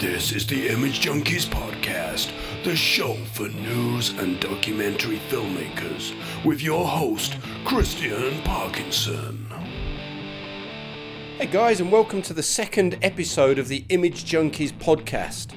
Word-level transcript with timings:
This 0.00 0.30
is 0.30 0.46
the 0.46 0.68
Image 0.68 1.04
Junkies 1.04 1.48
Podcast, 1.48 2.30
the 2.62 2.76
show 2.76 3.16
for 3.32 3.48
news 3.48 4.10
and 4.10 4.38
documentary 4.38 5.18
filmmakers, 5.28 6.14
with 6.44 6.62
your 6.62 6.86
host, 6.86 7.36
Christian 7.64 8.40
Parkinson. 8.42 9.44
Hey 11.36 11.46
guys, 11.46 11.80
and 11.80 11.90
welcome 11.90 12.22
to 12.22 12.32
the 12.32 12.44
second 12.44 12.96
episode 13.02 13.58
of 13.58 13.66
the 13.66 13.84
Image 13.88 14.24
Junkies 14.24 14.70
podcast. 14.70 15.52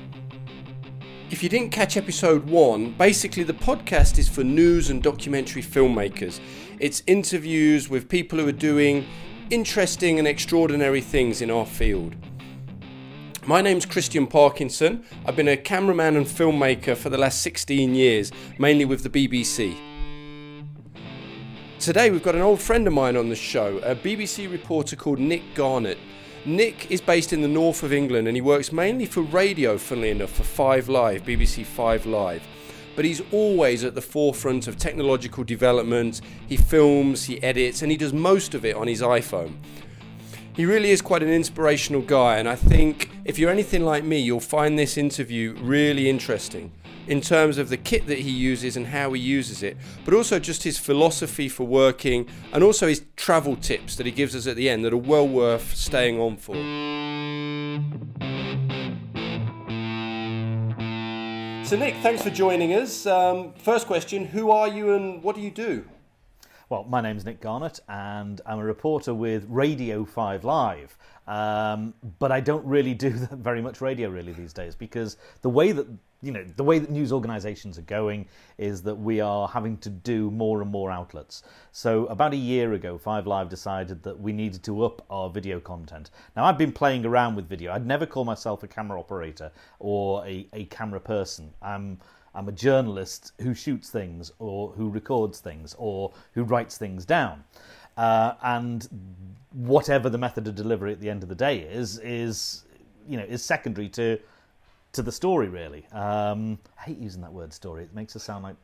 If 1.30 1.44
you 1.44 1.50
didn't 1.50 1.70
catch 1.70 1.96
episode 1.96 2.50
one, 2.50 2.94
basically 2.94 3.44
the 3.44 3.54
podcast 3.54 4.18
is 4.18 4.28
for 4.28 4.44
news 4.44 4.90
and 4.90 5.04
documentary 5.04 5.62
filmmakers. 5.62 6.40
It's 6.80 7.04
interviews 7.06 7.90
with 7.90 8.10
people 8.10 8.40
who 8.40 8.48
are 8.48 8.52
doing 8.52 9.06
interesting 9.52 10.18
and 10.18 10.28
extraordinary 10.28 11.02
things 11.02 11.44
in 11.44 11.52
our 11.52 11.68
field. 11.68 12.16
My 13.48 13.60
name's 13.64 13.88
Christian 13.88 14.28
Parkinson. 14.28 15.04
I've 15.26 15.36
been 15.36 15.48
a 15.48 15.58
cameraman 15.58 16.16
and 16.16 16.28
filmmaker 16.28 16.96
for 16.96 17.10
the 17.10 17.18
last 17.18 17.42
16 17.42 17.96
years, 17.96 18.32
mainly 18.60 18.86
with 18.86 19.02
the 19.02 19.10
BBC. 19.10 19.76
Today 21.80 22.12
we've 22.12 22.22
got 22.22 22.36
an 22.36 22.42
old 22.42 22.62
friend 22.62 22.86
of 22.86 22.94
mine 22.94 23.18
on 23.18 23.30
the 23.30 23.36
show, 23.36 23.80
a 23.80 23.96
BBC 23.96 24.52
reporter 24.52 24.96
called 24.96 25.18
Nick 25.18 25.42
Garnett. 25.56 25.98
Nick 26.46 26.92
is 26.92 27.02
based 27.02 27.34
in 27.34 27.42
the 27.42 27.48
north 27.48 27.82
of 27.82 27.92
England 27.92 28.28
and 28.28 28.38
he 28.38 28.42
works 28.42 28.72
mainly 28.72 29.08
for 29.08 29.22
radio, 29.22 29.76
funnily 29.76 30.12
enough, 30.12 30.32
for 30.32 30.44
Five 30.44 30.88
Live, 30.88 31.24
BBC 31.24 31.66
Five 31.66 32.06
Live. 32.06 32.44
But 32.96 33.06
he's 33.06 33.24
always 33.32 33.84
at 33.84 33.96
the 33.96 34.02
forefront 34.02 34.68
of 34.68 34.78
technological 34.78 35.44
development. 35.44 36.22
He 36.48 36.58
films, 36.58 37.24
he 37.24 37.42
edits, 37.42 37.82
and 37.82 37.90
he 37.90 37.98
does 37.98 38.14
most 38.14 38.54
of 38.54 38.66
it 38.66 38.76
on 38.76 38.88
his 38.88 39.02
iPhone. 39.02 39.56
He 40.54 40.66
really 40.66 40.92
is 40.92 41.02
quite 41.02 41.24
an 41.24 41.30
inspirational 41.30 42.02
guy, 42.02 42.38
and 42.38 42.48
I 42.48 42.56
think 42.56 43.10
if 43.24 43.40
you're 43.40 43.50
anything 43.50 43.86
like 43.86 44.04
me, 44.04 44.20
you'll 44.20 44.42
find 44.42 44.78
this 44.78 44.98
interview 44.98 45.56
really 45.62 46.10
interesting 46.10 46.74
in 47.08 47.22
terms 47.22 47.58
of 47.58 47.70
the 47.70 47.78
kit 47.78 48.06
that 48.08 48.20
he 48.20 48.30
uses 48.30 48.76
and 48.76 48.88
how 48.88 49.14
he 49.14 49.22
uses 49.22 49.64
it, 49.64 49.78
but 50.04 50.14
also 50.14 50.40
just 50.40 50.64
his 50.64 50.78
philosophy 50.78 51.48
for 51.48 51.66
working 51.66 52.28
and 52.52 52.64
also 52.64 52.88
his 52.88 53.04
travel 53.16 53.56
tips 53.56 53.96
that 53.96 54.06
he 54.06 54.12
gives 54.12 54.36
us 54.36 54.46
at 54.46 54.58
the 54.58 54.70
end 54.70 54.84
that 54.84 54.94
are 54.94 54.98
well 54.98 55.28
worth 55.28 55.74
staying 55.74 56.20
on 56.20 56.36
for. 56.36 56.56
So, 61.66 61.78
Nick, 61.78 61.96
thanks 62.04 62.22
for 62.22 62.30
joining 62.30 62.74
us. 62.74 63.06
Um, 63.06 63.54
first 63.54 63.88
question 63.88 64.26
Who 64.26 64.52
are 64.52 64.68
you 64.68 64.94
and 64.94 65.24
what 65.24 65.36
do 65.36 65.42
you 65.42 65.52
do? 65.52 65.86
Well, 66.72 66.86
my 66.86 67.02
name's 67.02 67.26
Nick 67.26 67.42
Garnett, 67.42 67.82
and 67.90 68.40
I'm 68.46 68.58
a 68.58 68.64
reporter 68.64 69.14
with 69.14 69.44
Radio 69.50 70.06
5 70.06 70.46
Live. 70.46 70.98
Um, 71.28 71.94
but 72.18 72.32
I 72.32 72.40
don't 72.40 72.66
really 72.66 72.94
do 72.94 73.10
very 73.32 73.62
much 73.62 73.82
radio 73.82 74.08
really 74.08 74.32
these 74.32 74.54
days 74.54 74.74
because 74.74 75.18
the 75.42 75.50
way 75.50 75.74
that 75.74 75.86
you 76.22 76.32
know 76.32 76.46
the 76.56 76.64
way 76.64 76.80
that 76.80 76.90
news 76.90 77.12
organisations 77.12 77.78
are 77.78 77.82
going 77.82 78.26
is 78.58 78.82
that 78.84 78.96
we 78.96 79.20
are 79.20 79.50
having 79.50 79.76
to 79.80 79.90
do 79.90 80.32
more 80.32 80.62
and 80.62 80.72
more 80.72 80.90
outlets. 80.90 81.44
So 81.74 82.06
about 82.06 82.32
a 82.32 82.38
year 82.38 82.72
ago, 82.72 82.98
Five 82.98 83.28
Live 83.28 83.50
decided 83.50 84.02
that 84.04 84.18
we 84.18 84.32
needed 84.32 84.64
to 84.64 84.86
up 84.86 85.06
our 85.10 85.30
video 85.30 85.60
content. 85.60 86.10
Now 86.38 86.46
I've 86.46 86.58
been 86.58 86.72
playing 86.72 87.06
around 87.06 87.36
with 87.36 87.50
video. 87.50 87.74
I'd 87.74 87.86
never 87.86 88.06
call 88.06 88.24
myself 88.24 88.64
a 88.64 88.68
camera 88.70 88.98
operator 88.98 89.52
or 89.80 90.26
a, 90.26 90.48
a 90.54 90.64
camera 90.66 91.02
person. 91.02 91.54
I'm 91.62 92.00
I'm 92.34 92.48
a 92.48 92.52
journalist 92.52 93.34
who 93.42 93.54
shoots 93.54 93.90
things 93.90 94.32
or 94.40 94.70
who 94.72 94.90
records 94.90 95.40
things 95.40 95.76
or 95.78 96.12
who 96.34 96.44
writes 96.44 96.78
things 96.78 97.06
down. 97.06 97.44
Uh, 97.98 98.34
and 98.42 98.88
whatever 99.54 100.10
the 100.10 100.18
method 100.18 100.48
of 100.48 100.56
delivery 100.56 100.94
at 100.94 101.00
the 101.00 101.10
end 101.10 101.24
of 101.24 101.30
the 101.30 101.36
day 101.36 101.60
is, 101.60 102.00
is 102.00 102.64
you 103.08 103.18
know, 103.18 103.24
is 103.24 103.44
secondary 103.44 103.90
to 103.90 104.18
to 104.94 105.02
the 105.02 105.12
story. 105.12 105.50
Really, 105.50 105.86
um, 105.92 106.60
I 106.80 106.84
hate 106.84 107.00
using 107.00 107.22
that 107.22 107.34
word 107.34 107.54
story. 107.54 107.84
It 107.84 107.94
makes 107.94 108.16
us 108.16 108.24
sound 108.24 108.44
like 108.44 108.56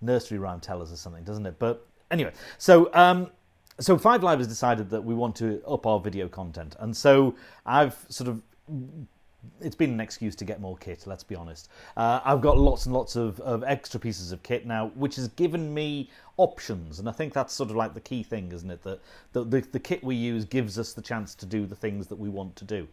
nursery 0.00 0.38
rhyme 0.38 0.60
tellers 0.60 0.92
or 0.92 0.96
something, 0.96 1.24
doesn't 1.24 1.46
it? 1.46 1.58
But 1.58 1.86
anyway, 2.10 2.32
so 2.58 2.92
um, 2.94 3.30
so 3.80 3.98
Five 3.98 4.22
Live 4.22 4.38
has 4.38 4.48
decided 4.48 4.90
that 4.90 5.02
we 5.02 5.14
want 5.14 5.36
to 5.36 5.62
up 5.66 5.86
our 5.86 6.00
video 6.00 6.28
content, 6.28 6.76
and 6.78 6.96
so 6.96 7.34
I've 7.66 7.96
sort 8.08 8.28
of 8.28 8.42
it's 9.60 9.76
been 9.76 9.90
an 9.90 10.00
excuse 10.00 10.34
to 10.36 10.44
get 10.44 10.60
more 10.60 10.76
kit. 10.76 11.06
Let's 11.06 11.24
be 11.24 11.34
honest. 11.34 11.68
Uh, 11.96 12.20
I've 12.24 12.40
got 12.40 12.58
lots 12.58 12.86
and 12.86 12.94
lots 12.94 13.16
of, 13.16 13.40
of 13.40 13.64
extra 13.64 13.98
pieces 14.00 14.32
of 14.32 14.42
kit 14.42 14.66
now, 14.66 14.88
which 14.94 15.16
has 15.16 15.28
given 15.28 15.72
me 15.72 16.10
options, 16.36 16.98
and 16.98 17.08
I 17.08 17.12
think 17.12 17.32
that's 17.32 17.54
sort 17.54 17.70
of 17.70 17.76
like 17.76 17.94
the 17.94 18.00
key 18.00 18.22
thing, 18.22 18.52
isn't 18.52 18.70
it? 18.70 18.82
That 18.82 19.00
the, 19.32 19.44
the, 19.44 19.60
the 19.60 19.80
kit 19.80 20.02
we 20.02 20.16
use 20.16 20.44
gives 20.44 20.78
us 20.78 20.92
the 20.92 21.02
chance 21.02 21.34
to 21.36 21.46
do 21.46 21.66
the 21.66 21.76
things 21.76 22.06
that 22.08 22.16
we 22.16 22.28
want 22.28 22.56
to 22.56 22.64
do. 22.64 22.88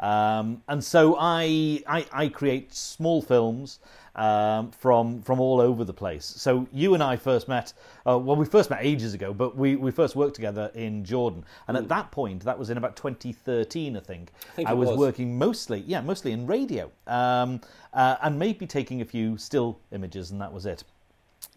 Um, 0.00 0.62
and 0.68 0.82
so 0.82 1.16
I, 1.18 1.82
I, 1.86 2.06
I 2.12 2.28
create 2.28 2.74
small 2.74 3.22
films 3.22 3.78
um, 4.16 4.70
from 4.70 5.22
from 5.22 5.40
all 5.40 5.60
over 5.60 5.84
the 5.84 5.92
place. 5.92 6.24
So 6.24 6.68
you 6.72 6.94
and 6.94 7.02
I 7.02 7.16
first 7.16 7.48
met. 7.48 7.72
Uh, 8.06 8.18
well, 8.18 8.36
we 8.36 8.44
first 8.44 8.70
met 8.70 8.80
ages 8.82 9.14
ago, 9.14 9.32
but 9.32 9.56
we, 9.56 9.76
we 9.76 9.90
first 9.90 10.14
worked 10.14 10.34
together 10.34 10.70
in 10.74 11.04
Jordan. 11.04 11.44
And 11.68 11.76
at 11.76 11.88
that 11.88 12.10
point, 12.10 12.44
that 12.44 12.58
was 12.58 12.70
in 12.70 12.76
about 12.76 12.96
2013, 12.96 13.96
I 13.96 14.00
think. 14.00 14.30
I, 14.52 14.54
think 14.54 14.68
I 14.68 14.72
was, 14.72 14.90
was, 14.90 14.98
working 14.98 15.36
mostly, 15.36 15.80
yeah, 15.86 16.00
mostly 16.00 16.32
in 16.32 16.46
radio, 16.46 16.90
um, 17.06 17.60
uh, 17.92 18.16
and 18.22 18.38
maybe 18.38 18.66
taking 18.66 19.00
a 19.00 19.04
few 19.04 19.36
still 19.36 19.80
images, 19.90 20.30
and 20.30 20.40
that 20.40 20.52
was 20.52 20.66
it. 20.66 20.84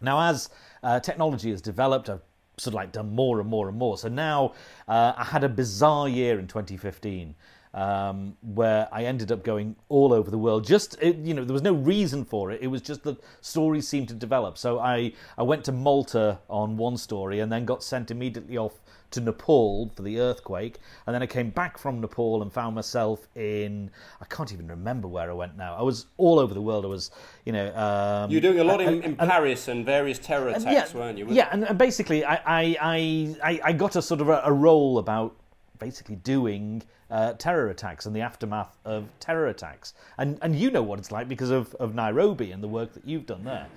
Now, 0.01 0.29
as 0.29 0.49
uh, 0.83 0.99
technology 0.99 1.51
has 1.51 1.61
developed, 1.61 2.09
I've 2.09 2.21
sort 2.57 2.71
of 2.71 2.75
like 2.75 2.91
done 2.91 3.13
more 3.13 3.39
and 3.39 3.49
more 3.49 3.69
and 3.69 3.77
more. 3.77 3.97
So 3.97 4.07
now 4.07 4.53
uh, 4.87 5.13
I 5.15 5.23
had 5.23 5.43
a 5.43 5.49
bizarre 5.49 6.09
year 6.09 6.39
in 6.39 6.47
2015 6.47 7.35
um, 7.73 8.35
where 8.41 8.87
I 8.91 9.03
ended 9.05 9.31
up 9.31 9.43
going 9.43 9.75
all 9.89 10.13
over 10.13 10.31
the 10.31 10.37
world. 10.37 10.65
Just 10.65 10.97
it, 11.01 11.17
you 11.17 11.33
know, 11.33 11.43
there 11.43 11.53
was 11.53 11.61
no 11.61 11.73
reason 11.73 12.25
for 12.25 12.51
it. 12.51 12.61
It 12.61 12.67
was 12.67 12.81
just 12.81 13.03
the 13.03 13.17
stories 13.41 13.87
seemed 13.87 14.07
to 14.09 14.13
develop. 14.15 14.57
So 14.57 14.79
I 14.79 15.13
I 15.37 15.43
went 15.43 15.63
to 15.65 15.71
Malta 15.71 16.39
on 16.49 16.77
one 16.77 16.97
story 16.97 17.39
and 17.39 17.51
then 17.51 17.65
got 17.65 17.83
sent 17.83 18.11
immediately 18.11 18.57
off 18.57 18.73
to 19.09 19.21
Nepal 19.21 19.89
for 19.95 20.01
the 20.01 20.19
earthquake, 20.19 20.79
and 21.05 21.13
then 21.15 21.23
I 21.23 21.27
came 21.27 21.49
back 21.49 21.77
from 21.77 22.01
Nepal 22.01 22.41
and 22.41 22.51
found 22.51 22.75
myself 22.75 23.25
in 23.35 23.89
I 24.19 24.25
can't 24.25 24.51
even 24.51 24.67
remember 24.67 25.07
where 25.07 25.29
I 25.29 25.33
went 25.33 25.55
now. 25.55 25.75
I 25.77 25.81
was 25.81 26.07
all 26.17 26.39
over 26.39 26.53
the 26.53 26.61
world. 26.61 26.83
I 26.83 26.89
was, 26.89 27.11
you 27.45 27.53
know, 27.53 27.73
um, 27.73 28.29
you're 28.29 28.41
doing 28.41 28.59
a 28.59 28.65
lot 28.65 28.81
in, 28.81 28.87
and- 28.89 29.03
in 29.05 29.09
and- 29.17 29.29
Paris 29.29 29.69
and 29.69 29.85
various 29.85 30.19
terror 30.19 30.49
attacks, 30.49 30.93
yeah, 30.93 30.99
weren't 30.99 31.17
you? 31.17 31.25
Yeah, 31.29 31.47
and, 31.53 31.63
and 31.63 31.77
basically, 31.77 32.25
I, 32.25 32.35
I, 32.45 32.77
I, 32.81 33.35
I- 33.43 33.61
I 33.63 33.71
got 33.71 33.95
a 33.95 34.01
sort 34.01 34.19
of 34.19 34.27
a, 34.27 34.41
a 34.43 34.51
role 34.51 34.97
about 34.97 35.37
basically 35.79 36.17
doing 36.17 36.83
uh, 37.09 37.33
terror 37.33 37.69
attacks 37.69 38.05
and 38.05 38.15
the 38.15 38.21
aftermath 38.21 38.77
of 38.85 39.07
terror 39.19 39.47
attacks. 39.47 39.93
And 40.17 40.39
and 40.41 40.55
you 40.55 40.71
know 40.71 40.83
what 40.83 40.99
it's 40.99 41.11
like 41.11 41.27
because 41.27 41.49
of, 41.49 41.73
of 41.75 41.95
Nairobi 41.95 42.51
and 42.51 42.61
the 42.61 42.67
work 42.67 42.93
that 42.93 43.07
you've 43.07 43.25
done 43.25 43.43
there. 43.43 43.67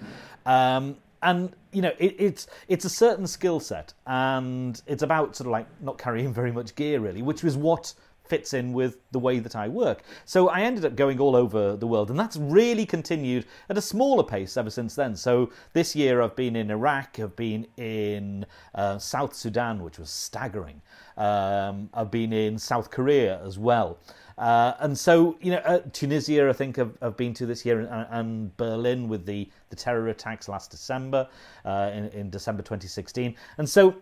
Um, 0.47 0.97
and 1.23 1.53
you 1.73 1.83
know 1.83 1.93
it, 1.99 2.17
it's 2.19 2.47
it's 2.69 2.85
a 2.85 2.91
certain 2.91 3.27
skill 3.27 3.61
set, 3.61 3.93
and 4.07 4.81
it's 4.87 5.03
about 5.03 5.37
sort 5.37 5.47
of 5.47 5.53
like 5.53 5.67
not 5.81 5.99
carrying 5.99 6.33
very 6.41 6.53
much 6.53 6.75
gear 6.75 7.01
really, 7.01 7.23
which 7.23 7.43
was 7.43 7.57
what 7.57 7.93
fits 8.31 8.55
in 8.55 8.73
with 8.73 8.99
the 9.11 9.19
way 9.19 9.41
that 9.41 9.57
I 9.57 9.69
work. 9.69 10.03
So 10.25 10.49
I 10.49 10.61
ended 10.61 10.85
up 10.85 10.95
going 10.95 11.19
all 11.19 11.35
over 11.35 11.77
the 11.77 11.87
world, 11.87 12.11
and 12.11 12.19
that's 12.19 12.37
really 12.37 12.87
continued 12.87 13.45
at 13.69 13.77
a 13.77 13.83
smaller 13.83 14.23
pace 14.23 14.57
ever 14.57 14.71
since 14.71 14.95
then. 14.95 15.17
So 15.17 15.51
this 15.73 15.97
year 15.97 16.23
I've 16.23 16.37
been 16.37 16.55
in 16.55 16.71
Iraq, 16.71 17.19
I've 17.19 17.37
been 17.37 17.67
in 17.77 18.47
uh, 18.75 18.99
South 18.99 19.35
Sudan, 19.35 19.83
which 19.83 19.99
was 19.99 20.11
staggering. 20.11 20.81
Um, 21.17 21.91
I've 21.93 22.11
been 22.11 22.33
in 22.33 22.57
South 22.57 22.91
Korea 22.91 23.45
as 23.45 23.59
well. 23.59 23.99
Uh, 24.39 24.73
and 24.81 24.97
so, 24.99 25.37
you 25.43 25.51
know, 25.51 25.59
uh, 25.59 25.81
Tunisia, 25.93 26.49
I 26.49 26.55
think 26.55 26.79
I've, 26.79 26.97
I've 27.03 27.17
been 27.17 27.35
to 27.35 27.45
this 27.45 27.67
year, 27.67 27.81
and, 27.81 28.07
and 28.11 28.57
Berlin 28.57 29.07
with 29.07 29.27
the, 29.27 29.51
the 29.69 29.77
terror 29.77 30.09
attacks 30.09 30.49
last 30.49 30.71
December, 30.71 31.29
uh, 31.67 31.91
in, 31.93 32.05
in 32.09 32.31
December 32.31 32.63
2016. 32.63 33.35
And 33.59 33.69
so 33.69 33.97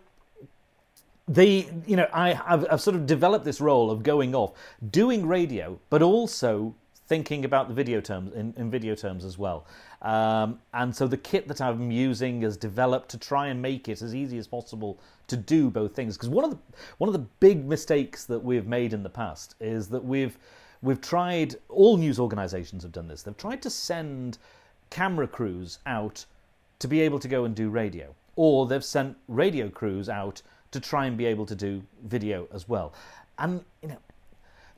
the 1.29 1.67
you 1.85 1.95
know 1.95 2.07
I 2.11 2.33
have 2.33 2.65
I've 2.69 2.81
sort 2.81 2.95
of 2.95 3.05
developed 3.05 3.45
this 3.45 3.61
role 3.61 3.91
of 3.91 4.03
going 4.03 4.33
off 4.35 4.53
doing 4.89 5.25
radio, 5.25 5.79
but 5.89 6.01
also 6.01 6.73
thinking 7.05 7.45
about 7.45 7.67
the 7.67 7.73
video 7.73 8.01
terms 8.01 8.33
in, 8.33 8.53
in 8.57 8.69
video 8.69 8.93
terms 8.95 9.23
as 9.23 9.37
well. 9.37 9.65
Um, 10.01 10.59
and 10.73 10.95
so 10.95 11.07
the 11.07 11.17
kit 11.17 11.47
that 11.47 11.61
I'm 11.61 11.91
using 11.91 12.43
is 12.43 12.57
developed 12.57 13.09
to 13.09 13.17
try 13.17 13.47
and 13.47 13.61
make 13.61 13.89
it 13.89 14.01
as 14.01 14.13
easy 14.13 14.37
as 14.37 14.47
possible 14.47 14.99
to 15.27 15.37
do 15.37 15.69
both 15.69 15.95
things. 15.95 16.17
Because 16.17 16.29
one 16.29 16.45
of 16.45 16.51
the 16.51 16.57
one 16.97 17.07
of 17.07 17.13
the 17.13 17.25
big 17.39 17.65
mistakes 17.65 18.25
that 18.25 18.39
we've 18.39 18.67
made 18.67 18.93
in 18.93 19.03
the 19.03 19.09
past 19.09 19.55
is 19.59 19.87
that 19.89 20.03
we've 20.03 20.37
we've 20.81 21.01
tried 21.01 21.55
all 21.69 21.97
news 21.97 22.19
organisations 22.19 22.81
have 22.81 22.91
done 22.91 23.07
this. 23.07 23.21
They've 23.21 23.37
tried 23.37 23.61
to 23.61 23.69
send 23.69 24.39
camera 24.89 25.27
crews 25.27 25.77
out 25.85 26.25
to 26.79 26.87
be 26.87 27.01
able 27.01 27.19
to 27.19 27.27
go 27.27 27.45
and 27.45 27.53
do 27.53 27.69
radio, 27.69 28.15
or 28.35 28.65
they've 28.65 28.83
sent 28.83 29.15
radio 29.27 29.69
crews 29.69 30.09
out 30.09 30.41
to 30.71 30.79
try 30.79 31.05
and 31.05 31.17
be 31.17 31.25
able 31.25 31.45
to 31.45 31.55
do 31.55 31.81
video 32.05 32.47
as 32.53 32.67
well. 32.67 32.93
And 33.37 33.63
you 33.81 33.89
know, 33.89 33.97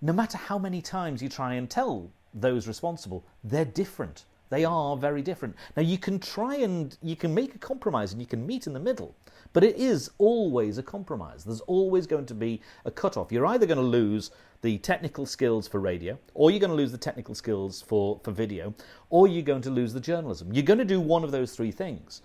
no 0.02 0.14
matter 0.14 0.38
how 0.38 0.58
many 0.58 0.82
times 0.82 1.22
you 1.22 1.30
try 1.30 1.56
and 1.56 1.70
tell 1.70 2.10
those 2.34 2.68
responsible, 2.68 3.24
they're 3.44 3.66
different. 3.66 4.26
They 4.50 4.66
are 4.66 4.98
very 4.98 5.22
different. 5.22 5.56
Now 5.78 5.84
you 5.84 5.98
can 5.98 6.20
try 6.20 6.56
and 6.56 6.98
you 7.02 7.16
can 7.16 7.34
make 7.34 7.56
a 7.56 7.58
compromise 7.58 8.12
and 8.12 8.22
you 8.22 8.28
can 8.28 8.46
meet 8.46 8.68
in 8.68 8.74
the 8.74 8.80
middle, 8.80 9.16
but 9.54 9.64
it 9.64 9.78
is 9.78 10.12
always 10.18 10.78
a 10.78 10.84
compromise. 10.84 11.44
There's 11.44 11.62
always 11.62 12.06
going 12.06 12.26
to 12.28 12.34
be 12.34 12.62
a 12.86 12.92
cut-off. 12.92 13.32
You're 13.32 13.46
either 13.46 13.66
going 13.66 13.78
to 13.78 13.84
lose 13.84 14.32
the 14.62 14.78
technical 14.78 15.26
skills 15.26 15.68
for 15.68 15.80
radio, 15.80 16.18
or 16.34 16.52
you're 16.52 16.60
going 16.60 16.70
to 16.70 16.76
lose 16.76 16.92
the 16.92 16.98
technical 16.98 17.34
skills 17.34 17.82
for, 17.82 18.20
for 18.24 18.32
video, 18.32 18.74
or 19.10 19.28
you're 19.28 19.42
going 19.42 19.62
to 19.62 19.72
lose 19.72 19.94
the 19.94 20.00
journalism. 20.00 20.54
You're 20.54 20.64
going 20.64 20.80
to 20.80 20.86
do 20.86 21.00
one 21.00 21.24
of 21.24 21.32
those 21.32 21.56
three 21.56 21.72
things. 21.72 22.22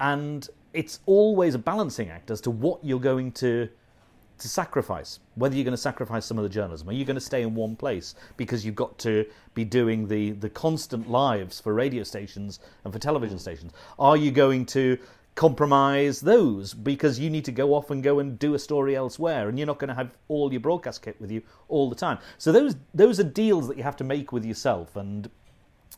And 0.00 0.48
it's 0.72 1.00
always 1.06 1.54
a 1.54 1.58
balancing 1.58 2.08
act 2.10 2.30
as 2.30 2.40
to 2.42 2.50
what 2.50 2.84
you're 2.84 3.00
going 3.00 3.32
to 3.32 3.68
to 4.38 4.48
sacrifice. 4.48 5.18
Whether 5.34 5.56
you're 5.56 5.64
going 5.64 5.72
to 5.72 5.76
sacrifice 5.76 6.24
some 6.24 6.38
of 6.38 6.44
the 6.44 6.48
journalism, 6.48 6.88
are 6.88 6.92
you 6.92 7.04
going 7.04 7.16
to 7.16 7.20
stay 7.20 7.42
in 7.42 7.56
one 7.56 7.74
place 7.74 8.14
because 8.36 8.64
you've 8.64 8.76
got 8.76 8.96
to 8.98 9.26
be 9.54 9.64
doing 9.64 10.06
the 10.06 10.32
the 10.32 10.48
constant 10.48 11.10
lives 11.10 11.60
for 11.60 11.74
radio 11.74 12.04
stations 12.04 12.60
and 12.84 12.92
for 12.92 12.98
television 12.98 13.38
stations? 13.38 13.72
Are 13.98 14.16
you 14.16 14.30
going 14.30 14.66
to 14.66 14.98
compromise 15.38 16.20
those 16.20 16.74
because 16.74 17.20
you 17.20 17.30
need 17.30 17.44
to 17.44 17.52
go 17.52 17.72
off 17.72 17.92
and 17.92 18.02
go 18.02 18.18
and 18.18 18.40
do 18.40 18.54
a 18.54 18.58
story 18.58 18.96
elsewhere 18.96 19.48
and 19.48 19.56
you're 19.56 19.68
not 19.68 19.78
going 19.78 19.88
to 19.88 19.94
have 19.94 20.16
all 20.26 20.52
your 20.52 20.58
broadcast 20.58 21.00
kit 21.00 21.14
with 21.20 21.30
you 21.30 21.40
all 21.68 21.88
the 21.88 21.94
time 21.94 22.18
so 22.38 22.50
those 22.50 22.74
those 22.92 23.20
are 23.20 23.24
deals 23.24 23.68
that 23.68 23.76
you 23.76 23.84
have 23.84 23.96
to 23.96 24.02
make 24.02 24.32
with 24.32 24.44
yourself 24.44 24.96
and 24.96 25.30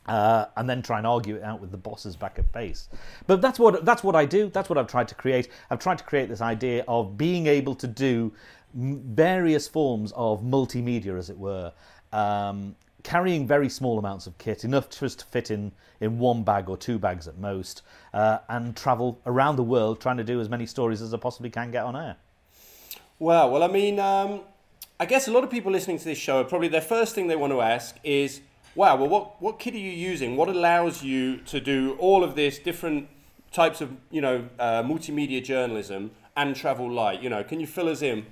uh, 0.07 0.45
and 0.57 0.69
then 0.69 0.81
try 0.81 0.97
and 0.97 1.07
argue 1.07 1.35
it 1.35 1.43
out 1.43 1.61
with 1.61 1.71
the 1.71 1.77
bosses 1.77 2.15
back 2.15 2.39
at 2.39 2.51
base. 2.51 2.89
But 3.27 3.41
that's 3.41 3.59
what 3.59 3.85
that's 3.85 4.03
what 4.03 4.15
I 4.15 4.25
do. 4.25 4.49
That's 4.49 4.69
what 4.69 4.77
I've 4.77 4.87
tried 4.87 5.07
to 5.09 5.15
create. 5.15 5.49
I've 5.69 5.79
tried 5.79 5.97
to 5.99 6.03
create 6.03 6.29
this 6.29 6.41
idea 6.41 6.83
of 6.87 7.17
being 7.17 7.47
able 7.47 7.75
to 7.75 7.87
do 7.87 8.33
various 8.73 9.67
forms 9.67 10.11
of 10.15 10.41
multimedia, 10.41 11.17
as 11.17 11.29
it 11.29 11.37
were, 11.37 11.73
um, 12.13 12.75
carrying 13.03 13.45
very 13.45 13.69
small 13.69 13.99
amounts 13.99 14.27
of 14.27 14.37
kit, 14.37 14.63
enough 14.63 14.89
just 14.89 15.19
to 15.19 15.25
fit 15.25 15.51
in 15.51 15.71
in 15.99 16.17
one 16.17 16.43
bag 16.43 16.67
or 16.69 16.77
two 16.77 16.97
bags 16.97 17.27
at 17.27 17.37
most, 17.37 17.83
uh, 18.13 18.39
and 18.49 18.75
travel 18.75 19.19
around 19.25 19.55
the 19.55 19.63
world 19.63 20.01
trying 20.01 20.17
to 20.17 20.23
do 20.23 20.41
as 20.41 20.49
many 20.49 20.65
stories 20.65 21.01
as 21.01 21.13
I 21.13 21.17
possibly 21.17 21.49
can 21.49 21.69
get 21.71 21.83
on 21.83 21.95
air. 21.95 22.15
Wow. 23.19 23.49
Well, 23.49 23.61
I 23.61 23.67
mean, 23.67 23.99
um, 23.99 24.41
I 24.99 25.05
guess 25.05 25.27
a 25.27 25.31
lot 25.31 25.43
of 25.43 25.51
people 25.51 25.71
listening 25.71 25.99
to 25.99 26.05
this 26.05 26.17
show, 26.17 26.43
probably 26.43 26.69
their 26.69 26.81
first 26.81 27.13
thing 27.13 27.27
they 27.27 27.35
want 27.35 27.53
to 27.53 27.61
ask 27.61 27.97
is 28.03 28.41
wow, 28.75 28.95
well, 28.95 29.09
what, 29.09 29.41
what 29.41 29.59
kit 29.59 29.73
are 29.73 29.77
you 29.77 29.91
using? 29.91 30.35
What 30.35 30.49
allows 30.49 31.03
you 31.03 31.37
to 31.37 31.59
do 31.59 31.95
all 31.99 32.23
of 32.23 32.35
this 32.35 32.59
different 32.59 33.09
types 33.51 33.81
of, 33.81 33.91
you 34.09 34.21
know, 34.21 34.47
uh, 34.59 34.83
multimedia 34.83 35.43
journalism 35.43 36.11
and 36.35 36.55
travel 36.55 36.89
light? 36.89 37.21
You 37.21 37.29
know, 37.29 37.43
can 37.43 37.59
you 37.59 37.67
fill 37.67 37.89
us 37.89 38.01
in? 38.01 38.25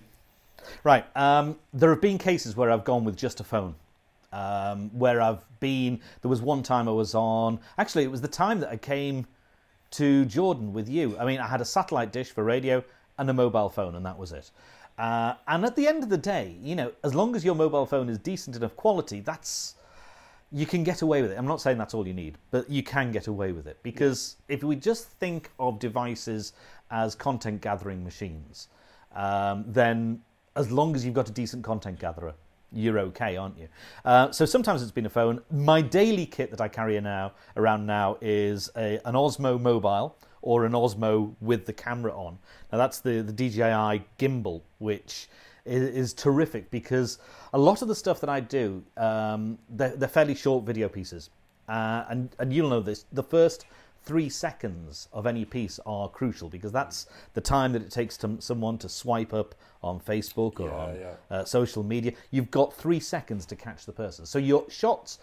Right. 0.84 1.06
Um, 1.16 1.58
there 1.74 1.90
have 1.90 2.02
been 2.02 2.18
cases 2.18 2.56
where 2.56 2.72
I've 2.72 2.84
gone 2.84 3.04
with 3.04 3.18
just 3.18 3.40
a 3.40 3.44
phone. 3.44 3.76
Um, 4.32 4.92
where 4.92 5.22
I've 5.22 5.42
been, 5.60 6.00
there 6.22 6.30
was 6.30 6.40
one 6.40 6.62
time 6.62 6.88
I 6.88 6.92
was 6.92 7.16
on, 7.16 7.60
actually, 7.80 8.04
it 8.04 8.12
was 8.12 8.22
the 8.22 8.28
time 8.28 8.60
that 8.60 8.70
I 8.70 8.78
came 8.78 9.26
to 9.92 10.24
Jordan 10.26 10.72
with 10.72 10.88
you. 10.88 11.18
I 11.18 11.26
mean, 11.26 11.40
I 11.40 11.48
had 11.48 11.62
a 11.62 11.66
satellite 11.66 12.12
dish 12.12 12.30
for 12.30 12.44
radio 12.44 12.84
and 13.18 13.28
a 13.28 13.34
mobile 13.34 13.70
phone, 13.70 13.96
and 13.96 14.06
that 14.06 14.20
was 14.20 14.32
it. 14.32 14.52
Uh, 15.00 15.34
and 15.48 15.66
at 15.66 15.76
the 15.76 15.88
end 15.88 16.04
of 16.04 16.10
the 16.10 16.18
day, 16.18 16.58
you 16.62 16.76
know, 16.76 16.92
as 17.04 17.16
long 17.16 17.36
as 17.36 17.44
your 17.44 17.56
mobile 17.56 17.88
phone 17.88 18.08
is 18.08 18.20
decent 18.20 18.56
enough 18.56 18.76
quality, 18.76 19.20
that's 19.20 19.76
you 20.52 20.66
can 20.66 20.84
get 20.84 21.02
away 21.02 21.22
with 21.22 21.32
it. 21.32 21.38
I'm 21.38 21.46
not 21.46 21.62
saying 21.62 21.78
that's 21.78 21.94
all 21.94 22.08
you 22.08 22.14
need, 22.14 22.38
but 22.52 22.70
you 22.70 22.82
can 22.82 23.12
get 23.12 23.28
away 23.28 23.52
with 23.52 23.68
it 23.68 23.78
because 23.84 24.38
yeah. 24.48 24.56
if 24.56 24.64
we 24.64 24.76
just 24.76 25.08
think 25.08 25.52
of 25.60 25.80
devices 25.80 26.54
as 26.92 27.16
content 27.16 27.62
gathering 27.62 28.04
machines, 28.04 28.68
um, 29.16 29.64
then 29.68 30.22
as 30.56 30.72
long 30.72 30.96
as 30.96 31.06
you've 31.06 31.14
got 31.14 31.30
a 31.30 31.32
decent 31.32 31.64
content 31.64 32.00
gatherer, 32.00 32.34
you're 32.72 33.00
okay, 33.00 33.38
aren't 33.38 33.58
you? 33.58 33.68
Uh, 34.06 34.32
so 34.32 34.46
sometimes 34.46 34.82
it's 34.82 34.92
been 34.92 35.06
a 35.06 35.10
phone. 35.10 35.42
My 35.52 35.82
daily 35.82 36.26
kit 36.26 36.52
that 36.52 36.62
I 36.62 36.68
carry 36.68 37.00
now 37.02 37.34
around 37.56 37.86
now 37.86 38.18
is 38.22 38.70
a, 38.76 39.00
an 39.06 39.16
Osmo 39.16 39.60
mobile 39.60 40.18
or 40.42 40.66
an 40.66 40.74
Osmo 40.74 41.34
with 41.42 41.66
the 41.66 41.74
camera 41.74 42.12
on. 42.14 42.38
Now 42.72 42.78
that's 42.78 43.00
the 43.00 43.22
the 43.22 43.34
DJI 43.34 44.04
gimbal, 44.20 44.62
which 44.78 45.30
is, 45.66 45.84
is 45.84 46.14
terrific 46.14 46.70
because 46.72 47.20
a 47.54 47.58
lot 47.58 47.82
of 47.82 47.88
the 47.88 47.96
stuff 47.96 48.20
that 48.22 48.30
I 48.30 48.40
do, 48.40 48.84
um, 48.98 49.58
they're, 49.70 49.96
they're, 49.96 50.10
fairly 50.10 50.36
short 50.36 50.66
video 50.66 50.90
pieces. 50.90 51.30
Uh, 51.68 52.06
and, 52.10 52.30
and 52.40 52.52
you'll 52.52 52.70
know 52.70 52.82
this. 52.82 53.06
The 53.12 53.24
first 53.24 53.66
three 54.04 54.30
seconds 54.30 55.08
of 55.14 55.28
any 55.28 55.46
piece 55.46 55.80
are 55.86 56.10
crucial 56.10 56.50
because 56.50 56.72
that's 56.72 57.08
the 57.34 57.42
time 57.42 57.74
that 57.74 57.82
it 57.82 57.92
takes 57.92 58.18
to, 58.18 58.38
someone 58.40 58.78
to 58.80 58.90
swipe 58.90 59.34
up 59.34 59.56
on 59.84 60.00
Facebook 60.00 60.60
or 60.60 60.70
yeah, 60.70 60.76
on 60.76 60.96
yeah. 60.96 61.14
Uh, 61.30 61.46
social 61.46 61.84
media. 61.84 62.14
You've 62.32 62.52
got 62.52 62.74
three 62.74 63.00
seconds 63.00 63.46
to 63.48 63.56
catch 63.56 63.86
the 63.86 63.92
person. 63.92 64.26
So 64.26 64.40
your 64.40 64.70
shots 64.70 65.20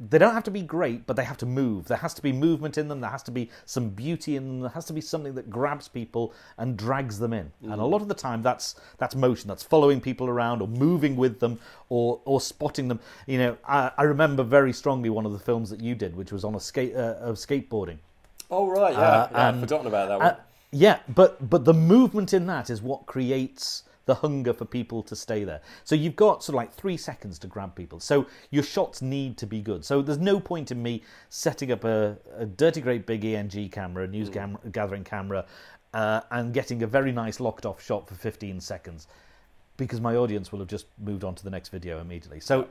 they 0.00 0.18
don't 0.18 0.34
have 0.34 0.44
to 0.44 0.50
be 0.50 0.62
great, 0.62 1.06
but 1.06 1.16
they 1.16 1.24
have 1.24 1.38
to 1.38 1.46
move. 1.46 1.88
There 1.88 1.98
has 1.98 2.14
to 2.14 2.22
be 2.22 2.32
movement 2.32 2.78
in 2.78 2.86
them. 2.86 3.00
There 3.00 3.10
has 3.10 3.22
to 3.24 3.32
be 3.32 3.50
some 3.64 3.88
beauty 3.90 4.36
in 4.36 4.46
them. 4.46 4.60
There 4.60 4.70
has 4.70 4.84
to 4.86 4.92
be 4.92 5.00
something 5.00 5.34
that 5.34 5.50
grabs 5.50 5.88
people 5.88 6.32
and 6.56 6.76
drags 6.76 7.18
them 7.18 7.32
in. 7.32 7.46
Mm. 7.64 7.72
And 7.72 7.74
a 7.74 7.84
mm. 7.84 7.90
lot 7.90 8.02
of 8.02 8.08
the 8.08 8.14
time, 8.14 8.42
that's 8.42 8.76
that's 8.98 9.16
motion. 9.16 9.48
That's 9.48 9.64
following 9.64 10.00
people 10.00 10.28
around 10.28 10.62
or 10.62 10.68
moving 10.68 11.16
with 11.16 11.40
them 11.40 11.58
or 11.88 12.20
or 12.24 12.40
spotting 12.40 12.86
them. 12.86 13.00
You 13.26 13.38
know, 13.38 13.56
I, 13.66 13.90
I 13.98 14.04
remember 14.04 14.44
very 14.44 14.72
strongly 14.72 15.10
one 15.10 15.26
of 15.26 15.32
the 15.32 15.38
films 15.38 15.68
that 15.70 15.80
you 15.80 15.96
did, 15.96 16.14
which 16.14 16.30
was 16.30 16.44
on 16.44 16.54
a 16.54 16.60
skate 16.60 16.94
uh, 16.94 17.16
of 17.20 17.36
skateboarding. 17.36 17.98
Oh 18.50 18.68
right, 18.68 18.92
yeah, 18.92 19.00
uh, 19.00 19.28
yeah 19.32 19.48
I've 19.48 19.60
forgotten 19.60 19.86
about 19.88 20.08
that 20.08 20.18
one. 20.18 20.26
Uh, 20.28 20.36
yeah, 20.70 21.00
but 21.08 21.50
but 21.50 21.64
the 21.64 21.74
movement 21.74 22.32
in 22.32 22.46
that 22.46 22.70
is 22.70 22.80
what 22.82 23.06
creates 23.06 23.82
the 24.08 24.14
hunger 24.14 24.54
for 24.54 24.64
people 24.64 25.02
to 25.02 25.14
stay 25.14 25.44
there. 25.44 25.60
So 25.84 25.94
you've 25.94 26.16
got 26.16 26.42
sort 26.42 26.54
of 26.54 26.56
like 26.56 26.72
three 26.72 26.96
seconds 26.96 27.38
to 27.40 27.46
grab 27.46 27.74
people. 27.74 28.00
So 28.00 28.26
your 28.50 28.62
shots 28.62 29.02
need 29.02 29.36
to 29.36 29.46
be 29.46 29.60
good. 29.60 29.84
So 29.84 30.00
there's 30.00 30.18
no 30.18 30.40
point 30.40 30.70
in 30.72 30.82
me 30.82 31.02
setting 31.28 31.70
up 31.70 31.84
a, 31.84 32.16
a 32.34 32.46
dirty 32.46 32.80
great 32.80 33.06
big 33.06 33.22
ENG 33.24 33.68
camera, 33.68 34.04
a 34.04 34.06
news 34.06 34.30
mm. 34.30 34.72
gathering 34.72 35.04
camera, 35.04 35.44
uh, 35.92 36.22
and 36.30 36.54
getting 36.54 36.82
a 36.82 36.86
very 36.86 37.12
nice 37.12 37.38
locked 37.38 37.66
off 37.66 37.84
shot 37.84 38.08
for 38.08 38.14
15 38.14 38.60
seconds 38.60 39.08
because 39.76 40.00
my 40.00 40.16
audience 40.16 40.50
will 40.50 40.58
have 40.58 40.68
just 40.68 40.86
moved 40.98 41.22
on 41.22 41.34
to 41.34 41.44
the 41.44 41.50
next 41.50 41.68
video 41.68 42.00
immediately. 42.00 42.40
So 42.40 42.66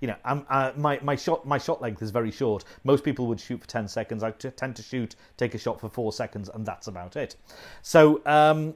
you 0.00 0.08
know, 0.08 0.16
uh, 0.24 0.72
my 0.76 0.98
my 1.02 1.16
shot 1.16 1.44
my 1.46 1.58
shot 1.58 1.82
length 1.82 2.00
is 2.00 2.10
very 2.10 2.30
short. 2.30 2.64
Most 2.84 3.04
people 3.04 3.26
would 3.26 3.40
shoot 3.40 3.60
for 3.60 3.66
ten 3.66 3.88
seconds. 3.88 4.22
I 4.22 4.30
t- 4.30 4.50
tend 4.50 4.76
to 4.76 4.82
shoot, 4.82 5.16
take 5.36 5.54
a 5.54 5.58
shot 5.58 5.80
for 5.80 5.90
four 5.90 6.12
seconds, 6.12 6.48
and 6.54 6.64
that's 6.64 6.86
about 6.86 7.16
it. 7.16 7.36
So 7.82 8.22
um, 8.24 8.74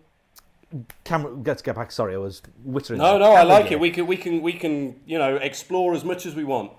camera. 1.04 1.32
Let's 1.44 1.62
get 1.62 1.74
back. 1.74 1.92
Sorry, 1.92 2.14
I 2.14 2.18
was 2.18 2.42
whittering. 2.64 2.98
No, 2.98 3.18
no, 3.18 3.32
I 3.32 3.42
like 3.42 3.72
it. 3.72 3.80
We 3.80 3.90
can, 3.90 4.06
we 4.06 4.16
can, 4.16 4.42
we 4.42 4.52
can, 4.52 5.00
you 5.06 5.18
know, 5.18 5.36
explore 5.36 5.94
as 5.94 6.04
much 6.04 6.26
as 6.26 6.34
we 6.34 6.44
want. 6.44 6.72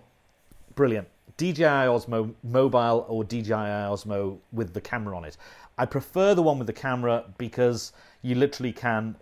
Brilliant. 0.75 1.07
DJI 1.37 1.63
Osmo 1.63 2.33
Mobile 2.43 3.05
or 3.07 3.23
DJI 3.23 3.51
Osmo 3.51 4.37
with 4.51 4.73
the 4.73 4.81
camera 4.81 5.17
on 5.17 5.25
it. 5.25 5.37
I 5.77 5.85
prefer 5.85 6.35
the 6.35 6.43
one 6.43 6.57
with 6.57 6.67
the 6.67 6.73
camera 6.73 7.25
because 7.37 7.93
you 8.21 8.35
literally 8.35 8.71
can 8.71 9.15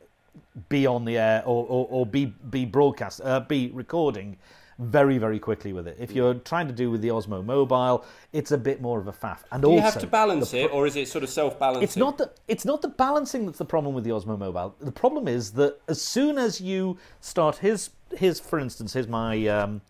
be 0.68 0.86
on 0.86 1.06
the 1.06 1.18
air 1.18 1.44
or, 1.46 1.66
or, 1.66 1.88
or 1.90 2.06
be 2.06 2.26
be 2.26 2.66
broadcast, 2.66 3.22
uh, 3.24 3.40
be 3.40 3.72
recording 3.74 4.38
very, 4.80 5.18
very 5.18 5.40
quickly 5.40 5.74
with 5.74 5.88
it. 5.88 5.98
If 6.00 6.14
you're 6.14 6.36
trying 6.36 6.68
to 6.68 6.74
do 6.74 6.90
with 6.90 7.02
the 7.02 7.10
Osmo 7.10 7.44
Mobile, 7.44 8.06
it's 8.32 8.52
a 8.52 8.58
bit 8.58 8.82
more 8.82 8.98
of 8.98 9.08
a 9.08 9.12
faff. 9.12 9.40
And 9.52 9.62
do 9.62 9.68
also, 9.68 9.76
you 9.76 9.82
have 9.82 10.00
to 10.00 10.08
balance 10.08 10.54
it, 10.54 10.72
or 10.72 10.88
is 10.88 10.96
it 10.96 11.10
sort 11.10 11.24
of 11.24 11.30
self-balancing? 11.30 11.84
It's 11.84 11.98
not 11.98 12.18
the 12.18 12.32
it's 12.48 12.64
not 12.64 12.82
the 12.82 12.88
balancing 12.88 13.46
that's 13.46 13.58
the 13.58 13.66
problem 13.66 13.94
with 13.94 14.06
the 14.06 14.12
Osmo 14.12 14.40
Mobile. 14.40 14.74
The 14.80 14.92
problem 14.92 15.28
is 15.28 15.52
that 15.54 15.80
as 15.90 16.02
soon 16.02 16.38
as 16.38 16.62
you 16.62 16.98
start 17.20 17.58
his 17.58 17.90
his, 18.18 18.40
for 18.40 18.58
instance, 18.58 18.94
here's 18.94 19.08
my 19.08 19.46
um, 19.48 19.82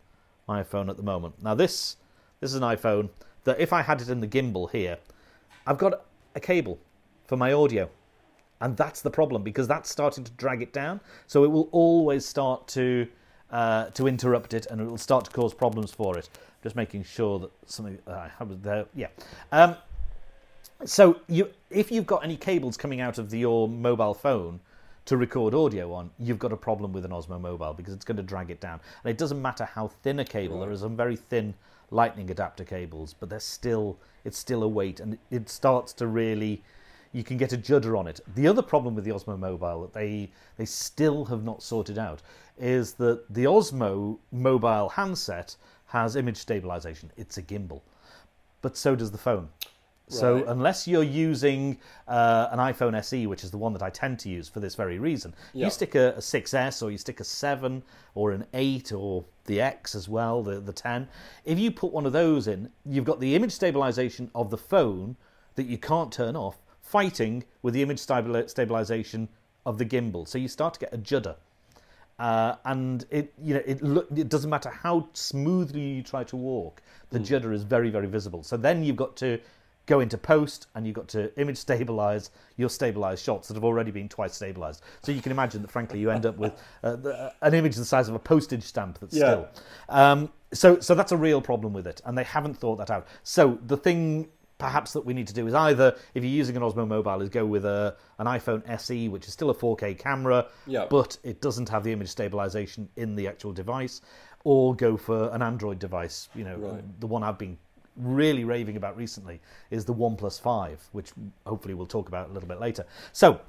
my 0.48 0.64
iPhone 0.64 0.90
at 0.90 0.98
the 0.98 1.04
moment. 1.04 1.36
Now 1.44 1.54
this 1.54 1.98
this 2.40 2.50
is 2.50 2.56
an 2.56 2.64
iPhone 2.64 3.10
that 3.44 3.60
if 3.60 3.72
I 3.72 3.84
had 3.84 4.02
it 4.02 4.10
in 4.10 4.22
the 4.22 4.28
gimbal 4.28 4.72
here, 4.72 4.98
I've 5.68 5.78
got 5.78 6.06
a 6.34 6.40
cable 6.40 6.80
for 7.28 7.38
my 7.38 7.54
audio. 7.54 7.90
And 8.62 8.76
that's 8.76 9.02
the 9.02 9.10
problem 9.10 9.42
because 9.44 9.70
that's 9.70 9.90
starting 9.90 10.26
to 10.26 10.32
drag 10.32 10.62
it 10.62 10.74
down. 10.74 11.00
So 11.28 11.46
it 11.46 11.48
will 11.48 11.70
always 11.72 12.26
start 12.26 12.68
to 12.70 13.08
uh, 13.52 13.86
to 13.92 14.08
interrupt 14.08 14.54
it, 14.54 14.66
and 14.68 14.82
it 14.82 14.86
will 14.86 14.98
start 14.98 15.26
to 15.26 15.32
cause 15.32 15.54
problems 15.54 15.92
for 15.92 16.18
it. 16.18 16.30
Just 16.64 16.76
making 16.76 17.04
sure 17.04 17.40
that 17.40 17.52
something 17.66 17.98
I 18.08 18.30
uh, 18.40 18.46
there. 18.62 18.86
Yeah. 18.96 19.08
Um, 19.52 19.76
so 20.86 21.20
you, 21.28 21.50
if 21.70 21.92
you've 21.92 22.06
got 22.06 22.24
any 22.24 22.36
cables 22.36 22.78
coming 22.78 23.02
out 23.02 23.18
of 23.18 23.30
the, 23.30 23.40
your 23.40 23.68
mobile 23.68 24.14
phone 24.14 24.60
to 25.06 25.18
record 25.18 25.54
audio 25.54 25.92
on, 25.94 26.10
you've 26.20 26.40
got 26.40 26.54
a 26.54 26.58
problem 26.58 26.94
with 26.94 27.06
an 27.06 27.12
Osmo 27.12 27.40
Mobile 27.40 27.74
because 27.74 27.94
it's 27.94 28.06
going 28.06 28.18
to 28.18 28.24
drag 28.24 28.50
it 28.52 28.62
down. 28.62 28.80
And 29.04 29.12
it 29.12 29.18
doesn't 29.18 29.42
matter 29.42 29.66
how 29.66 29.88
thin 29.88 30.20
a 30.20 30.26
cable. 30.26 30.58
Right. 30.58 30.66
There 30.66 30.74
are 30.74 30.78
some 30.78 30.96
very 30.96 31.16
thin 31.16 31.54
lightning 31.92 32.30
adapter 32.30 32.64
cables, 32.64 33.14
but 33.20 33.30
they're 33.30 33.40
still 33.40 33.98
it's 34.26 34.38
still 34.38 34.64
a 34.64 34.68
weight, 34.68 35.00
and 35.00 35.18
it 35.32 35.50
starts 35.50 35.94
to 35.94 36.08
really 36.08 36.62
you 37.12 37.24
can 37.24 37.38
get 37.38 37.54
a 37.54 37.58
judder 37.58 37.98
on 37.98 38.08
it. 38.08 38.20
The 38.36 38.48
other 38.48 38.62
problem 38.62 38.96
with 38.96 39.04
the 39.04 39.12
Osmo 39.12 39.38
Mobile 39.38 39.82
that 39.82 39.94
they 39.94 40.32
they 40.58 40.66
still 40.66 41.26
have 41.26 41.44
not 41.44 41.64
sorted 41.64 41.98
out 41.98 42.22
is 42.58 42.94
that 42.94 43.34
the 43.34 43.46
Osmo 43.46 44.20
mobile 44.32 44.90
handset 44.90 45.56
has 45.88 46.16
image 46.16 46.38
stabilization. 46.38 47.12
It's 47.18 47.38
a 47.38 47.42
gimbal, 47.42 47.82
but 48.62 48.78
so 48.78 48.96
does 48.96 49.12
the 49.12 49.18
phone. 49.18 49.50
Right. 50.10 50.20
So 50.20 50.44
unless 50.48 50.88
you're 50.88 51.04
using 51.04 51.78
uh, 52.08 52.48
an 52.52 52.58
iPhone 52.58 52.96
SE, 52.98 53.28
which 53.28 53.44
is 53.44 53.52
the 53.52 53.60
one 53.60 53.74
that 53.74 53.84
I 53.84 53.92
tend 53.92 54.18
to 54.20 54.30
use 54.30 54.50
for 54.50 54.60
this 54.60 54.74
very 54.74 54.98
reason, 54.98 55.36
yep. 55.54 55.66
you 55.66 55.72
stick 55.72 55.94
a, 55.94 56.14
a 56.14 56.20
6S 56.20 56.82
or 56.82 56.90
you 56.90 56.98
stick 56.98 57.20
a 57.20 57.24
7 57.24 57.84
or 58.16 58.32
an 58.32 58.46
8 58.56 58.92
or 58.92 59.24
the 59.46 59.62
X 59.62 59.94
as 59.94 60.10
well, 60.10 60.42
the, 60.42 60.60
the 60.60 60.74
10. 60.74 61.08
If 61.46 61.60
you 61.60 61.70
put 61.70 61.92
one 61.92 62.08
of 62.08 62.14
those 62.14 62.48
in, 62.48 62.72
you've 62.86 63.06
got 63.06 63.20
the 63.20 63.36
image 63.36 63.52
stabilization 63.52 64.32
of 64.34 64.50
the 64.50 64.58
phone 64.58 65.16
that 65.56 65.68
you 65.68 65.78
can't 65.78 66.12
turn 66.12 66.36
off, 66.36 66.58
fighting 66.92 67.44
with 67.62 67.74
the 67.74 67.82
image 67.82 68.00
stabilization 68.00 69.30
of 69.66 69.78
the 69.78 69.86
gimbal. 69.86 70.28
So 70.28 70.38
you 70.38 70.48
start 70.48 70.74
to 70.76 70.80
get 70.80 70.94
a 70.94 70.98
judder. 70.98 71.36
Uh, 72.18 72.56
and 72.66 73.06
it, 73.12 73.34
you 73.42 73.54
know, 73.54 73.62
it, 73.66 73.82
look, 73.82 74.08
it 74.16 74.28
doesn't 74.28 74.50
matter 74.50 74.70
how 74.70 75.08
smoothly 75.14 75.82
you 75.82 76.04
try 76.04 76.24
to 76.24 76.36
walk, 76.36 76.82
the 77.12 77.20
judder 77.20 77.54
is 77.54 77.64
very, 77.64 77.90
very 77.90 78.08
visible. 78.08 78.44
So 78.44 78.58
then 78.58 78.84
you've 78.84 78.98
got 78.98 79.16
to 79.18 79.40
go 79.86 80.02
into 80.02 80.18
post 80.18 80.68
and 80.76 80.86
you've 80.86 80.96
got 80.96 81.08
to 81.08 81.22
image 81.40 81.58
stabilize 81.58 82.32
your 82.58 82.70
stabilized 82.70 83.24
shots 83.24 83.48
that 83.48 83.54
have 83.54 83.64
already 83.64 83.92
been 83.92 84.10
twice 84.10 84.36
stabilized. 84.36 84.82
So 85.02 85.12
you 85.12 85.22
can 85.22 85.32
imagine 85.32 85.62
that, 85.62 85.72
frankly, 85.72 86.00
you 86.00 86.12
end 86.12 86.26
up 86.26 86.38
with 86.38 86.54
uh, 86.84 86.96
the, 86.96 87.34
an 87.42 87.54
image 87.54 87.76
the 87.76 87.86
size 87.86 88.10
of 88.10 88.16
a 88.16 88.20
postage 88.20 88.64
stamp 88.64 89.00
that's 89.00 89.16
Yeah. 89.16 89.26
still. 89.26 89.48
Um, 89.90 90.30
so, 90.52 90.80
so 90.80 90.96
that's 90.96 91.12
a 91.12 91.18
real 91.18 91.42
problem 91.42 91.74
with 91.74 91.88
it, 91.88 92.02
and 92.06 92.18
they 92.18 92.24
haven't 92.24 92.56
thought 92.58 92.78
that 92.78 92.90
out. 92.90 93.08
So 93.24 93.60
the 93.68 93.78
thing 93.78 94.28
perhaps 94.60 94.94
that 94.94 95.04
we 95.06 95.14
need 95.16 95.26
to 95.26 95.34
do 95.34 95.48
is 95.48 95.54
either, 95.56 95.96
if 96.14 96.24
you're 96.24 96.32
using 96.32 96.56
an 96.56 96.62
Osmo 96.62 96.88
Mobile, 96.88 97.22
is 97.22 97.30
go 97.30 97.46
with 97.46 97.66
a 97.66 97.96
an 98.20 98.28
iPhone 98.28 98.62
SE, 98.70 99.10
which 99.10 99.26
is 99.28 99.34
still 99.34 99.50
a 99.50 99.54
4K 99.56 99.98
camera, 99.98 100.46
Yeah. 100.68 100.86
but 100.90 101.18
it 101.24 101.42
doesn't 101.42 101.70
have 101.70 101.84
the 101.84 101.92
image 101.92 102.10
stabilization 102.10 102.88
in 102.98 103.16
the 103.16 103.28
actual 103.28 103.54
device, 103.54 104.02
or 104.44 104.76
go 104.76 104.96
for 104.98 105.30
an 105.34 105.42
Android 105.42 105.80
device. 105.80 106.30
You 106.36 106.44
know, 106.44 106.58
Right. 106.58 107.00
the 107.00 107.08
one 107.08 107.24
I've 107.24 107.38
been 107.40 107.58
really 107.96 108.44
raving 108.44 108.78
about 108.78 108.96
recently 108.96 109.42
is 109.72 109.86
the 109.86 109.94
OnePlus 109.94 110.40
5, 110.40 110.90
which 110.92 111.12
hopefully 111.48 111.74
we'll 111.74 111.88
talk 111.88 112.08
about 112.08 112.30
a 112.30 112.34
little 112.34 112.48
bit 112.48 112.60
later. 112.60 112.86
So 113.14 113.40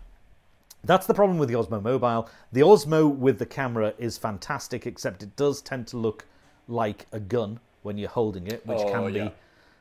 that's 0.84 1.06
the 1.06 1.14
problem 1.14 1.38
with 1.38 1.48
the 1.48 1.56
Osmo 1.56 1.82
Mobile. 1.82 2.28
The 2.52 2.60
Osmo 2.62 3.08
with 3.14 3.38
the 3.38 3.46
camera 3.46 3.94
is 3.98 4.16
fantastic, 4.16 4.86
except 4.86 5.22
it 5.22 5.36
does 5.36 5.60
tend 5.60 5.86
to 5.88 5.96
look 5.96 6.24
like 6.68 7.06
a 7.12 7.20
gun 7.20 7.58
when 7.82 7.98
you're 7.98 8.08
holding 8.10 8.46
it, 8.46 8.64
which 8.66 8.78
Oh, 8.78 8.90
can 8.92 9.14
yeah. 9.14 9.24
be 9.28 9.34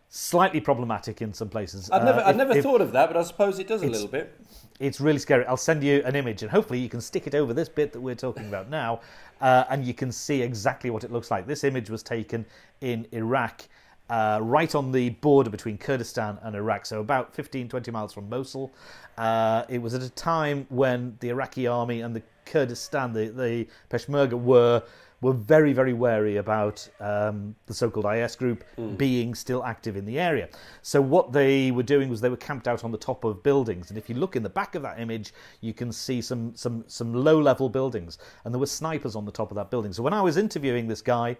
slightly 0.10 0.60
problematic 0.60 1.22
in 1.22 1.34
some 1.34 1.50
places. 1.50 1.90
I'd 1.92 2.02
Uh, 2.02 2.06
never, 2.06 2.20
I'd 2.22 2.30
if- 2.32 2.36
never 2.38 2.58
if- 2.58 2.64
thought 2.64 2.82
of 2.82 2.92
that, 2.94 3.08
but 3.10 3.18
I 3.18 3.24
suppose 3.24 3.60
it 3.60 3.68
does 3.68 3.84
a 3.84 3.88
little 3.88 4.08
bit. 4.08 4.34
it's 4.80 5.00
really 5.00 5.20
scary. 5.20 5.46
I'll 5.46 5.56
send 5.58 5.84
you 5.84 6.02
an 6.04 6.16
image, 6.16 6.42
and 6.42 6.50
hopefully 6.52 6.80
you 6.80 6.90
can 6.90 7.00
stick 7.02 7.28
it 7.28 7.36
over 7.36 7.54
this 7.54 7.70
bit 7.70 7.94
that 7.94 8.00
we're 8.02 8.16
talking 8.16 8.48
about 8.48 8.70
now, 8.70 9.02
uh, 9.42 9.66
and 9.70 9.86
you 9.86 9.94
can 9.94 10.12
see 10.12 10.42
exactly 10.42 10.90
what 10.90 11.04
it 11.04 11.12
looks 11.12 11.30
like. 11.30 11.46
This 11.46 11.64
image 11.64 11.90
was 11.92 12.02
taken 12.02 12.46
in 12.82 13.06
Iraq, 13.12 13.62
uh, 14.10 14.40
right 14.42 14.74
on 14.74 14.92
the 14.92 15.12
border 15.12 15.52
between 15.52 15.78
Kurdistan 15.78 16.40
and 16.42 16.56
Iraq, 16.56 16.88
so 16.88 17.02
about 17.02 17.36
15, 17.36 17.70
20 17.70 17.92
miles 17.92 18.12
from 18.12 18.28
Mosul. 18.30 18.72
Uh, 19.18 19.64
it 19.70 19.80
was 19.80 19.94
at 19.94 20.02
a 20.02 20.10
time 20.10 20.66
when 20.70 21.18
the 21.20 21.30
Iraqi 21.30 21.68
army 21.68 22.02
and 22.02 22.16
the 22.16 22.24
Kurdistan, 22.46 23.14
the, 23.14 23.28
the 23.28 23.68
Peshmerga, 23.92 24.34
were 24.42 24.82
were 25.22 25.34
very, 25.34 25.74
very 25.74 25.94
wary 25.94 26.38
about 26.38 26.88
um, 27.00 27.56
the 27.66 27.74
so-called 27.74 28.06
IS 28.06 28.36
group 28.36 28.64
being 28.98 29.36
still 29.36 29.64
active 29.66 29.98
in 29.98 30.06
the 30.06 30.20
area. 30.20 30.48
So 30.82 31.02
what 31.02 31.34
they 31.34 31.72
were 31.72 31.84
doing 31.84 32.10
was 32.10 32.22
they 32.22 32.30
were 32.30 32.38
camped 32.38 32.68
out 32.68 32.84
on 32.84 32.92
the 32.92 32.98
top 32.98 33.24
of 33.24 33.44
buildings, 33.44 33.90
and 33.90 33.98
if 33.98 34.10
you 34.10 34.16
look 34.16 34.36
in 34.36 34.44
the 34.44 34.50
back 34.50 34.76
of 34.76 34.82
that 34.84 35.00
image, 35.00 35.34
you 35.62 35.74
can 35.74 35.92
see 35.92 36.22
some 36.22 36.56
some 36.56 36.84
some 36.88 37.14
low-level 37.14 37.70
buildings, 37.70 38.18
and 38.46 38.54
there 38.54 38.60
were 38.60 38.66
snipers 38.66 39.16
on 39.16 39.26
the 39.26 39.32
top 39.32 39.52
of 39.52 39.56
that 39.56 39.70
building. 39.70 39.92
So 39.94 40.04
when 40.04 40.14
I 40.14 40.22
was 40.22 40.38
interviewing 40.38 40.88
this 40.88 41.02
guy. 41.02 41.38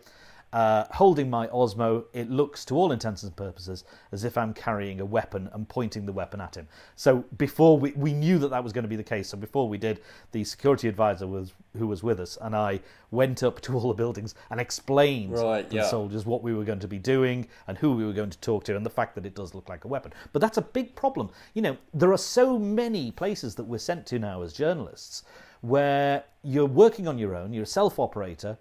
Uh, 0.52 0.86
holding 0.92 1.30
my 1.30 1.46
Osmo, 1.48 2.06
it 2.14 2.30
looks 2.32 2.66
to 2.66 2.76
all 2.76 2.92
intents 2.92 3.22
and 3.22 3.36
purposes 3.36 3.84
as 4.12 4.24
if 4.24 4.36
I'm 4.36 4.54
carrying 4.54 5.00
a 5.00 5.06
weapon 5.06 5.48
and 5.54 5.70
pointing 5.70 6.08
the 6.08 6.12
weapon 6.12 6.42
at 6.42 6.56
him. 6.56 6.68
So 6.96 7.24
before 7.38 7.78
we, 7.78 7.92
we 7.92 8.14
knew 8.14 8.40
that 8.40 8.50
that 8.50 8.64
was 8.64 8.74
going 8.74 8.84
to 8.84 8.90
be 8.90 8.96
the 8.96 9.04
case. 9.04 9.30
So 9.30 9.38
before 9.38 9.70
we 9.70 9.78
did, 9.78 10.02
the 10.32 10.44
security 10.44 10.88
advisor 10.88 11.28
was 11.28 11.54
who 11.78 11.86
was 11.86 12.02
with 12.02 12.20
us, 12.20 12.38
and 12.42 12.56
I 12.56 12.80
went 13.12 13.44
up 13.44 13.62
to 13.66 13.78
all 13.78 13.90
the 13.90 13.94
buildings 13.94 14.34
and 14.50 14.60
explained 14.60 15.34
Right, 15.34 15.70
to 15.70 15.76
yeah. 15.76 15.84
the 15.84 15.88
soldiers 15.88 16.26
what 16.26 16.42
we 16.42 16.54
were 16.56 16.64
going 16.64 16.80
to 16.80 16.88
be 16.88 17.00
doing 17.00 17.48
and 17.68 17.78
who 17.78 17.92
we 17.92 18.04
were 18.04 18.14
going 18.14 18.32
to 18.32 18.40
talk 18.40 18.64
to, 18.66 18.76
and 18.76 18.84
the 18.86 18.90
fact 18.90 19.14
that 19.16 19.26
it 19.28 19.36
does 19.36 19.54
look 19.54 19.70
like 19.70 19.86
a 19.86 19.88
weapon. 19.88 20.14
But 20.34 20.42
that's 20.42 20.58
a 20.58 20.64
big 20.64 20.96
problem. 20.96 21.30
You 21.54 21.62
know, 21.62 21.78
there 21.94 22.12
are 22.12 22.18
so 22.18 22.58
many 22.58 23.12
places 23.12 23.54
that 23.56 23.66
we're 23.66 23.78
sent 23.78 24.08
to 24.08 24.18
now 24.18 24.42
as 24.42 24.54
journalists 24.54 25.24
where 25.62 26.24
you're 26.44 26.66
working 26.66 27.08
on 27.08 27.18
your 27.18 27.36
own, 27.36 27.54
you're 27.54 27.64
a 27.64 27.68
self-operator, 27.68 28.58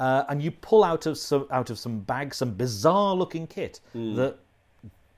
uh, 0.00 0.24
and 0.30 0.42
you 0.42 0.50
pull 0.50 0.82
out 0.82 1.06
of 1.06 1.16
some 1.16 1.46
out 1.52 1.70
of 1.70 1.78
some 1.78 2.00
bag 2.00 2.34
some 2.34 2.52
bizarre-looking 2.54 3.46
kit 3.46 3.80
that 4.16 4.38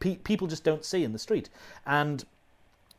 pe- 0.00 0.16
people 0.16 0.46
just 0.48 0.64
don't 0.64 0.84
see 0.84 1.04
in 1.04 1.12
the 1.12 1.18
street, 1.18 1.48
and 1.86 2.24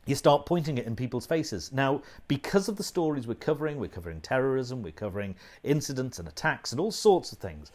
you 0.06 0.14
start 0.14 0.46
pointing 0.46 0.78
it 0.78 0.86
in 0.86 0.96
people's 0.96 1.26
faces. 1.26 1.72
Now, 1.72 2.02
because 2.26 2.68
of 2.68 2.76
the 2.76 2.82
stories 2.82 3.26
we're 3.26 3.34
covering, 3.34 3.78
we're 3.78 3.88
covering 3.88 4.20
terrorism, 4.20 4.82
we're 4.82 4.92
covering 4.92 5.34
incidents 5.62 6.18
and 6.18 6.28
attacks 6.28 6.72
and 6.72 6.80
all 6.80 6.90
sorts 6.90 7.32
of 7.32 7.38
things. 7.38 7.70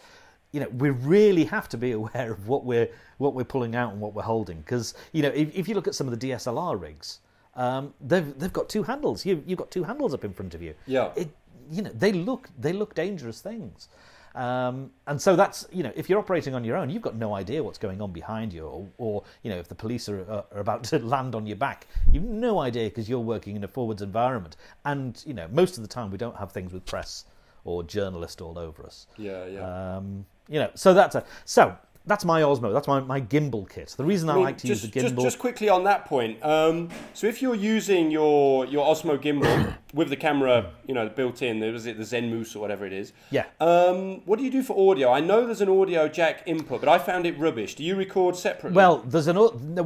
You 0.52 0.62
know, 0.62 0.70
we 0.70 0.90
really 0.90 1.46
have 1.46 1.70
to 1.70 1.78
be 1.78 1.92
aware 2.02 2.32
of 2.32 2.48
what 2.48 2.66
we're 2.66 2.90
what 3.20 3.36
we're 3.36 3.44
pulling 3.44 3.76
out 3.76 3.92
and 3.92 4.02
what 4.02 4.14
we're 4.16 4.24
holding. 4.24 4.58
Because 4.62 4.96
you 5.12 5.22
know, 5.22 5.30
if, 5.30 5.56
if 5.56 5.68
you 5.68 5.76
look 5.76 5.88
at 5.88 5.96
some 5.96 6.08
of 6.08 6.20
the 6.20 6.30
DSLR 6.32 6.82
rigs, 6.82 7.20
um, 7.56 7.94
they've 8.02 8.38
they've 8.40 8.54
got 8.54 8.70
two 8.70 8.84
handles. 8.84 9.26
You 9.26 9.44
you've 9.46 9.60
got 9.60 9.70
two 9.70 9.84
handles 9.84 10.14
up 10.14 10.24
in 10.24 10.34
front 10.34 10.56
of 10.56 10.62
you. 10.62 10.74
Yeah. 10.88 11.12
It 11.16 11.30
you 11.70 11.82
know 11.82 11.92
they 11.94 12.12
look 12.12 12.50
they 12.58 12.74
look 12.74 12.96
dangerous 12.96 13.42
things. 13.42 13.90
Um, 14.36 14.92
and 15.08 15.20
so 15.20 15.36
that's 15.36 15.68
you 15.72 15.84
know 15.84 15.92
if 15.96 16.10
you're 16.10 16.20
operating 16.20 16.54
on 16.54 16.64
your 16.64 16.78
own, 16.78 16.90
you've 16.90 17.02
got 17.02 17.16
no 17.16 17.34
idea 17.34 17.64
what's 17.64 17.80
going 17.80 18.02
on 18.02 18.12
behind 18.12 18.54
you, 18.54 18.66
or, 18.66 18.88
or 18.98 19.24
you 19.44 19.50
know 19.50 19.58
if 19.58 19.68
the 19.68 19.76
police 19.76 20.08
are, 20.08 20.22
are, 20.30 20.46
are 20.52 20.60
about 20.60 20.84
to 20.86 21.00
land 21.16 21.36
on 21.36 21.46
your 21.46 21.58
back, 21.58 21.88
you've 22.12 22.24
no 22.24 22.60
idea 22.60 22.90
because 22.90 23.10
you're 23.10 23.20
working 23.20 23.56
in 23.56 23.64
a 23.64 23.68
forwards 23.68 24.02
environment. 24.02 24.56
And 24.86 25.22
you 25.26 25.34
know 25.34 25.48
most 25.52 25.78
of 25.78 25.84
the 25.84 25.90
time 25.90 26.12
we 26.12 26.18
don't 26.18 26.38
have 26.38 26.52
things 26.52 26.74
with 26.74 26.86
press 26.86 27.26
or 27.66 27.84
journalists 27.84 28.42
all 28.42 28.58
over 28.58 28.86
us. 28.86 29.08
Yeah, 29.18 29.46
yeah. 29.46 29.98
Um, 29.98 30.26
you 30.48 30.60
know, 30.60 30.72
so 30.76 30.94
that's 30.94 31.16
a 31.16 31.24
so 31.46 31.76
that's 32.10 32.26
my 32.26 32.42
Osmo. 32.42 32.74
That's 32.74 32.88
my, 32.88 33.00
my 33.00 33.22
gimbal 33.22 33.70
kit. 33.70 33.94
The 33.96 34.04
reason 34.04 34.30
I, 34.30 34.34
I 34.34 34.36
mean, 34.36 34.44
like 34.46 34.58
to 34.58 34.68
just, 34.68 34.84
use 34.84 34.92
the 34.92 35.00
gimbal. 35.00 35.22
just 35.22 35.38
quickly 35.38 35.70
on 35.70 35.84
that 35.84 36.06
point. 36.06 36.44
Um, 36.44 36.90
so 37.14 37.28
if 37.28 37.42
you're 37.42 37.56
using 37.56 38.10
your 38.10 38.66
your 38.66 38.86
Osmo 38.86 39.18
gimbal 39.18 39.76
with 39.94 40.10
the 40.10 40.16
camera, 40.16 40.72
you 40.88 40.96
know, 40.96 41.08
built 41.08 41.42
in, 41.42 41.60
was 41.72 41.86
it 41.86 41.98
the 41.98 42.04
Zenmuse 42.04 42.56
or 42.56 42.60
whatever 42.60 42.86
it 42.86 42.94
is? 42.94 43.14
Yeah. 43.30 43.46
Um, 43.60 44.22
what 44.26 44.40
do 44.40 44.44
you 44.44 44.52
do 44.52 44.64
for 44.64 44.92
audio? 44.92 45.12
I 45.12 45.20
know 45.20 45.46
there's 45.46 45.62
an 45.62 45.70
audio 45.70 46.08
jack 46.08 46.44
input, 46.48 46.82
but 46.82 46.90
I 46.90 46.98
found 46.98 47.26
it 47.26 47.38
rubbish. 47.38 47.76
Do 47.76 47.84
you 47.84 47.96
record 47.96 48.36
separately? 48.36 48.76
Well, 48.76 48.98
there's 48.98 49.28
an 49.28 49.38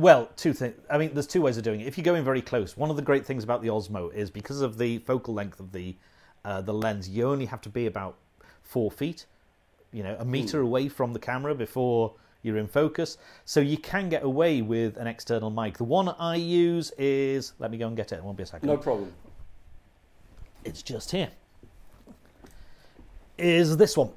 well, 0.01 0.29
two 0.37 0.53
things. 0.53 0.75
I 0.89 0.97
mean, 0.97 1.13
there's 1.13 1.27
two 1.27 1.41
ways 1.41 1.57
of 1.57 1.63
doing 1.63 1.81
it. 1.81 1.87
If 1.87 1.97
you 1.97 2.03
go 2.03 2.15
in 2.15 2.23
very 2.23 2.41
close, 2.41 2.77
one 2.77 2.89
of 2.89 2.95
the 2.95 3.01
great 3.01 3.25
things 3.25 3.43
about 3.43 3.61
the 3.61 3.67
Osmo 3.67 4.13
is 4.13 4.31
because 4.31 4.61
of 4.61 4.77
the 4.77 4.99
focal 4.99 5.33
length 5.33 5.59
of 5.59 5.73
the 5.73 5.95
uh, 6.45 6.61
the 6.61 6.73
lens, 6.73 7.07
you 7.09 7.29
only 7.29 7.45
have 7.45 7.61
to 7.61 7.69
be 7.69 7.85
about 7.85 8.17
four 8.61 8.91
feet, 8.91 9.25
you 9.93 10.03
know, 10.03 10.15
a 10.19 10.25
meter 10.25 10.59
away 10.61 10.89
from 10.89 11.13
the 11.13 11.19
camera 11.19 11.53
before 11.55 12.13
you're 12.41 12.57
in 12.57 12.67
focus. 12.67 13.17
So 13.45 13.59
you 13.61 13.77
can 13.77 14.09
get 14.09 14.23
away 14.23 14.61
with 14.61 14.97
an 14.97 15.07
external 15.07 15.49
mic. 15.49 15.77
The 15.77 15.83
one 15.85 16.09
I 16.19 16.35
use 16.35 16.91
is 16.97 17.53
let 17.59 17.71
me 17.71 17.77
go 17.77 17.87
and 17.87 17.95
get 17.95 18.11
it. 18.11 18.15
It 18.15 18.23
won't 18.23 18.35
be 18.37 18.43
a 18.43 18.45
second. 18.47 18.67
no 18.67 18.75
problem. 18.77 19.13
It's 20.65 20.81
just 20.81 21.11
here. 21.11 21.29
Is 23.37 23.77
this 23.77 23.97
one? 23.97 24.11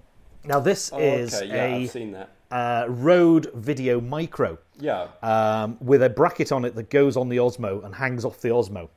Now 0.45 0.61
this 0.61 0.91
Oh, 0.93 0.99
is 0.99 1.35
okay, 1.35 1.47
yeah, 1.49 1.65
a 1.65 1.77
I've 1.83 1.91
seen 1.91 2.13
that. 2.13 2.31
uh, 2.51 2.87
Rode 2.89 3.51
Video 3.55 4.01
Micro 4.01 4.59
Yeah. 4.79 5.09
um, 5.23 5.77
with 5.81 6.03
a 6.03 6.11
bracket 6.11 6.53
on 6.53 6.65
it 6.65 6.75
that 6.77 6.91
goes 6.91 7.17
on 7.17 7.29
the 7.29 7.39
Osmo 7.39 7.85
and 7.85 7.95
hangs 7.95 8.25
off 8.25 8.41
the 8.41 8.51
Osmo, 8.51 8.89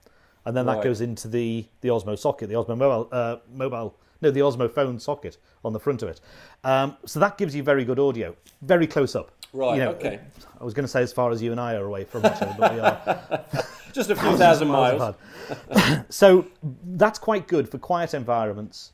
and 0.45 0.55
then 0.55 0.65
that 0.67 0.83
goes 0.83 1.01
into 1.01 1.27
the 1.27 1.65
the 1.81 1.89
Osmo 1.89 2.17
socket, 2.17 2.49
the 2.49 2.55
Osmo 2.55 2.77
mobile 2.77 3.09
uh, 3.11 3.37
mobile 3.51 3.95
no, 4.21 4.31
the 4.31 4.39
Osmo 4.41 4.71
phone 4.71 4.99
socket 4.99 5.37
on 5.63 5.73
the 5.73 5.79
front 5.79 6.01
of 6.03 6.09
it. 6.09 6.21
Um, 6.63 6.97
so 7.05 7.19
that 7.19 7.37
gives 7.37 7.55
you 7.55 7.63
very 7.63 7.85
good 7.85 7.99
audio, 7.99 8.35
very 8.61 8.87
close 8.87 9.15
up. 9.15 9.31
Right, 9.51 9.75
You 9.77 9.83
know, 9.85 9.91
okay. 9.91 10.19
I 10.59 10.63
was 10.63 10.73
going 10.73 10.83
to 10.83 10.87
say 10.91 11.01
as 11.01 11.11
far 11.11 11.31
as 11.31 11.41
you 11.41 11.51
and 11.51 11.59
I 11.59 11.73
are 11.75 11.85
away 11.85 12.03
from 12.03 12.25
each 12.25 12.33
other, 12.33 12.55
but 12.59 12.73
we 12.73 12.79
are. 12.79 13.45
Just 13.93 14.11
a 14.11 14.15
few 14.15 14.37
thousand 14.37 14.67
miles. 14.79 15.01
apart. 15.01 16.05
so 16.13 16.45
that's 16.93 17.17
quite 17.17 17.47
good 17.47 17.67
for 17.67 17.79
quiet 17.79 18.13
environments 18.13 18.91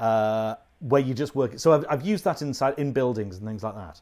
uh, 0.00 0.56
where 0.80 1.00
you 1.00 1.14
just 1.14 1.34
work. 1.34 1.58
So 1.58 1.72
I've, 1.72 1.86
I've 1.88 2.02
used 2.04 2.24
that 2.24 2.42
inside 2.42 2.74
in 2.78 2.92
buildings 2.92 3.38
and 3.38 3.46
things 3.46 3.62
like 3.62 3.74
that. 3.74 4.00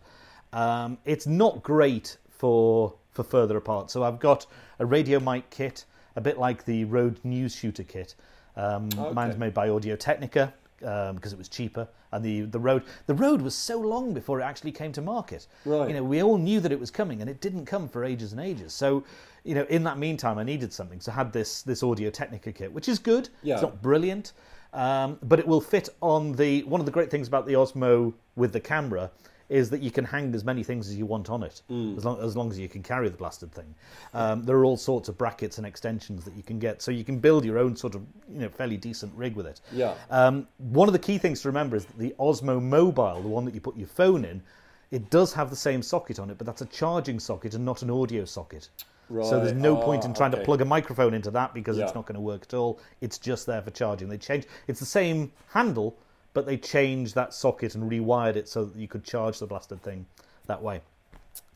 Um, 0.53 0.99
it's 1.05 1.27
not 1.29 1.63
great 1.63 2.17
for 2.29 2.95
for 3.13 3.23
further 3.23 3.57
apart. 3.57 3.91
So 3.91 4.03
I've 4.03 4.19
got 4.19 4.47
a 4.81 4.85
radio 4.87 5.21
mic 5.21 5.49
kit, 5.51 5.85
a 6.17 6.21
bit 6.21 6.39
like 6.39 6.65
the 6.65 6.85
Rode 6.87 7.21
News 7.25 7.55
Shooter 7.55 7.85
kit. 7.85 8.17
Um, 8.57 8.89
Okay. 8.99 9.13
Mine's 9.13 9.37
made 9.39 9.55
by 9.55 9.69
Audio 9.69 9.95
Technica 9.97 10.53
um, 10.85 11.17
because 11.17 11.33
it 11.33 11.39
was 11.39 11.49
cheaper, 11.49 11.89
and 12.13 12.25
the 12.25 12.43
the 12.43 12.59
Rode 12.59 12.83
the 13.07 13.15
Rode 13.15 13.43
was 13.43 13.55
so 13.55 13.79
long 13.79 14.13
before 14.13 14.41
it 14.41 14.45
actually 14.45 14.73
came 14.73 14.93
to 14.93 15.03
market. 15.03 15.47
Right. 15.65 15.89
You 15.89 15.95
know, 15.95 16.05
we 16.05 16.23
all 16.23 16.39
knew 16.39 16.61
that 16.61 16.73
it 16.73 16.81
was 16.81 16.91
coming, 16.91 17.21
and 17.21 17.31
it 17.31 17.41
didn't 17.41 17.67
come 17.67 17.89
for 17.89 18.05
ages 18.05 18.33
and 18.33 18.41
ages. 18.41 18.73
So, 18.73 19.05
you 19.45 19.55
know, 19.55 19.67
in 19.69 19.85
that 19.85 19.99
meantime, 19.99 20.39
I 20.39 20.45
needed 20.45 20.73
something. 20.73 21.01
So 21.01 21.13
I 21.13 21.15
had 21.15 21.33
this 21.33 21.63
this 21.63 21.83
Audio 21.83 22.11
Technica 22.11 22.53
kit, 22.53 22.73
which 22.73 22.89
is 22.89 22.99
good. 22.99 23.29
Yeah. 23.43 23.55
It's 23.55 23.63
not 23.63 23.83
brilliant, 23.83 24.33
um, 24.73 25.19
but 25.23 25.39
it 25.39 25.47
will 25.47 25.61
fit 25.61 25.89
on 26.01 26.33
the. 26.33 26.63
One 26.65 26.81
of 26.81 26.87
the 26.87 26.93
great 26.93 27.11
things 27.11 27.29
about 27.29 27.47
the 27.47 27.55
Osmo 27.55 28.13
with 28.37 28.53
the 28.53 28.61
camera 28.61 29.11
is 29.53 29.69
that 29.69 29.83
you 29.83 29.91
can 29.91 30.05
hang 30.05 30.35
as 30.35 30.45
many 30.45 30.63
things 30.63 30.89
as 30.89 30.97
you 30.97 31.05
want 31.05 31.29
on 31.29 31.43
it, 31.43 31.61
as 31.69 32.05
long 32.05 32.19
as 32.23 32.35
long 32.37 32.51
as 32.51 32.59
you 32.59 32.69
can 32.71 32.83
carry 32.83 33.09
the 33.11 33.17
blasted 33.17 33.53
thing. 33.53 33.75
Um, 34.15 34.43
there 34.45 34.57
are 34.57 34.65
all 34.65 34.79
sorts 34.79 35.11
of 35.11 35.19
brackets 35.19 35.59
and 35.59 35.67
extensions 35.67 36.25
that 36.25 36.35
you 36.35 36.43
can 36.43 36.59
get, 36.59 36.81
so 36.81 36.91
you 36.91 37.05
can 37.05 37.19
build 37.19 37.45
your 37.45 37.59
own 37.59 37.77
sort 37.77 37.95
of 37.95 38.03
you 38.29 38.41
know 38.41 38.49
fairly 38.49 38.79
decent 38.79 39.13
rig 39.15 39.37
with 39.37 39.47
it. 39.47 39.61
Yeah. 39.71 39.95
Um, 40.11 40.49
one 40.57 40.89
of 40.89 40.95
the 40.95 40.99
key 40.99 41.19
things 41.19 41.43
to 41.43 41.49
remember 41.49 41.77
is 41.77 41.85
that 41.85 41.99
the 41.99 42.15
Osmo 42.19 42.63
Mobile, 42.63 43.21
the 43.21 43.29
one 43.29 43.45
that 43.45 43.55
you 43.55 43.61
put 43.61 43.77
your 43.77 43.89
phone 43.89 44.25
in, 44.25 44.43
it 44.91 45.11
does 45.11 45.35
have 45.35 45.51
the 45.51 45.57
same 45.57 45.83
socket 45.83 46.19
on 46.19 46.31
it, 46.31 46.39
but 46.39 46.47
that's 46.47 46.63
a 46.63 46.67
charging 46.67 47.21
socket 47.21 47.55
and 47.55 47.65
not 47.65 47.83
an 47.83 47.91
audio 47.91 48.25
socket. 48.25 48.71
Right. 49.11 49.27
So 49.27 49.39
there's 49.39 49.53
no 49.53 49.77
point 49.77 50.07
in 50.07 50.13
Ah, 50.13 50.15
trying 50.15 50.31
to 50.31 50.39
plug 50.39 50.63
a 50.63 50.65
microphone 50.65 51.13
into 51.13 51.31
that 51.33 51.53
because 51.53 51.77
it's 51.77 51.95
not 51.95 52.07
going 52.07 52.15
to 52.15 52.21
work 52.23 52.43
at 52.45 52.55
all. 52.55 52.81
It's 53.03 53.19
just 53.19 53.45
there 53.45 53.61
for 53.61 53.71
charging. 53.71 54.09
They 54.09 54.17
change. 54.17 54.47
It's 54.67 54.81
the 54.81 54.87
same 54.87 55.31
handle, 55.49 55.99
but 56.35 56.47
they 56.47 56.57
changed 56.57 57.15
that 57.15 57.35
socket 57.35 57.75
and 57.75 57.91
rewired 57.91 58.37
it 58.37 58.49
so 58.49 58.65
that 58.65 58.77
you 58.79 58.89
could 58.89 59.05
charge 59.05 59.39
the 59.39 59.47
blasted 59.47 59.83
thing 59.83 60.07
that 60.47 60.63
way. 60.63 60.81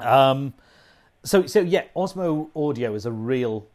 Um, 0.00 0.54
so 1.24 1.46
so 1.46 1.60
yeah, 1.60 1.84
Osmo 1.96 2.48
audio 2.54 2.94
is 2.94 3.06
a 3.06 3.12
real 3.12 3.66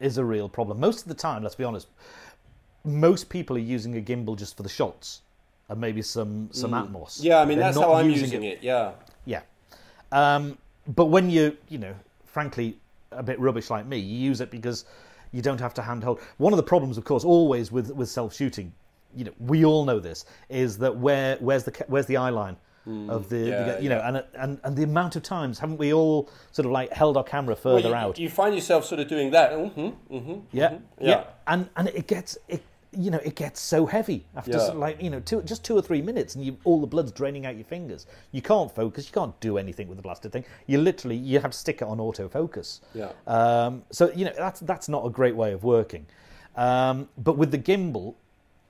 is 0.00 0.18
a 0.18 0.24
real 0.24 0.48
problem. 0.48 0.80
Most 0.80 1.02
of 1.02 1.08
the 1.08 1.14
time, 1.14 1.42
let's 1.42 1.54
be 1.54 1.64
honest, 1.64 1.88
most 2.84 3.28
people 3.28 3.56
are 3.56 3.60
using 3.60 3.96
a 3.96 4.00
gimbal 4.00 4.36
just 4.36 4.56
for 4.56 4.62
the 4.62 4.68
shots 4.68 5.22
and 5.68 5.80
maybe 5.80 6.02
some 6.02 6.48
some 6.52 6.72
Atmos. 6.72 7.20
Mm. 7.20 7.24
Yeah, 7.24 7.40
I 7.40 7.44
mean 7.44 7.58
They're 7.58 7.72
that's 7.72 7.78
how 7.78 7.94
I'm 7.94 8.10
using 8.10 8.44
it. 8.44 8.62
Yeah. 8.62 8.92
yeah. 9.24 9.40
Um, 10.10 10.58
but 10.86 11.06
when 11.06 11.30
you, 11.30 11.56
you 11.68 11.78
know, 11.78 11.94
frankly, 12.24 12.76
a 13.10 13.22
bit 13.22 13.38
rubbish 13.40 13.70
like 13.70 13.86
me, 13.86 13.98
you 13.98 14.18
use 14.18 14.40
it 14.40 14.50
because 14.50 14.84
you 15.32 15.42
don't 15.42 15.60
have 15.60 15.74
to 15.74 15.82
handhold. 15.82 16.20
One 16.36 16.52
of 16.52 16.58
the 16.58 16.62
problems, 16.62 16.98
of 16.98 17.04
course, 17.04 17.24
always 17.24 17.72
with, 17.72 17.90
with 17.90 18.08
self 18.08 18.34
shooting, 18.34 18.72
you 19.14 19.24
know, 19.24 19.32
we 19.38 19.64
all 19.64 19.84
know 19.84 20.00
this, 20.00 20.24
is 20.48 20.78
that 20.78 20.96
where 20.96 21.36
where's 21.40 21.64
the 21.64 21.84
where's 21.88 22.06
the 22.06 22.16
eye 22.16 22.30
line 22.30 22.56
of 23.08 23.28
the, 23.28 23.36
Mm. 23.36 23.46
yeah, 23.48 23.74
the 23.76 23.82
you 23.82 23.88
know, 23.88 24.00
and 24.00 24.24
and 24.34 24.58
and 24.64 24.76
the 24.76 24.82
amount 24.82 25.14
of 25.14 25.22
times 25.22 25.58
haven't 25.60 25.76
we 25.78 25.92
all 25.92 26.28
sort 26.50 26.66
of 26.66 26.72
like 26.72 26.92
held 26.92 27.16
our 27.16 27.22
camera 27.22 27.54
Well, 27.54 27.76
further 27.76 27.90
you, 27.90 27.94
out? 27.94 28.18
you 28.18 28.28
find 28.28 28.54
yourself 28.56 28.84
sort 28.84 29.00
of 29.00 29.06
doing 29.08 29.30
that. 29.30 29.52
hmm 29.52 29.88
hmm 30.10 30.32
yeah, 30.50 30.72
Yeah. 30.72 30.78
yeah, 31.00 31.24
and 31.46 31.68
and 31.76 31.88
it 31.88 32.06
gets 32.08 32.36
it. 32.48 32.62
You 32.94 33.10
know, 33.10 33.20
it 33.24 33.36
gets 33.36 33.58
so 33.58 33.86
heavy 33.86 34.26
after 34.36 34.50
Yeah. 34.52 34.58
sort 34.58 34.74
of 34.74 34.80
like 34.80 35.00
you 35.00 35.08
know, 35.08 35.20
two, 35.20 35.40
just 35.44 35.64
two 35.64 35.74
or 35.74 35.80
three 35.80 36.02
minutes, 36.02 36.34
and 36.34 36.44
you, 36.44 36.58
all 36.64 36.78
the 36.78 36.86
blood's 36.86 37.10
draining 37.10 37.46
out 37.46 37.54
your 37.54 37.64
fingers. 37.64 38.06
You 38.32 38.42
can't 38.42 38.70
focus. 38.70 39.06
You 39.06 39.12
can't 39.14 39.38
do 39.40 39.56
anything 39.56 39.88
with 39.88 39.96
the 39.96 40.02
blasted 40.02 40.30
thing. 40.32 40.44
You 40.66 40.76
literally 40.78 41.16
you 41.16 41.38
have 41.40 41.52
to 41.52 41.56
stick 41.56 41.76
it 41.80 41.84
on 41.88 41.96
autofocus. 41.98 42.80
Yeah. 42.94 43.08
Um, 43.26 43.82
so 43.90 44.10
you 44.14 44.24
know 44.26 44.32
that's 44.36 44.60
that's 44.60 44.88
not 44.90 45.06
a 45.06 45.10
great 45.10 45.34
way 45.36 45.52
of 45.52 45.64
working. 45.64 46.04
Um, 46.56 47.08
but 47.16 47.38
with 47.38 47.50
the 47.50 47.58
gimbal, 47.58 48.14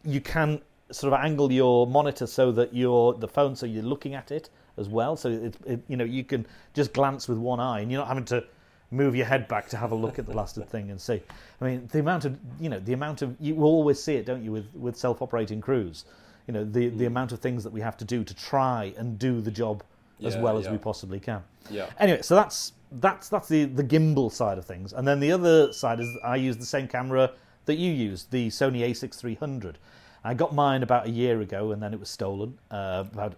you 0.04 0.20
can 0.20 0.60
sort 0.90 1.12
of 1.12 1.20
angle 1.20 1.50
your 1.50 1.86
monitor 1.86 2.26
so 2.26 2.52
that 2.52 2.74
you're 2.74 3.14
the 3.14 3.28
phone, 3.28 3.56
so 3.56 3.66
you're 3.66 3.82
looking 3.82 4.14
at 4.14 4.30
it 4.30 4.50
as 4.76 4.88
well. 4.88 5.16
So 5.16 5.30
it, 5.30 5.56
it 5.66 5.80
you 5.88 5.96
know 5.96 6.04
you 6.04 6.24
can 6.24 6.46
just 6.74 6.92
glance 6.92 7.28
with 7.28 7.38
one 7.38 7.60
eye, 7.60 7.80
and 7.80 7.90
you're 7.90 8.00
not 8.00 8.08
having 8.08 8.24
to 8.26 8.44
move 8.90 9.16
your 9.16 9.26
head 9.26 9.48
back 9.48 9.68
to 9.70 9.76
have 9.76 9.92
a 9.92 9.94
look 9.94 10.18
at 10.18 10.26
the 10.26 10.32
blasted 10.32 10.68
thing 10.70 10.90
and 10.90 11.00
see. 11.00 11.20
I 11.60 11.64
mean, 11.64 11.88
the 11.90 11.98
amount 11.98 12.24
of 12.24 12.38
you 12.60 12.68
know 12.68 12.78
the 12.78 12.92
amount 12.92 13.22
of 13.22 13.36
you 13.40 13.54
will 13.54 13.68
always 13.68 14.02
see 14.02 14.14
it, 14.14 14.26
don't 14.26 14.42
you, 14.42 14.52
with 14.52 14.66
with 14.74 14.96
self-operating 14.96 15.60
crews. 15.60 16.04
You 16.46 16.54
know 16.54 16.64
the 16.64 16.88
the 16.88 17.04
hmm. 17.04 17.06
amount 17.06 17.32
of 17.32 17.40
things 17.40 17.64
that 17.64 17.72
we 17.72 17.80
have 17.80 17.96
to 17.98 18.04
do 18.04 18.24
to 18.24 18.34
try 18.34 18.92
and 18.96 19.18
do 19.18 19.40
the 19.40 19.50
job 19.50 19.82
as 20.24 20.34
Yeah, 20.34 20.42
well 20.42 20.58
as 20.58 20.66
yeah. 20.66 20.72
we 20.72 20.78
possibly 20.78 21.20
can. 21.20 21.42
Yeah. 21.70 21.86
Anyway, 21.98 22.22
so 22.22 22.34
that's 22.34 22.72
that's 22.92 23.28
that's 23.28 23.48
the 23.48 23.64
the 23.64 23.84
gimbal 23.84 24.30
side 24.30 24.58
of 24.58 24.64
things, 24.64 24.92
and 24.92 25.06
then 25.06 25.20
the 25.20 25.32
other 25.32 25.72
side 25.72 26.00
is 26.00 26.08
I 26.22 26.36
use 26.36 26.56
the 26.56 26.66
same 26.66 26.88
camera 26.88 27.32
that 27.66 27.76
you 27.76 27.90
used, 27.92 28.30
the 28.30 28.48
Sony 28.48 28.80
A6300. 28.88 29.74
I 30.24 30.34
got 30.34 30.54
mine 30.54 30.82
about 30.82 31.06
a 31.06 31.10
year 31.10 31.40
ago, 31.40 31.72
and 31.72 31.82
then 31.82 31.92
it 31.92 32.00
was 32.00 32.08
stolen 32.08 32.58
uh, 32.70 33.04
about 33.12 33.34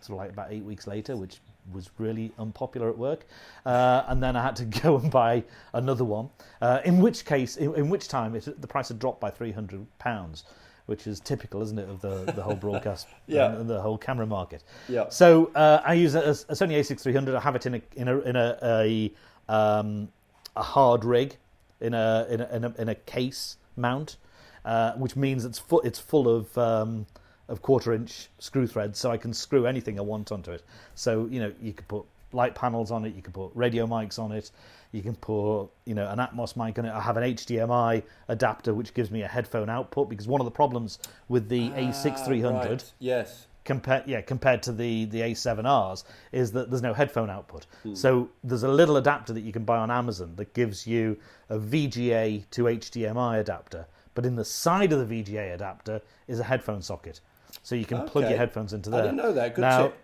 sort 0.00 0.18
of 0.18 0.24
like 0.24 0.30
about 0.30 0.52
eight 0.52 0.64
weeks 0.64 0.86
later, 0.86 1.16
which 1.16 1.38
was 1.72 1.90
really 1.98 2.32
unpopular 2.38 2.88
at 2.88 2.96
work. 2.96 3.26
Uh, 3.66 4.02
and 4.08 4.22
then 4.22 4.34
I 4.36 4.42
had 4.42 4.56
to 4.56 4.64
go 4.82 4.96
and 4.98 5.10
buy 5.10 5.44
another 5.74 6.04
one. 6.04 6.30
Uh, 6.60 6.80
in 6.84 6.98
which 6.98 7.24
case, 7.24 7.56
in, 7.56 7.74
in 7.74 7.88
which 7.88 8.08
time, 8.08 8.34
it, 8.34 8.60
the 8.60 8.66
price 8.66 8.88
had 8.88 8.98
dropped 8.98 9.20
by 9.20 9.30
three 9.30 9.52
hundred 9.52 9.86
pounds. 9.98 10.44
Which 10.86 11.06
is 11.06 11.20
typical, 11.20 11.60
isn't 11.60 11.78
it, 11.78 11.86
of 11.86 12.00
the, 12.00 12.32
the 12.32 12.42
whole 12.42 12.54
broadcast 12.56 13.08
Yeah. 13.26 13.54
and 13.54 13.68
the 13.68 13.78
whole 13.78 13.98
camera 13.98 14.26
market. 14.26 14.64
Yeah. 14.88 15.10
So 15.10 15.50
uh, 15.54 15.82
I 15.84 15.92
use 15.92 16.14
a, 16.14 16.20
a 16.20 16.32
Sony 16.54 16.78
A6300. 16.78 17.34
I 17.36 17.40
have 17.40 17.54
it 17.54 17.66
in 17.66 17.74
a 17.74 17.82
in 17.94 18.08
a 18.08 18.18
in 18.20 18.36
a 18.36 18.58
a, 18.62 19.12
um, 19.52 20.08
a 20.56 20.62
hard 20.62 21.04
rig 21.04 21.36
in 21.80 21.94
a 21.94 22.26
in 22.28 22.40
a, 22.40 22.48
in 22.56 22.64
a, 22.64 22.74
in 22.78 22.88
a 22.88 22.94
case 22.94 23.56
mount, 23.76 24.16
uh, 24.64 24.92
which 24.94 25.16
means 25.16 25.44
it's 25.44 25.58
full 25.58 25.80
it's 25.80 25.98
full 25.98 26.28
of 26.28 26.56
um, 26.58 27.06
of 27.48 27.62
quarter 27.62 27.92
inch 27.92 28.28
screw 28.38 28.66
threads, 28.66 28.98
so 28.98 29.10
I 29.10 29.16
can 29.16 29.32
screw 29.32 29.66
anything 29.66 29.98
I 29.98 30.02
want 30.02 30.32
onto 30.32 30.50
it. 30.50 30.62
So 30.94 31.26
you 31.30 31.40
know 31.40 31.52
you 31.60 31.72
could 31.72 31.88
put 31.88 32.04
light 32.32 32.54
panels 32.54 32.90
on 32.90 33.04
it, 33.06 33.14
you 33.14 33.22
can 33.22 33.32
put 33.32 33.50
radio 33.54 33.86
mics 33.86 34.18
on 34.18 34.32
it, 34.32 34.50
you 34.92 35.00
can 35.02 35.14
put 35.16 35.68
you 35.86 35.94
know 35.94 36.08
an 36.10 36.18
Atmos 36.18 36.56
mic 36.56 36.78
on 36.78 36.84
it. 36.84 36.90
I 36.92 37.00
have 37.00 37.16
an 37.16 37.22
HDMI 37.24 38.02
adapter 38.28 38.74
which 38.74 38.92
gives 38.94 39.10
me 39.10 39.22
a 39.22 39.28
headphone 39.28 39.70
output 39.70 40.08
because 40.10 40.26
one 40.28 40.40
of 40.40 40.44
the 40.44 40.50
problems 40.50 40.98
with 41.28 41.48
the 41.48 41.70
A6300 41.70 42.44
Ah, 42.54 42.58
Right. 42.68 42.92
Yes. 42.98 43.46
Compared 43.68 44.08
yeah 44.08 44.22
compared 44.22 44.62
to 44.62 44.72
the 44.72 45.04
the 45.04 45.20
A7Rs 45.20 46.04
is 46.32 46.50
that 46.52 46.70
there's 46.70 46.82
no 46.82 46.94
headphone 46.94 47.28
output. 47.28 47.66
Hmm. 47.82 47.94
So 47.94 48.30
there's 48.42 48.62
a 48.62 48.68
little 48.68 48.96
adapter 48.96 49.34
that 49.34 49.42
you 49.42 49.52
can 49.52 49.64
buy 49.64 49.76
on 49.76 49.90
Amazon 49.90 50.32
that 50.36 50.54
gives 50.54 50.86
you 50.86 51.18
a 51.50 51.58
VGA 51.58 52.48
to 52.50 52.62
HDMI 52.64 53.40
adapter, 53.40 53.86
but 54.14 54.24
in 54.24 54.34
the 54.34 54.44
side 54.44 54.90
of 54.94 55.06
the 55.06 55.22
VGA 55.22 55.54
adapter 55.54 56.00
is 56.28 56.40
a 56.40 56.44
headphone 56.44 56.80
socket. 56.80 57.20
So 57.62 57.74
you 57.74 57.84
can 57.84 58.06
plug 58.08 58.24
your 58.28 58.38
headphones 58.38 58.72
into 58.72 58.88
there. 58.88 59.00
I 59.00 59.04
didn't 59.04 59.18
know 59.18 59.32
that. 59.32 59.54
Good 59.54 59.60
now, 59.60 59.82
tip. 59.82 59.98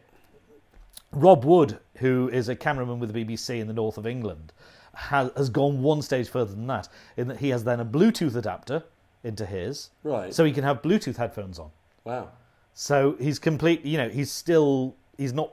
Rob 1.12 1.44
Wood, 1.44 1.78
who 1.96 2.28
is 2.32 2.48
a 2.50 2.56
cameraman 2.56 2.98
with 2.98 3.12
the 3.12 3.24
BBC 3.24 3.60
in 3.60 3.66
the 3.66 3.72
north 3.72 3.96
of 3.96 4.06
England, 4.06 4.52
has, 4.94 5.30
has 5.36 5.48
gone 5.48 5.82
one 5.82 6.02
stage 6.02 6.28
further 6.28 6.54
than 6.54 6.66
that, 6.66 6.88
in 7.16 7.28
that 7.28 7.38
he 7.38 7.48
has 7.50 7.64
then 7.64 7.80
a 7.80 7.84
Bluetooth 7.84 8.36
adapter 8.36 8.82
into 9.22 9.46
his, 9.46 9.90
Right. 10.02 10.34
so 10.34 10.44
he 10.44 10.52
can 10.52 10.64
have 10.64 10.82
Bluetooth 10.82 11.16
headphones 11.16 11.58
on. 11.58 11.70
Wow. 12.04 12.28
So 12.74 13.16
he's 13.18 13.38
complete. 13.38 13.84
You 13.84 13.98
know, 13.98 14.08
he's 14.08 14.30
still 14.30 14.96
he's 15.16 15.32
not 15.32 15.52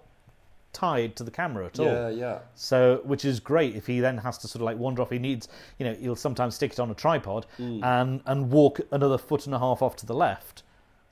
tied 0.73 1.15
to 1.17 1.23
the 1.23 1.31
camera 1.31 1.65
at 1.65 1.79
all. 1.79 1.85
Yeah. 1.85 2.09
Yeah. 2.09 2.39
So, 2.55 3.01
which 3.03 3.25
is 3.25 3.39
great 3.39 3.75
if 3.75 3.85
he 3.87 3.99
then 3.99 4.17
has 4.17 4.37
to 4.39 4.47
sort 4.47 4.61
of 4.61 4.65
like 4.65 4.77
wander 4.77 5.01
off. 5.01 5.09
He 5.09 5.19
needs, 5.19 5.47
you 5.77 5.85
know, 5.85 5.93
he'll 5.93 6.15
sometimes 6.15 6.55
stick 6.55 6.71
it 6.71 6.79
on 6.79 6.89
a 6.91 6.95
tripod 6.95 7.45
mm. 7.59 7.83
and 7.83 8.21
and 8.25 8.51
walk 8.51 8.81
another 8.91 9.17
foot 9.17 9.45
and 9.45 9.55
a 9.55 9.59
half 9.59 9.81
off 9.81 9.95
to 9.97 10.05
the 10.05 10.15
left. 10.15 10.63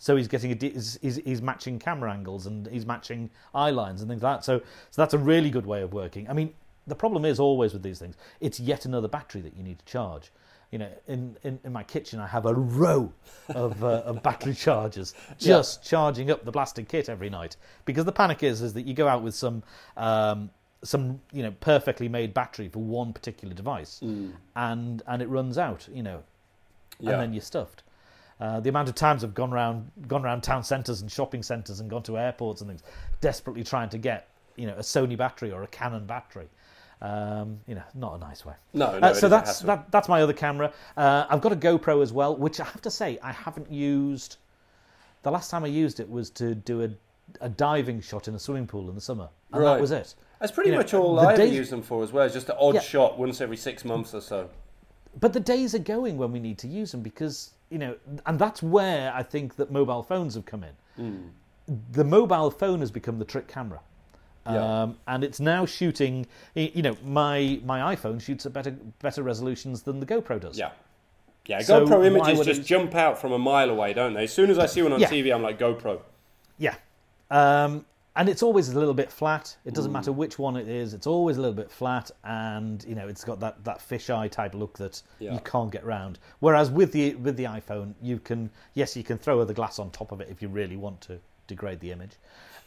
So 0.02 0.16
he's 0.16 0.30
getting 0.30 0.52
a 0.52 0.56
de- 0.56 0.70
he's, 0.70 0.98
he's, 1.02 1.18
he's 1.18 1.42
matching 1.42 1.78
camera 1.78 2.14
angles 2.14 2.46
and 2.46 2.68
he's 2.68 2.86
matching 2.86 3.30
eye 3.54 3.72
lines 3.72 4.02
and 4.02 4.10
things 4.10 4.24
like 4.24 4.38
that. 4.38 4.46
So 4.46 4.60
so 4.60 5.02
that's 5.02 5.14
a 5.14 5.18
really 5.18 5.50
good 5.50 5.66
way 5.66 5.82
of 5.82 5.94
working. 5.94 6.30
I 6.30 6.34
mean, 6.34 6.54
the 6.88 6.96
problem 6.96 7.26
is 7.26 7.40
always 7.40 7.74
with 7.74 7.84
these 7.84 8.00
things, 8.00 8.16
it's 8.40 8.60
yet 8.60 8.86
another 8.86 9.08
battery 9.08 9.42
that 9.42 9.56
you 9.56 9.64
need 9.64 9.80
to 9.80 9.86
charge. 9.86 10.32
You 10.72 10.78
know, 10.80 10.90
in, 11.08 11.36
in, 11.44 11.60
in 11.64 11.74
my 11.74 11.82
kitchen, 11.84 12.20
I 12.20 12.28
have 12.28 12.46
a 12.46 12.54
row 12.54 13.12
of, 13.50 13.84
uh, 13.84 14.04
of 14.06 14.22
battery 14.22 14.54
chargers 14.54 15.16
just 15.40 15.84
charging 15.84 16.30
up 16.30 16.46
the 16.46 16.52
blasted 16.52 16.88
kit 16.88 17.10
every 17.10 17.30
night. 17.32 17.56
Because 17.86 18.06
the 18.06 18.12
panic 18.12 18.44
is 18.44 18.62
is 18.62 18.74
that 18.74 18.86
you 18.86 18.94
go 18.94 19.08
out 19.08 19.24
with 19.24 19.34
some 19.34 19.64
um, 19.98 20.52
some 20.84 21.20
you 21.34 21.42
know 21.44 21.52
perfectly 21.60 22.08
made 22.08 22.34
battery 22.34 22.70
for 22.70 22.80
one 22.80 23.14
particular 23.14 23.54
device, 23.54 24.00
and 24.56 25.02
and 25.08 25.22
it 25.22 25.28
runs 25.28 25.58
out. 25.58 25.88
You 25.92 26.04
know, 26.04 26.24
Yeah. 27.00 27.14
and 27.14 27.22
then 27.22 27.34
you're 27.34 27.42
stuffed. 27.42 27.82
Uh, 28.40 28.60
the 28.62 28.70
amount 28.70 28.88
of 28.88 28.96
times 28.96 29.24
I've 29.24 29.34
gone 29.34 29.52
around 29.52 29.92
gone 30.08 30.24
around 30.24 30.42
town 30.42 30.64
centres 30.64 31.02
and 31.02 31.12
shopping 31.12 31.42
centres 31.44 31.80
and 31.80 31.90
gone 31.90 32.04
to 32.04 32.18
airports 32.18 32.62
and 32.62 32.70
things, 32.70 32.84
desperately 33.22 33.64
trying 33.64 33.90
to 33.90 33.98
get 33.98 34.28
you 34.56 34.68
know 34.68 34.74
a 34.76 34.82
Sony 34.82 35.18
battery 35.18 35.52
or 35.52 35.64
a 35.64 35.68
Canon 35.68 36.06
battery. 36.06 36.48
Um, 37.02 37.60
you 37.66 37.76
know, 37.76 37.84
not 37.96 38.16
a 38.16 38.18
nice 38.18 38.46
way. 38.46 38.54
No, 38.74 39.00
no. 39.00 39.08
Uh, 39.08 39.14
so 39.14 39.30
that's 39.30 39.60
that, 39.62 39.90
that's 39.90 40.10
my 40.10 40.22
other 40.22 40.34
camera. 40.34 40.74
Uh, 40.98 41.26
I've 41.30 41.40
got 41.40 41.54
a 41.54 41.56
GoPro 41.56 42.04
as 42.04 42.12
well, 42.12 42.36
which 42.36 42.60
I 42.60 42.66
have 42.66 42.82
to 42.82 42.92
say 42.92 43.18
I 43.24 43.32
haven't 43.32 43.72
used. 43.72 44.36
The 45.24 45.32
last 45.32 45.50
time 45.50 45.64
I 45.64 45.68
used 45.68 46.00
it 46.02 46.10
was 46.10 46.30
to 46.32 46.56
do 46.56 46.84
a, 46.84 46.90
a 47.40 47.48
diving 47.50 48.02
shot 48.02 48.28
in 48.28 48.36
a 48.36 48.40
swimming 48.40 48.68
pool 48.68 48.90
in 48.90 48.96
the 48.96 49.02
summer, 49.02 49.30
and 49.54 49.64
Right. 49.64 49.76
that 49.76 49.82
was 49.82 49.92
it. 49.92 50.16
That's 50.40 50.52
pretty 50.52 50.70
you 50.70 50.76
know, 50.76 50.80
much 50.82 50.94
all 50.94 51.16
the 51.16 51.22
I 51.22 51.34
ever 51.34 51.38
days- 51.44 51.54
use 51.56 51.70
them 51.70 51.82
for 51.82 52.04
as 52.04 52.12
well. 52.12 52.26
It's 52.26 52.34
just 52.34 52.50
an 52.50 52.56
odd 52.60 52.76
Yeah. 52.76 52.82
shot 52.82 53.18
once 53.18 53.40
every 53.40 53.58
six 53.58 53.86
months 53.86 54.14
or 54.14 54.22
so. 54.22 54.50
But 55.20 55.34
the 55.34 55.40
days 55.40 55.74
are 55.76 55.80
going 55.80 56.18
when 56.18 56.32
we 56.34 56.40
need 56.40 56.58
to 56.60 56.68
use 56.68 56.92
them 56.92 57.02
because 57.02 57.52
you 57.70 57.78
know, 57.78 57.96
and 58.26 58.38
that's 58.40 58.62
where 58.64 59.14
I 59.14 59.22
think 59.24 59.56
that 59.58 59.72
mobile 59.72 60.02
phones 60.04 60.34
have 60.36 60.46
come 60.46 60.64
in. 60.98 61.32
The 61.92 62.04
mobile 62.04 62.50
phone 62.52 62.80
has 62.80 62.92
become 62.92 63.20
the 63.20 63.26
trick 63.26 63.48
camera. 63.48 63.80
Yeah. 64.48 64.82
Um, 64.84 64.98
and 65.08 65.24
it's 65.24 65.40
now 65.40 65.66
shooting. 65.66 66.26
You 66.56 66.82
know, 66.82 66.98
my 67.04 67.60
my 67.66 67.96
iPhone 67.96 68.22
shoots 68.22 68.46
at 68.46 68.54
better 68.54 68.72
better 69.02 69.22
resolutions 69.24 69.84
than 69.84 70.00
the 70.00 70.06
GoPro 70.06 70.40
does. 70.40 70.58
Yeah. 70.58 70.72
Yeah, 71.46 71.62
So 71.62 71.86
GoPro 71.86 72.06
images 72.06 72.46
just 72.46 72.62
it- 72.62 72.66
jump 72.66 72.94
out 72.96 73.18
from 73.20 73.32
a 73.32 73.40
mile 73.40 73.70
away, 73.72 73.94
don't 73.94 74.14
they? 74.14 74.26
As 74.26 74.34
soon 74.34 74.50
as 74.52 74.60
I 74.60 74.66
see 74.68 74.82
one 74.84 74.94
on 74.94 75.00
Yeah. 75.00 75.10
TV, 75.10 75.34
I'm 75.34 75.42
like 75.42 75.58
GoPro. 75.58 76.00
Yeah. 76.60 76.76
Um, 77.32 77.86
and 78.16 78.28
it's 78.28 78.44
always 78.44 78.70
a 78.70 78.78
little 78.78 78.94
bit 78.94 79.12
flat. 79.12 79.56
It 79.66 79.72
Mm. 79.72 79.76
doesn't 79.76 79.92
matter 79.92 80.12
which 80.12 80.38
one 80.38 80.56
it 80.58 80.68
is. 80.68 80.94
It's 80.94 81.08
always 81.08 81.38
a 81.38 81.42
little 81.42 81.56
bit 81.56 81.72
flat, 81.72 82.12
and 82.24 82.84
you 82.86 82.94
know 82.96 83.08
it's 83.08 83.24
got 83.24 83.40
that, 83.40 83.64
that 83.64 83.80
fisheye 83.80 84.30
type 84.30 84.54
look 84.56 84.78
that 84.78 85.02
Yeah. 85.20 85.34
you 85.34 85.40
can't 85.40 85.72
get 85.72 85.86
round. 85.86 86.20
Whereas 86.40 86.70
with 86.70 86.92
the 86.92 87.16
with 87.16 87.38
the 87.38 87.46
iPhone, 87.46 87.94
you 88.02 88.20
can 88.20 88.50
yes, 88.74 88.96
you 88.96 89.04
can 89.04 89.18
throw 89.18 89.44
the 89.46 89.54
glass 89.54 89.80
on 89.80 89.90
top 89.92 90.12
of 90.12 90.22
it 90.22 90.28
if 90.30 90.42
you 90.42 90.50
really 90.50 90.76
want 90.78 91.02
to 91.02 91.20
degrade 91.48 91.80
the 91.80 91.92
image. 91.92 92.18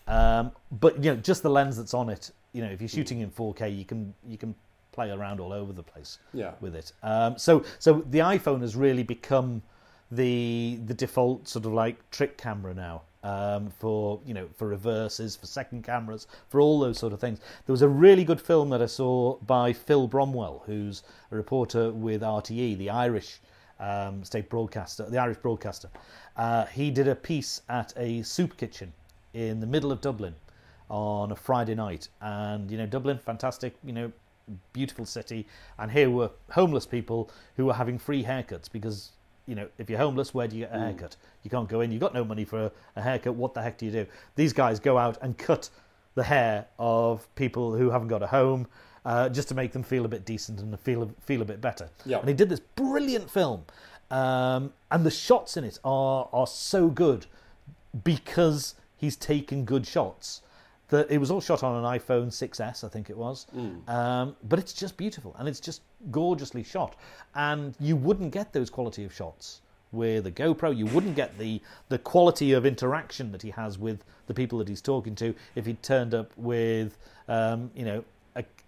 Um, 0.08 0.52
but 0.70 1.02
you 1.02 1.14
know, 1.14 1.16
just 1.20 1.42
the 1.42 1.50
lens 1.50 1.76
that's 1.76 1.94
on 1.94 2.08
it. 2.08 2.30
You 2.52 2.62
know, 2.62 2.70
if 2.70 2.80
you're 2.80 2.88
shooting 2.88 3.20
in 3.20 3.30
4K, 3.30 3.76
you 3.76 3.84
can 3.84 4.14
you 4.28 4.36
can 4.36 4.54
play 4.92 5.10
around 5.10 5.40
all 5.40 5.52
over 5.52 5.72
the 5.72 5.82
place 5.82 6.18
Yeah. 6.34 6.52
with 6.60 6.74
it. 6.74 6.92
Um, 7.02 7.38
so 7.38 7.64
so 7.78 8.04
the 8.10 8.18
iPhone 8.18 8.60
has 8.60 8.76
really 8.76 9.02
become 9.02 9.62
the 10.10 10.78
the 10.86 10.92
default 10.94 11.48
sort 11.48 11.64
of 11.64 11.72
like 11.72 11.96
trick 12.10 12.36
camera 12.36 12.74
now. 12.74 13.02
um, 13.24 13.70
for 13.78 14.18
you 14.26 14.34
know 14.34 14.48
for 14.56 14.66
reverses, 14.66 15.36
for 15.36 15.46
second 15.46 15.84
cameras, 15.84 16.26
for 16.48 16.60
all 16.60 16.80
those 16.80 16.98
sort 16.98 17.12
of 17.12 17.20
things. 17.20 17.38
There 17.66 17.72
was 17.72 17.82
a 17.82 17.88
really 17.88 18.24
good 18.24 18.40
film 18.40 18.68
that 18.70 18.82
I 18.82 18.86
saw 18.86 19.36
by 19.46 19.72
Phil 19.72 20.08
Bromwell, 20.08 20.62
who's 20.66 21.04
a 21.30 21.36
reporter 21.36 21.92
with 21.92 22.22
RTE, 22.22 22.76
the 22.78 22.90
Irish 22.90 23.40
um, 23.78 24.24
state 24.24 24.50
broadcaster, 24.50 25.08
the 25.08 25.18
Irish 25.18 25.38
broadcaster. 25.38 25.88
Uh, 26.36 26.64
he 26.66 26.90
did 26.90 27.06
a 27.06 27.14
piece 27.14 27.62
at 27.68 27.92
a 27.96 28.22
soup 28.22 28.56
kitchen 28.56 28.92
in 29.34 29.60
the 29.60 29.66
middle 29.66 29.92
of 29.92 30.00
Dublin 30.00 30.34
on 30.88 31.32
a 31.32 31.36
Friday 31.36 31.74
night, 31.74 32.08
and 32.20 32.70
you 32.70 32.76
know 32.76 32.86
Dublin, 32.86 33.18
fantastic, 33.18 33.74
you 33.84 33.92
know, 33.92 34.12
beautiful 34.72 35.06
city, 35.06 35.46
and 35.78 35.90
here 35.90 36.10
were 36.10 36.30
homeless 36.50 36.86
people 36.86 37.30
who 37.56 37.66
were 37.66 37.74
having 37.74 37.98
free 37.98 38.22
haircuts 38.22 38.70
because 38.70 39.10
you 39.46 39.54
know 39.54 39.66
if 39.78 39.88
you're 39.88 39.98
homeless, 39.98 40.34
where 40.34 40.46
do 40.46 40.56
you 40.56 40.66
get 40.66 40.74
a 40.74 40.78
haircut? 40.78 41.16
You 41.42 41.50
can't 41.50 41.68
go 41.68 41.80
in. 41.80 41.90
You've 41.90 42.00
got 42.00 42.14
no 42.14 42.24
money 42.24 42.44
for 42.44 42.66
a, 42.66 42.72
a 42.96 43.02
haircut. 43.02 43.34
What 43.34 43.54
the 43.54 43.62
heck 43.62 43.78
do 43.78 43.86
you 43.86 43.92
do? 43.92 44.06
These 44.36 44.52
guys 44.52 44.78
go 44.78 44.98
out 44.98 45.18
and 45.22 45.36
cut 45.38 45.70
the 46.14 46.24
hair 46.24 46.66
of 46.78 47.26
people 47.36 47.74
who 47.74 47.90
haven't 47.90 48.08
got 48.08 48.22
a 48.22 48.26
home. 48.26 48.66
Uh, 49.04 49.28
just 49.28 49.48
to 49.48 49.54
make 49.56 49.72
them 49.72 49.82
feel 49.82 50.04
a 50.04 50.08
bit 50.08 50.24
decent 50.24 50.60
and 50.60 50.78
feel 50.78 51.10
feel 51.22 51.42
a 51.42 51.44
bit 51.44 51.60
better. 51.60 51.88
Yeah. 52.06 52.20
And 52.20 52.28
he 52.28 52.34
did 52.34 52.48
this 52.48 52.60
brilliant 52.60 53.28
film, 53.28 53.64
um, 54.12 54.72
and 54.92 55.04
the 55.04 55.10
shots 55.10 55.56
in 55.56 55.64
it 55.64 55.80
are 55.82 56.28
are 56.32 56.46
so 56.46 56.86
good 56.86 57.26
because 58.04 58.76
he's 59.02 59.16
taken 59.16 59.64
good 59.66 59.86
shots. 59.86 60.40
That 60.88 61.10
it 61.10 61.18
was 61.18 61.30
all 61.30 61.40
shot 61.40 61.62
on 61.62 61.82
an 61.82 61.98
iPhone 61.98 62.28
6s, 62.28 62.84
I 62.84 62.88
think 62.88 63.08
it 63.10 63.16
was, 63.16 63.46
um, 63.88 64.36
but 64.48 64.58
it's 64.58 64.74
just 64.74 64.96
beautiful 64.96 65.34
and 65.38 65.48
it's 65.48 65.60
just 65.60 65.80
gorgeously 66.10 66.62
shot. 66.62 66.96
And 67.34 67.74
you 67.80 67.96
wouldn't 67.96 68.30
get 68.32 68.52
those 68.52 68.68
quality 68.70 69.04
of 69.04 69.12
shots 69.12 69.62
with 69.90 70.26
a 70.26 70.30
GoPro. 70.30 70.76
You 70.76 70.86
wouldn't 70.86 71.16
get 71.16 71.38
the 71.38 71.60
the 71.88 71.98
quality 71.98 72.52
of 72.52 72.66
interaction 72.66 73.32
that 73.32 73.42
he 73.42 73.50
has 73.50 73.78
with 73.78 74.04
the 74.26 74.34
people 74.34 74.58
that 74.58 74.68
he's 74.68 74.82
talking 74.82 75.14
to 75.16 75.34
if 75.54 75.64
he 75.66 75.74
turned 75.74 76.14
up 76.14 76.30
with, 76.36 76.98
um, 77.26 77.70
you 77.74 77.84
know, 77.86 78.04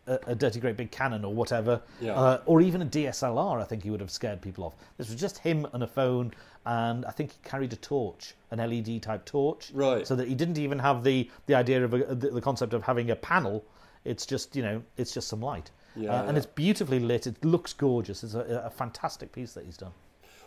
a, 0.07 0.35
dirty 0.35 0.61
great 0.61 0.77
big 0.77 0.91
cannon 0.91 1.25
or 1.25 1.33
whatever, 1.33 1.81
Yeah. 2.01 2.15
uh, 2.15 2.41
or 2.47 2.61
even 2.61 2.83
a 2.83 2.87
DSLR. 2.87 3.61
I 3.61 3.65
think 3.65 3.83
he 3.83 3.91
would 3.91 4.01
have 4.01 4.11
scared 4.11 4.41
people 4.41 4.65
off. 4.65 4.75
This 4.99 5.09
was 5.11 5.19
just 5.21 5.39
him 5.39 5.67
and 5.73 5.83
a 5.83 5.87
phone, 5.87 6.33
and 6.67 7.05
I 7.07 7.11
think 7.11 7.33
he 7.33 7.39
carried 7.45 7.73
a 7.73 7.77
torch, 7.77 8.35
an 8.51 8.59
LED 8.59 9.03
type 9.03 9.25
torch, 9.25 9.71
Right. 9.73 10.07
So 10.07 10.15
that 10.17 10.29
he 10.29 10.35
didn't 10.35 10.59
even 10.59 10.79
have 10.79 11.05
the 11.05 11.31
the 11.47 11.55
idea 11.55 11.85
of 11.85 11.95
a, 11.95 12.15
the, 12.15 12.31
the 12.31 12.41
concept 12.41 12.75
of 12.75 12.83
having 12.83 13.11
a 13.11 13.17
panel. 13.17 13.65
It's 14.05 14.27
just 14.27 14.55
you 14.57 14.63
know, 14.63 14.83
it's 14.97 15.13
just 15.13 15.29
some 15.29 15.41
light, 15.41 15.71
Yeah, 15.97 16.13
uh, 16.15 16.25
and 16.29 16.37
it's 16.37 16.47
beautifully 16.47 17.01
lit. 17.01 17.27
It 17.27 17.43
looks 17.45 17.73
gorgeous. 17.73 18.23
It's 18.25 18.35
a, 18.35 18.63
a 18.67 18.71
fantastic 18.71 19.33
piece 19.33 19.55
that 19.55 19.65
he's 19.65 19.77
done. 19.79 19.93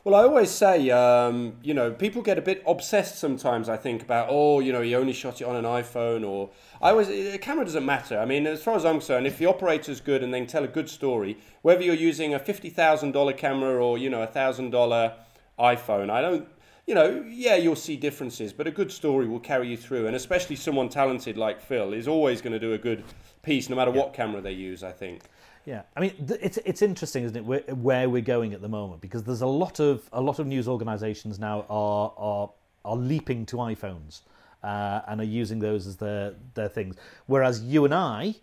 Well, 0.08 0.16
I 0.16 0.24
always 0.24 0.52
say, 0.52 0.90
um, 0.90 1.58
you 1.62 1.74
know, 1.74 1.92
people 1.92 2.22
get 2.22 2.38
a 2.38 2.42
bit 2.42 2.64
obsessed 2.66 3.18
sometimes. 3.18 3.68
I 3.68 3.76
think 3.76 4.02
about, 4.02 4.28
oh, 4.32 4.62
you 4.62 4.72
know, 4.72 4.82
he 4.82 4.96
only 4.96 5.12
shot 5.12 5.42
it 5.42 5.44
on 5.44 5.58
an 5.58 5.66
iPhone, 5.66 6.26
or 6.26 6.50
I 6.82 6.92
always, 6.92 7.10
the 7.10 7.38
camera 7.38 7.66
doesn't 7.66 7.86
matter. 7.86 8.18
I 8.18 8.24
mean, 8.24 8.48
as 8.48 8.64
far 8.64 8.76
as 8.76 8.86
I'm 8.86 9.00
concerned, 9.00 9.28
if 9.28 9.38
the 9.38 9.48
operator's 9.48 10.00
good 10.00 10.24
and 10.24 10.34
they 10.34 10.40
can 10.40 10.48
tell 10.48 10.64
a 10.64 10.70
good 10.70 10.88
story, 10.90 11.38
whether 11.62 11.84
you're 11.84 11.94
using 11.94 12.34
a 12.34 12.40
fifty 12.40 12.70
thousand 12.70 13.12
dollar 13.12 13.34
camera 13.34 13.86
or 13.86 13.98
you 13.98 14.10
know 14.10 14.22
a 14.22 14.28
thousand 14.28 14.70
dollar 14.70 15.14
iPhone, 15.60 16.10
I 16.10 16.22
don't, 16.22 16.48
you 16.86 16.96
know, 16.96 17.26
yeah, 17.28 17.58
you'll 17.58 17.76
see 17.76 17.98
differences, 17.98 18.54
but 18.54 18.66
a 18.66 18.72
good 18.72 18.94
story 18.94 19.28
will 19.28 19.42
carry 19.42 19.68
you 19.68 19.76
through, 19.76 20.08
and 20.08 20.16
especially 20.16 20.56
someone 20.56 20.88
talented 20.88 21.36
like 21.36 21.60
Phil 21.60 21.92
is 21.92 22.08
always 22.08 22.42
going 22.42 22.54
to 22.54 22.60
do 22.60 22.72
a 22.72 22.78
good 22.78 23.04
piece, 23.42 23.68
no 23.68 23.76
matter 23.76 23.92
what 23.92 24.14
camera 24.14 24.40
they 24.40 24.54
use. 24.54 24.86
I 24.86 24.94
think. 24.94 25.24
Yeah, 25.68 25.82
I 25.98 26.00
mean, 26.00 26.14
th- 26.26 26.40
it's 26.42 26.58
it's 26.60 26.82
interesting, 26.82 27.26
isn't 27.26 27.36
it, 27.36 27.44
where, 27.44 27.60
where 27.60 28.10
we're 28.10 28.22
going 28.22 28.54
at 28.54 28.62
the 28.62 28.70
moment? 28.70 29.02
Because 29.02 29.24
there's 29.24 29.42
a 29.42 29.48
lot 29.48 29.82
of 29.82 30.10
a 30.14 30.22
lot 30.22 30.40
of 30.40 30.48
news 30.48 30.66
organisations 30.66 31.40
now 31.40 31.66
are 31.70 32.14
are 32.16 32.50
are 32.86 32.96
leaping 32.96 33.46
to 33.48 33.58
iPhones 33.58 34.22
uh, 34.64 35.02
and 35.10 35.20
are 35.20 35.26
using 35.26 35.60
those 35.60 35.86
as 35.86 35.98
their 35.98 36.36
their 36.54 36.70
things. 36.70 36.96
Whereas 37.26 37.62
you 37.62 37.84
and 37.84 37.94
I, 37.94 38.36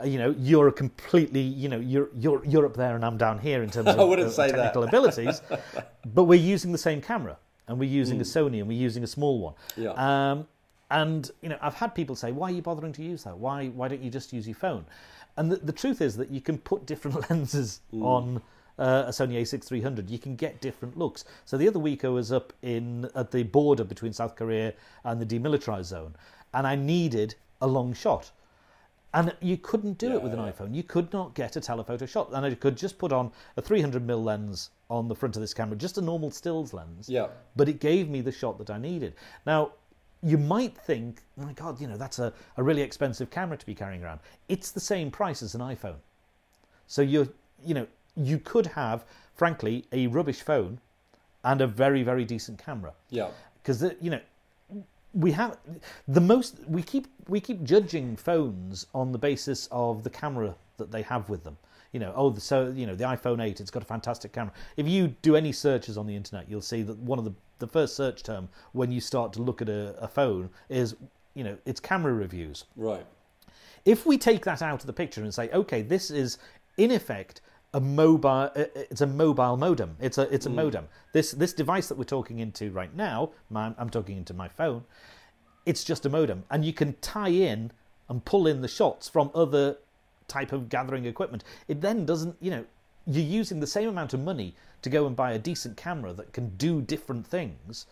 uh, 0.00 0.06
you 0.06 0.18
know, 0.18 0.34
you're 0.38 0.68
a 0.68 0.72
completely, 0.72 1.42
you 1.42 1.68
know, 1.68 1.78
you're 1.78 2.08
you're 2.14 2.42
you're 2.46 2.64
up 2.64 2.76
there 2.78 2.94
and 2.96 3.04
I'm 3.04 3.18
down 3.18 3.40
here 3.40 3.62
in 3.62 3.68
terms 3.68 3.88
of 3.88 4.00
I 4.00 4.04
wouldn't 4.04 4.28
uh, 4.28 4.32
say 4.32 4.50
that. 4.50 4.56
technical 4.56 4.84
abilities, 4.84 5.42
but 6.14 6.24
we're 6.24 6.40
using 6.40 6.72
the 6.72 6.78
same 6.78 7.02
camera 7.02 7.36
and 7.68 7.78
we're 7.78 7.90
using 7.90 8.22
a 8.22 8.24
Sony 8.24 8.60
and 8.60 8.68
we're 8.68 8.80
using 8.80 9.04
a 9.04 9.06
small 9.06 9.38
one. 9.38 9.54
Hmm. 9.74 9.82
Yeah. 9.82 10.30
Um, 10.30 10.48
and 10.90 11.30
you 11.42 11.50
know, 11.50 11.58
I've 11.60 11.74
had 11.74 11.94
people 11.94 12.16
say, 12.16 12.32
"Why 12.32 12.48
are 12.48 12.54
you 12.54 12.62
bothering 12.62 12.94
to 12.94 13.02
use 13.02 13.24
that? 13.24 13.36
Why 13.36 13.68
why 13.68 13.88
don't 13.88 14.02
you 14.02 14.10
just 14.10 14.32
use 14.32 14.46
your 14.46 14.56
phone?" 14.56 14.86
And 15.36 15.50
the, 15.50 15.56
the 15.56 15.72
truth 15.72 16.00
is 16.00 16.16
that 16.16 16.30
you 16.30 16.40
can 16.40 16.58
put 16.58 16.86
different 16.86 17.28
lenses 17.30 17.80
on 18.00 18.40
uh, 18.78 19.04
a 19.06 19.10
Sony 19.10 19.40
A6300. 19.40 20.08
You 20.08 20.18
can 20.18 20.36
get 20.36 20.60
different 20.60 20.96
looks. 20.98 21.24
So 21.44 21.56
the 21.56 21.68
other 21.68 21.78
week 21.78 22.04
I 22.04 22.08
was 22.08 22.32
up 22.32 22.52
in 22.62 23.08
at 23.14 23.30
the 23.30 23.42
border 23.44 23.84
between 23.84 24.12
South 24.12 24.36
Korea 24.36 24.74
and 25.04 25.20
the 25.20 25.26
demilitarized 25.26 25.86
zone, 25.86 26.14
and 26.52 26.66
I 26.66 26.74
needed 26.76 27.34
a 27.60 27.66
long 27.66 27.94
shot. 27.94 28.30
And 29.12 29.32
you 29.40 29.56
couldn't 29.56 29.98
do 29.98 30.12
it 30.16 30.22
with 30.22 30.32
an 30.32 30.40
iPhone. 30.40 30.74
You 30.74 30.82
could 30.82 31.12
not 31.12 31.34
get 31.34 31.54
a 31.54 31.60
telephoto 31.60 32.04
shot. 32.04 32.30
And 32.32 32.44
I 32.44 32.52
could 32.54 32.76
just 32.76 32.98
put 32.98 33.12
on 33.12 33.30
a 33.56 33.62
300mm 33.62 34.24
lens 34.24 34.70
on 34.90 35.06
the 35.06 35.14
front 35.14 35.36
of 35.36 35.40
this 35.40 35.54
camera, 35.54 35.76
just 35.76 35.98
a 35.98 36.00
normal 36.00 36.32
stills 36.32 36.74
lens 36.74 37.08
Yeah. 37.08 37.28
but 37.54 37.68
it 37.68 37.78
gave 37.78 38.08
me 38.08 38.22
the 38.22 38.32
shot 38.32 38.58
that 38.58 38.70
I 38.70 38.78
needed. 38.78 39.14
Now, 39.46 39.70
you 40.24 40.38
might 40.38 40.76
think, 40.76 41.20
oh 41.38 41.44
my 41.44 41.52
God, 41.52 41.80
you 41.80 41.86
know, 41.86 41.96
that's 41.96 42.18
a, 42.18 42.32
a 42.56 42.62
really 42.62 42.80
expensive 42.80 43.30
camera 43.30 43.58
to 43.58 43.66
be 43.66 43.74
carrying 43.74 44.02
around. 44.02 44.20
It's 44.48 44.70
the 44.70 44.80
same 44.80 45.10
price 45.10 45.42
as 45.42 45.54
an 45.54 45.60
iPhone. 45.60 45.96
So 46.86 47.02
you're, 47.02 47.28
you 47.64 47.74
know, 47.74 47.86
you 48.16 48.38
could 48.38 48.66
have, 48.68 49.04
frankly, 49.34 49.84
a 49.92 50.06
rubbish 50.06 50.40
phone 50.40 50.80
and 51.44 51.60
a 51.60 51.66
very, 51.66 52.02
very 52.02 52.24
decent 52.24 52.58
camera. 52.58 52.92
Yeah. 53.10 53.28
Because, 53.62 53.82
you 54.00 54.10
know, 54.10 54.20
we 55.12 55.30
have 55.32 55.58
the 56.08 56.20
most 56.20 56.58
we 56.66 56.82
keep 56.82 57.06
we 57.28 57.38
keep 57.38 57.62
judging 57.62 58.16
phones 58.16 58.86
on 58.94 59.12
the 59.12 59.18
basis 59.18 59.68
of 59.70 60.02
the 60.02 60.10
camera 60.10 60.54
that 60.76 60.90
they 60.90 61.02
have 61.02 61.28
with 61.28 61.44
them 61.44 61.56
you 61.94 62.00
know 62.00 62.12
oh 62.14 62.28
the, 62.28 62.40
so 62.40 62.68
you 62.74 62.86
know 62.86 62.94
the 62.94 63.04
iphone 63.04 63.42
8 63.42 63.60
it's 63.60 63.70
got 63.70 63.82
a 63.82 63.86
fantastic 63.86 64.32
camera 64.32 64.52
if 64.76 64.86
you 64.86 65.08
do 65.22 65.36
any 65.36 65.52
searches 65.52 65.96
on 65.96 66.06
the 66.06 66.14
internet 66.16 66.50
you'll 66.50 66.60
see 66.60 66.82
that 66.82 66.98
one 66.98 67.18
of 67.18 67.24
the 67.24 67.32
the 67.60 67.66
first 67.68 67.94
search 67.96 68.22
term 68.24 68.48
when 68.72 68.90
you 68.90 69.00
start 69.00 69.32
to 69.32 69.40
look 69.40 69.62
at 69.62 69.68
a, 69.68 69.94
a 70.00 70.08
phone 70.08 70.50
is 70.68 70.96
you 71.34 71.44
know 71.44 71.56
it's 71.64 71.80
camera 71.80 72.12
reviews 72.12 72.64
Right. 72.76 73.06
if 73.84 74.04
we 74.04 74.18
take 74.18 74.44
that 74.44 74.60
out 74.60 74.80
of 74.80 74.86
the 74.86 74.92
picture 74.92 75.22
and 75.22 75.32
say, 75.32 75.48
okay, 75.50 75.82
this 75.82 76.10
is 76.10 76.38
in 76.76 76.90
effect 76.90 77.40
a 77.74 77.80
mobile, 77.80 78.50
uh, 78.56 78.64
it's 78.90 79.00
a 79.00 79.06
mobile 79.06 79.56
modem. 79.56 79.96
It's 80.00 80.18
a 80.18 80.22
it's 80.34 80.46
a 80.46 80.50
modem. 80.50 80.86
This 81.12 81.32
this 81.32 81.52
device 81.52 81.88
that 81.88 81.98
we're 81.98 82.04
talking 82.04 82.38
into 82.38 82.70
right 82.70 82.94
now, 82.94 83.30
my, 83.50 83.72
I'm 83.78 83.90
talking 83.90 84.16
into 84.16 84.32
my 84.34 84.48
phone. 84.48 84.84
It's 85.66 85.82
just 85.84 86.06
a 86.06 86.08
modem, 86.08 86.44
and 86.50 86.64
you 86.64 86.72
can 86.72 86.94
tie 87.00 87.28
in 87.50 87.72
and 88.08 88.24
pull 88.24 88.46
in 88.46 88.60
the 88.62 88.68
shots 88.68 89.08
from 89.08 89.30
other 89.34 89.76
type 90.28 90.52
of 90.52 90.68
gathering 90.68 91.06
equipment. 91.06 91.44
It 91.68 91.80
then 91.80 92.04
doesn't, 92.06 92.36
you 92.40 92.50
know, 92.50 92.64
you're 93.06 93.24
using 93.24 93.60
the 93.60 93.66
same 93.66 93.88
amount 93.88 94.14
of 94.14 94.20
money 94.20 94.54
to 94.82 94.90
go 94.90 95.06
and 95.06 95.14
buy 95.14 95.32
a 95.32 95.38
decent 95.38 95.76
camera 95.76 96.12
that 96.14 96.32
can 96.32 96.56
do 96.56 96.80
different 96.80 97.26
things 97.26 97.86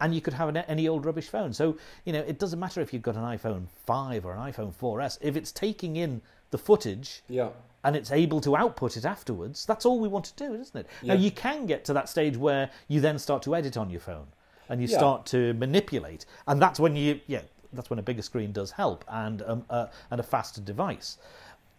and 0.00 0.14
you 0.14 0.20
could 0.20 0.34
have 0.34 0.48
an, 0.48 0.58
any 0.58 0.86
old 0.88 1.04
rubbish 1.06 1.28
phone. 1.28 1.52
So 1.52 1.76
you 2.04 2.12
know, 2.12 2.20
it 2.20 2.38
doesn't 2.38 2.60
matter 2.60 2.80
if 2.80 2.92
you've 2.92 3.02
got 3.02 3.16
an 3.16 3.22
iPhone 3.22 3.66
5 3.86 4.26
or 4.26 4.34
an 4.34 4.52
iPhone 4.52 4.72
4S. 4.74 5.18
If 5.20 5.36
it's 5.36 5.52
taking 5.52 5.96
in 5.96 6.20
the 6.50 6.58
footage 6.58 7.22
Yeah. 7.28 7.48
and 7.82 7.96
it's 7.96 8.12
able 8.12 8.40
to 8.42 8.56
output 8.56 8.96
it 8.96 9.04
afterwards, 9.04 9.64
that's 9.66 9.86
all 9.86 9.98
we 9.98 10.08
want 10.08 10.26
to 10.26 10.34
do, 10.34 10.54
isn't 10.54 10.76
it? 10.76 10.86
Now 11.02 11.14
you 11.14 11.30
can 11.30 11.66
get 11.66 11.84
to 11.86 11.92
that 11.94 12.08
stage 12.08 12.36
where 12.36 12.70
you 12.88 13.00
then 13.00 13.18
start 13.18 13.42
to 13.44 13.56
edit 13.56 13.76
on 13.76 13.90
your 13.90 14.00
phone 14.00 14.26
and 14.68 14.80
you 14.80 14.86
Yeah. 14.88 14.98
start 14.98 15.26
to 15.26 15.54
manipulate, 15.54 16.26
and 16.46 16.60
that's 16.60 16.78
when 16.78 16.94
you 16.94 17.20
yeah, 17.26 17.42
that's 17.72 17.88
when 17.90 17.98
a 17.98 18.02
bigger 18.02 18.22
screen 18.22 18.52
does 18.52 18.70
help 18.72 19.04
and 19.08 19.42
um, 19.42 19.64
uh, 19.70 19.86
and 20.10 20.20
a 20.20 20.22
faster 20.24 20.60
device. 20.60 21.18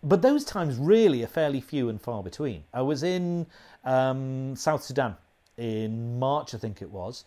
But 0.07 0.21
those 0.21 0.45
times 0.45 0.77
really 0.77 1.21
are 1.23 1.27
fairly 1.27 1.59
few 1.59 1.89
and 1.89 2.01
far 2.01 2.23
between. 2.23 2.63
I 2.73 2.81
was 2.81 3.03
in 3.03 3.45
um, 3.83 4.55
South 4.55 4.81
Sudan 4.81 5.17
in 5.57 6.17
March, 6.17 6.55
I 6.55 6.57
think 6.57 6.81
it 6.81 6.89
was, 6.89 7.25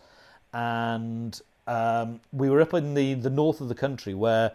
and 0.55 1.39
um, 1.67 2.21
we 2.33 2.49
were 2.49 2.63
up 2.63 2.73
in 2.73 2.95
the, 2.95 3.15
the 3.15 3.29
north 3.29 3.61
of 3.61 3.69
the 3.69 3.75
country 3.75 4.15
where 4.15 4.53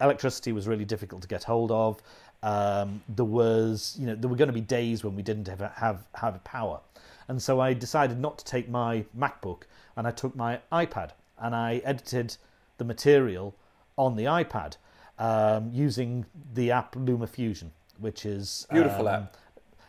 electricity 0.00 0.52
was 0.52 0.66
really 0.66 0.86
difficult 0.86 1.20
to 1.20 1.28
get 1.28 1.44
hold 1.44 1.70
of. 1.70 2.00
Um, 2.42 3.02
there 3.10 3.26
was, 3.26 3.94
you 4.00 4.06
know, 4.06 4.14
there 4.14 4.30
were 4.30 4.36
going 4.36 4.48
to 4.48 4.54
be 4.54 4.62
days 4.62 5.04
when 5.04 5.14
we 5.14 5.22
didn't 5.22 5.46
have, 5.46 5.60
have 5.74 6.06
have 6.14 6.42
power, 6.44 6.80
and 7.28 7.42
so 7.42 7.60
I 7.60 7.74
decided 7.74 8.18
not 8.18 8.38
to 8.38 8.44
take 8.46 8.70
my 8.70 9.04
MacBook, 9.14 9.64
and 9.96 10.06
I 10.06 10.12
took 10.12 10.34
my 10.34 10.60
iPad, 10.72 11.10
and 11.38 11.54
I 11.54 11.82
edited 11.84 12.38
the 12.78 12.84
material 12.84 13.54
on 13.98 14.16
the 14.16 14.24
iPad 14.24 14.76
um, 15.20 15.70
using 15.72 16.24
the 16.54 16.72
app 16.72 16.96
LumaFusion, 16.96 17.70
which 17.98 18.26
is 18.26 18.66
Beautiful 18.72 19.06
um, 19.06 19.14
app. 19.14 19.36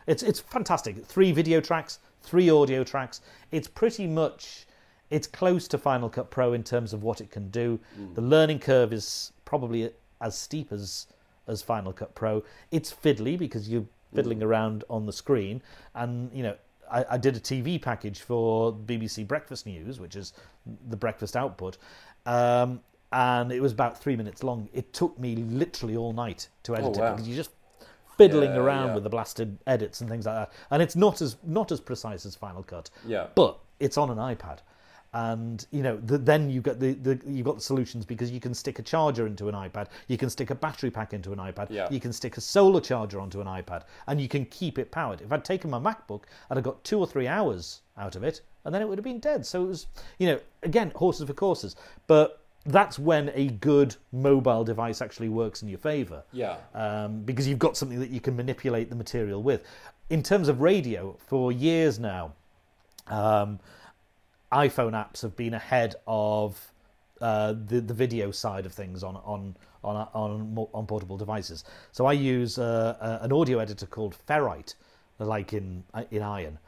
It's 0.06 0.22
it's 0.22 0.38
fantastic. 0.38 1.04
Three 1.04 1.32
video 1.32 1.60
tracks, 1.60 1.98
three 2.20 2.50
audio 2.50 2.84
tracks. 2.84 3.22
It's 3.50 3.66
pretty 3.66 4.06
much 4.06 4.66
it's 5.10 5.26
close 5.26 5.66
to 5.68 5.78
Final 5.78 6.08
Cut 6.08 6.30
Pro 6.30 6.52
in 6.52 6.62
terms 6.62 6.92
of 6.92 7.02
what 7.02 7.20
it 7.20 7.30
can 7.30 7.48
do. 7.48 7.80
The 8.14 8.20
learning 8.20 8.58
curve 8.60 8.92
is 8.92 9.32
probably 9.44 9.90
as 10.20 10.36
steep 10.38 10.70
as 10.70 11.06
as 11.48 11.62
Final 11.62 11.92
Cut 11.92 12.14
Pro. 12.14 12.44
It's 12.70 12.92
fiddly 12.92 13.38
because 13.38 13.68
you're 13.68 13.86
fiddling 14.14 14.42
around 14.42 14.84
on 14.90 15.06
the 15.06 15.12
screen, 15.12 15.62
and 15.94 16.30
you 16.32 16.42
know. 16.42 16.54
I, 16.90 17.06
I 17.12 17.16
did 17.16 17.36
a 17.36 17.40
TV 17.40 17.80
package 17.80 18.20
for 18.20 18.70
BBC 18.70 19.26
Breakfast 19.26 19.64
News, 19.64 19.98
which 19.98 20.14
is 20.14 20.34
the 20.90 20.96
breakfast 20.96 21.36
output, 21.38 21.78
um, 22.26 22.80
and 23.12 23.52
it 23.52 23.60
was 23.60 23.72
about 23.72 23.98
three 24.00 24.16
minutes 24.16 24.42
long. 24.42 24.68
It 24.72 24.92
took 24.92 25.18
me 25.18 25.36
literally 25.36 25.96
all 25.96 26.12
night 26.12 26.48
to 26.64 26.72
oh, 26.72 26.76
edit 26.76 26.96
Oh, 26.96 27.00
wow. 27.00 27.08
it 27.08 27.10
because 27.12 27.28
you're 27.28 27.36
just 27.36 27.50
fiddling 28.16 28.54
Yeah, 28.54 28.60
around 28.60 28.88
yeah. 28.88 28.94
with 28.94 29.04
the 29.04 29.10
blasted 29.10 29.58
edits 29.66 30.00
and 30.00 30.10
things 30.10 30.26
like 30.26 30.34
that. 30.34 30.52
And 30.70 30.82
it's 30.82 30.96
not 30.96 31.20
as 31.22 31.36
not 31.44 31.72
as 31.72 31.80
precise 31.80 32.26
as 32.26 32.34
Final 32.36 32.62
Cut, 32.62 32.90
Yeah. 33.06 33.26
but 33.34 33.58
it's 33.80 33.96
on 33.98 34.10
an 34.10 34.18
iPad. 34.18 34.58
And 35.14 35.66
you 35.70 35.82
know, 35.82 35.98
the, 35.98 36.16
then 36.16 36.48
you 36.48 36.62
get 36.62 36.80
the, 36.80 36.94
the 36.94 37.20
you've 37.26 37.44
got 37.44 37.56
the 37.56 37.60
solutions 37.62 38.06
because 38.06 38.30
you 38.30 38.40
can 38.40 38.54
stick 38.54 38.78
a 38.78 38.82
charger 38.82 39.26
into 39.26 39.48
an 39.50 39.54
iPad, 39.54 39.88
you 40.08 40.16
can 40.16 40.30
stick 40.30 40.48
a 40.48 40.54
battery 40.54 40.90
pack 40.90 41.12
into 41.12 41.32
an 41.32 41.38
iPad, 41.38 41.66
Yeah. 41.68 41.86
you 41.90 42.00
can 42.00 42.14
stick 42.14 42.38
a 42.38 42.40
solar 42.40 42.80
charger 42.80 43.20
onto 43.20 43.42
an 43.42 43.46
iPad, 43.46 43.82
and 44.06 44.18
you 44.18 44.28
can 44.28 44.46
keep 44.46 44.78
it 44.78 44.90
powered. 44.90 45.20
If 45.20 45.30
I'd 45.30 45.44
taken 45.44 45.68
my 45.68 45.78
MacBook, 45.78 46.22
I'd 46.50 46.56
have 46.56 46.64
got 46.64 46.82
two 46.82 46.98
or 46.98 47.06
three 47.06 47.28
hours 47.28 47.82
out 47.98 48.16
of 48.16 48.24
it, 48.24 48.40
and 48.64 48.74
then 48.74 48.80
it 48.80 48.88
would 48.88 48.96
have 48.96 49.04
been 49.04 49.18
dead. 49.20 49.44
So 49.44 49.62
it 49.64 49.68
was, 49.68 49.86
you 50.18 50.28
know, 50.28 50.40
again, 50.62 50.92
horses 50.94 51.26
for 51.26 51.34
courses. 51.34 51.76
But 52.06 52.41
that's 52.64 52.98
when 52.98 53.30
a 53.34 53.48
good 53.48 53.96
mobile 54.12 54.64
device 54.64 55.02
actually 55.02 55.28
works 55.28 55.62
in 55.62 55.68
your 55.68 55.78
favour 55.78 56.22
Yeah. 56.32 56.56
um, 56.74 57.22
because 57.22 57.48
you've 57.48 57.58
got 57.58 57.76
something 57.76 57.98
that 57.98 58.10
you 58.10 58.20
can 58.20 58.36
manipulate 58.36 58.88
the 58.88 58.96
material 58.96 59.42
with. 59.42 59.64
In 60.10 60.22
terms 60.22 60.48
of 60.48 60.60
radio, 60.60 61.16
for 61.26 61.50
years 61.52 61.98
now, 61.98 62.34
um, 63.08 63.58
iPhone 64.52 64.92
apps 64.92 65.22
have 65.22 65.36
been 65.36 65.54
ahead 65.54 65.94
of 66.06 66.70
uh, 67.20 67.54
the 67.66 67.80
the 67.80 67.94
video 67.94 68.30
side 68.30 68.66
of 68.66 68.72
things 68.72 69.02
on 69.02 69.16
on 69.24 69.56
on 69.84 70.08
on, 70.12 70.66
on 70.74 70.86
portable 70.86 71.16
devices. 71.16 71.64
So 71.92 72.04
I 72.06 72.12
use 72.12 72.58
uh, 72.58 72.96
uh, 73.00 73.18
an 73.22 73.32
audio 73.32 73.58
editor 73.58 73.86
called 73.86 74.16
Ferrite, 74.28 74.74
like 75.18 75.52
in 75.52 75.84
in 76.10 76.20
Iron, 76.22 76.58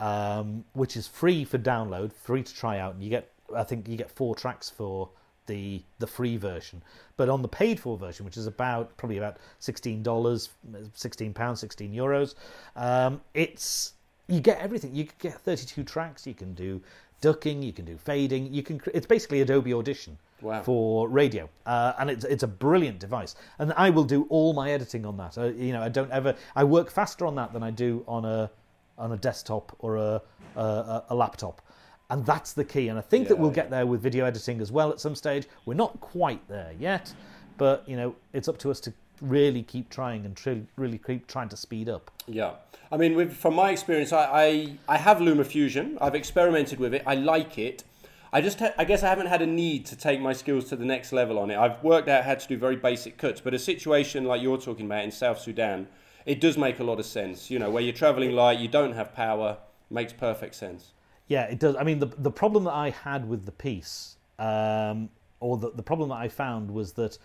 um, 0.00 0.64
which 0.72 0.96
is 0.96 1.06
free 1.06 1.44
for 1.44 1.58
download, 1.58 2.12
free 2.12 2.42
to 2.42 2.54
try 2.54 2.78
out, 2.78 2.94
and 2.94 3.02
you 3.02 3.10
get 3.10 3.30
I 3.54 3.64
think 3.64 3.88
you 3.88 3.96
get 3.96 4.10
four 4.10 4.34
tracks 4.34 4.70
for 4.70 5.10
the 5.46 5.82
the 5.98 6.06
free 6.06 6.36
version. 6.36 6.82
But 7.16 7.28
on 7.28 7.42
the 7.42 7.48
paid 7.48 7.78
for 7.80 7.96
version, 7.96 8.24
which 8.24 8.36
is 8.36 8.46
about 8.46 8.96
probably 8.96 9.18
about 9.18 9.36
sixteen 9.58 10.02
dollars, 10.02 10.50
sixteen 10.94 11.32
pounds, 11.34 11.60
sixteen 11.60 11.92
euros, 11.92 12.34
um, 12.76 13.20
it's 13.34 13.92
you 14.28 14.40
get 14.40 14.58
everything. 14.60 14.94
You 14.94 15.04
can 15.04 15.14
get 15.18 15.40
thirty 15.40 15.66
two 15.66 15.84
tracks. 15.84 16.26
You 16.26 16.34
can 16.34 16.54
do 16.54 16.80
ducking. 17.20 17.62
You 17.62 17.72
can 17.72 17.84
do 17.84 17.96
fading. 17.96 18.52
You 18.52 18.62
can. 18.62 18.80
It's 18.92 19.06
basically 19.06 19.40
Adobe 19.40 19.72
Audition 19.74 20.18
Wow. 20.42 20.62
for 20.62 21.08
radio, 21.08 21.48
uh, 21.66 21.92
and 21.98 22.10
it's 22.10 22.24
it's 22.24 22.42
a 22.42 22.48
brilliant 22.48 22.98
device. 22.98 23.34
And 23.58 23.72
I 23.76 23.90
will 23.90 24.04
do 24.04 24.26
all 24.28 24.52
my 24.52 24.70
editing 24.72 25.06
on 25.06 25.16
that. 25.18 25.38
Uh, 25.38 25.44
you 25.46 25.72
know, 25.72 25.82
I 25.82 25.88
don't 25.88 26.10
ever. 26.10 26.34
I 26.56 26.64
work 26.64 26.90
faster 26.90 27.24
on 27.26 27.34
that 27.36 27.52
than 27.52 27.62
I 27.62 27.70
do 27.70 28.04
on 28.08 28.24
a 28.24 28.50
on 28.98 29.12
a 29.12 29.16
desktop 29.16 29.74
or 29.80 29.96
a, 29.96 30.22
a- 30.56 31.02
a 31.10 31.14
laptop. 31.14 31.60
And 32.10 32.24
that's 32.26 32.52
the 32.52 32.64
key. 32.64 32.88
And 32.88 32.98
I 32.98 33.02
think 33.02 33.28
that 33.28 33.38
we'll 33.38 33.50
yeah. 33.50 33.54
get 33.54 33.70
there 33.70 33.86
with 33.86 34.02
video 34.02 34.24
editing 34.26 34.60
as 34.60 34.70
well 34.70 34.90
at 34.90 35.00
some 35.00 35.14
stage. 35.14 35.46
We're 35.64 35.74
not 35.74 35.98
quite 36.00 36.46
there 36.48 36.72
yet, 36.78 37.12
but 37.56 37.82
you 37.88 37.96
know, 37.96 38.14
it's 38.32 38.48
up 38.48 38.58
to 38.58 38.70
us 38.70 38.80
to 38.80 38.92
really 39.20 39.62
keep 39.62 39.88
trying 39.88 40.24
and 40.24 40.36
tr- 40.36 40.66
really 40.76 40.98
keep 40.98 41.26
trying 41.26 41.48
to 41.48 41.56
speed 41.56 41.88
up. 41.88 42.10
Yeah, 42.26 42.52
I 42.92 42.96
mean, 42.96 43.14
with, 43.14 43.32
from 43.32 43.54
my 43.54 43.70
experience, 43.70 44.12
I, 44.12 44.24
I 44.24 44.78
I 44.88 44.96
have 44.98 45.18
LumaFusion. 45.18 45.98
I've 46.00 46.14
experimented 46.14 46.78
with 46.78 46.94
it. 46.94 47.02
I 47.06 47.14
like 47.14 47.58
it. 47.58 47.84
I 48.32 48.40
just 48.40 48.58
ha- 48.58 48.74
I 48.76 48.84
guess 48.84 49.02
I 49.02 49.08
haven't 49.08 49.26
had 49.26 49.42
a 49.42 49.46
need 49.46 49.86
to 49.86 49.96
take 49.96 50.20
my 50.20 50.32
skills 50.32 50.64
to 50.66 50.76
the 50.76 50.84
next 50.84 51.12
level 51.12 51.38
on 51.38 51.50
it. 51.50 51.56
I've 51.56 51.82
worked 51.82 52.08
out 52.08 52.24
how 52.24 52.34
to 52.34 52.48
do 52.48 52.56
very 52.56 52.76
basic 52.76 53.16
cuts, 53.16 53.40
but 53.40 53.54
a 53.54 53.58
situation 53.58 54.24
like 54.24 54.42
you're 54.42 54.58
talking 54.58 54.86
about 54.86 55.04
in 55.04 55.10
South 55.10 55.38
Sudan, 55.38 55.86
it 56.26 56.40
does 56.40 56.58
make 56.58 56.80
a 56.80 56.84
lot 56.84 56.98
of 56.98 57.06
sense. 57.06 57.50
You 57.50 57.58
know, 57.58 57.70
where 57.70 57.82
you're 57.82 57.94
traveling 57.94 58.32
light, 58.32 58.58
you 58.58 58.68
don't 58.68 58.92
have 58.92 59.14
power, 59.14 59.58
makes 59.90 60.12
perfect 60.12 60.56
sense. 60.56 60.92
Yeah, 61.28 61.44
it 61.44 61.58
does. 61.58 61.76
I 61.76 61.84
mean, 61.84 61.98
the 61.98 62.06
the 62.06 62.30
problem 62.30 62.64
that 62.64 62.74
I 62.74 62.90
had 62.90 63.26
with 63.28 63.46
the 63.46 63.52
piece, 63.52 64.16
um, 64.38 65.08
or 65.40 65.56
the 65.56 65.70
the 65.70 65.82
problem 65.82 66.10
that 66.10 66.16
I 66.16 66.28
found 66.28 66.70
was 66.70 66.92
that 66.94 67.18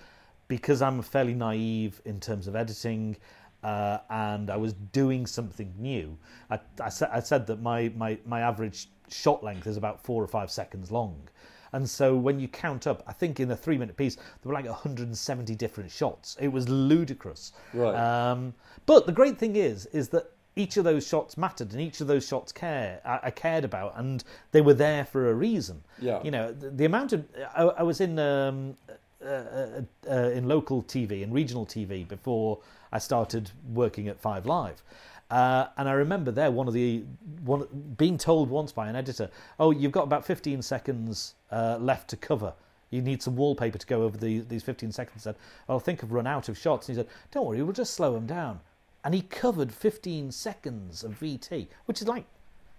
because 0.47 0.81
I'm 0.81 1.01
fairly 1.01 1.33
naive 1.33 2.01
in 2.05 2.19
terms 2.19 2.47
of 2.47 2.55
editing, 2.55 3.17
uh, 3.63 3.99
and 4.09 4.49
I 4.49 4.57
was 4.57 4.73
doing 4.73 5.25
something 5.25 5.73
new. 5.77 6.17
I, 6.49 6.59
I, 6.81 6.89
sa- 6.89 7.09
I 7.12 7.19
said 7.19 7.45
that 7.47 7.62
my, 7.62 7.91
my 7.95 8.17
my 8.25 8.41
average 8.41 8.89
shot 9.09 9.43
length 9.43 9.67
is 9.67 9.77
about 9.77 10.03
four 10.03 10.23
or 10.23 10.27
five 10.27 10.51
seconds 10.51 10.91
long. 10.91 11.21
And 11.71 11.88
so 11.88 12.15
when 12.15 12.39
you 12.39 12.47
count 12.47 12.88
up, 12.88 13.03
I 13.05 13.13
think 13.13 13.39
in 13.39 13.51
a 13.51 13.55
three 13.55 13.77
minute 13.77 13.95
piece, 13.95 14.15
there 14.15 14.23
were 14.45 14.53
like 14.53 14.65
170 14.65 15.55
different 15.55 15.91
shots. 15.91 16.35
It 16.39 16.47
was 16.47 16.67
ludicrous. 16.67 17.51
Right. 17.73 17.95
Um, 17.95 18.55
but 18.88 19.05
the 19.05 19.12
great 19.12 19.38
thing 19.38 19.55
is, 19.55 19.85
is 19.88 20.09
that 20.09 20.31
each 20.60 20.78
of 20.78 20.84
those 20.84 21.08
shots 21.08 21.38
mattered, 21.38 21.72
and 21.72 21.82
each 21.82 22.02
of 22.02 22.08
those 22.08 22.28
shots 22.28 22.52
care 22.52 23.00
I, 23.06 23.19
I 23.24 23.32
cared 23.32 23.63
about, 23.63 23.93
and 23.98 24.24
they 24.52 24.62
were 24.62 24.74
there 24.74 25.06
for 25.06 25.30
a 25.30 25.34
reason. 25.34 25.84
Yeah. 26.02 26.22
You 26.24 26.32
know, 26.32 26.52
the, 26.52 26.69
the 26.69 26.86
amount 26.86 27.13
of 27.13 27.26
I, 27.56 27.63
I 27.63 27.84
was 27.84 28.02
in 28.02 28.19
um, 28.19 28.76
uh, 29.24 29.28
uh, 29.28 29.82
uh, 30.10 30.30
in 30.32 30.48
local 30.48 30.84
TV 30.84 31.24
and 31.24 31.34
regional 31.34 31.65
TV 31.65 32.08
before 32.08 32.60
I 32.91 33.00
started 33.00 33.52
working 33.74 34.08
at 34.08 34.19
Five 34.19 34.45
Live. 34.45 34.82
Uh, 35.30 35.67
and 35.78 35.88
I 35.88 35.91
remember 35.91 36.32
there 36.32 36.50
one 36.50 36.67
of 36.67 36.74
the 36.74 37.04
one 37.43 37.67
being 37.98 38.17
told 38.17 38.50
once 38.50 38.72
by 38.72 38.89
an 38.89 38.95
editor, 38.95 39.30
"Oh, 39.60 39.72
you've 39.72 39.91
got 39.91 40.04
about 40.04 40.26
15 40.26 40.62
seconds 40.62 41.36
uh, 41.52 41.78
left 41.80 42.10
to 42.10 42.17
cover. 42.17 42.54
You 42.89 43.02
need 43.02 43.22
some 43.22 43.36
wallpaper 43.36 43.78
to 43.78 43.86
go 43.86 44.04
over 44.04 44.17
the, 44.17 44.39
these 44.39 44.63
15 44.63 44.91
seconds." 44.91 45.24
I 45.24 45.32
said, 45.32 45.36
"Well, 45.67 45.78
I 45.78 45.82
think 45.82 46.04
I've 46.04 46.12
run 46.12 46.26
out 46.26 46.50
of 46.50 46.58
shots." 46.58 46.89
And 46.89 46.98
he 46.98 47.04
said, 47.04 47.12
"Don't 47.32 47.45
worry, 47.45 47.62
we'll 47.62 47.74
just 47.74 47.93
slow 47.93 48.13
them 48.13 48.26
down." 48.26 48.62
And 49.03 49.13
he 49.13 49.21
covered 49.21 49.71
15 49.71 50.31
seconds 50.31 51.03
of 51.03 51.19
VT, 51.19 51.67
which 51.85 52.01
is 52.01 52.07
like 52.07 52.25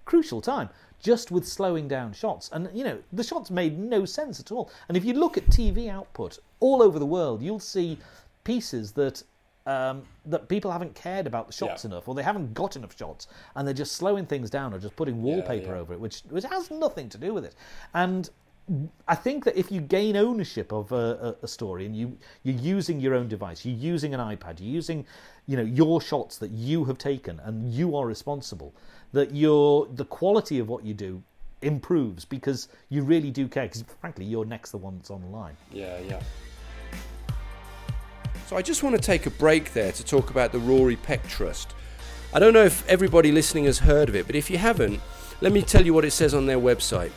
crucial 0.04 0.40
time 0.40 0.68
just 0.98 1.30
with 1.30 1.46
slowing 1.46 1.86
down 1.86 2.12
shots 2.12 2.50
and 2.52 2.68
you 2.74 2.82
know 2.82 2.98
the 3.12 3.22
shots 3.22 3.50
made 3.50 3.78
no 3.78 4.04
sense 4.04 4.40
at 4.40 4.50
all 4.50 4.70
and 4.88 4.96
if 4.96 5.04
you 5.04 5.14
look 5.14 5.36
at 5.36 5.46
tv 5.46 5.88
output 5.88 6.38
all 6.58 6.82
over 6.82 6.98
the 6.98 7.06
world 7.06 7.40
you'll 7.40 7.60
see 7.60 7.96
pieces 8.42 8.92
that 8.92 9.22
um, 9.66 10.02
that 10.26 10.48
people 10.48 10.72
haven't 10.72 10.94
cared 10.94 11.26
about 11.28 11.46
the 11.46 11.52
shots 11.52 11.84
Yeah. 11.84 11.90
enough 11.90 12.08
or 12.08 12.14
they 12.14 12.22
haven't 12.22 12.54
got 12.54 12.74
enough 12.76 12.96
shots 12.98 13.28
and 13.54 13.66
they're 13.66 13.74
just 13.74 13.92
slowing 13.92 14.26
things 14.26 14.50
down 14.50 14.74
or 14.74 14.78
just 14.78 14.96
putting 14.96 15.22
wallpaper 15.22 15.74
yeah. 15.74 15.80
over 15.80 15.92
it 15.92 16.00
which 16.00 16.22
which 16.30 16.44
has 16.44 16.70
nothing 16.70 17.08
to 17.10 17.18
do 17.18 17.32
with 17.32 17.44
it 17.44 17.54
and 17.94 18.30
I 19.08 19.16
think 19.16 19.44
that 19.44 19.56
if 19.56 19.72
you 19.72 19.80
gain 19.80 20.16
ownership 20.16 20.72
of 20.72 20.92
a, 20.92 21.36
a, 21.40 21.44
a 21.44 21.48
story 21.48 21.86
and 21.86 21.96
you 21.96 22.16
you're 22.44 22.54
using 22.54 23.00
your 23.00 23.14
own 23.14 23.26
device, 23.26 23.64
you're 23.64 23.76
using 23.76 24.14
an 24.14 24.20
iPad, 24.20 24.60
you're 24.60 24.74
using, 24.74 25.04
you 25.46 25.56
know, 25.56 25.62
your 25.62 26.00
shots 26.00 26.38
that 26.38 26.50
you 26.50 26.84
have 26.84 26.96
taken 26.96 27.40
and 27.40 27.72
you 27.72 27.96
are 27.96 28.06
responsible, 28.06 28.72
that 29.12 29.34
your 29.34 29.86
the 29.94 30.04
quality 30.04 30.60
of 30.60 30.68
what 30.68 30.84
you 30.84 30.94
do 30.94 31.22
improves 31.62 32.24
because 32.24 32.68
you 32.90 33.02
really 33.02 33.30
do 33.30 33.48
care. 33.48 33.64
Because 33.64 33.84
frankly, 34.00 34.24
you're 34.24 34.44
next 34.44 34.70
the 34.70 34.78
one 34.78 34.96
that's 34.98 35.10
online. 35.10 35.56
Yeah, 35.72 35.98
yeah. 36.00 36.20
So 38.46 38.56
I 38.56 38.62
just 38.62 38.82
want 38.82 38.94
to 38.94 39.02
take 39.02 39.26
a 39.26 39.30
break 39.30 39.72
there 39.72 39.92
to 39.92 40.04
talk 40.04 40.30
about 40.30 40.52
the 40.52 40.58
Rory 40.58 40.96
Peck 40.96 41.26
Trust. 41.28 41.74
I 42.32 42.38
don't 42.38 42.52
know 42.52 42.64
if 42.64 42.86
everybody 42.88 43.32
listening 43.32 43.64
has 43.64 43.80
heard 43.80 44.08
of 44.08 44.14
it, 44.14 44.26
but 44.26 44.36
if 44.36 44.48
you 44.48 44.58
haven't, 44.58 45.00
let 45.40 45.52
me 45.52 45.62
tell 45.62 45.84
you 45.84 45.92
what 45.92 46.04
it 46.04 46.12
says 46.12 46.34
on 46.34 46.46
their 46.46 46.58
website. 46.58 47.10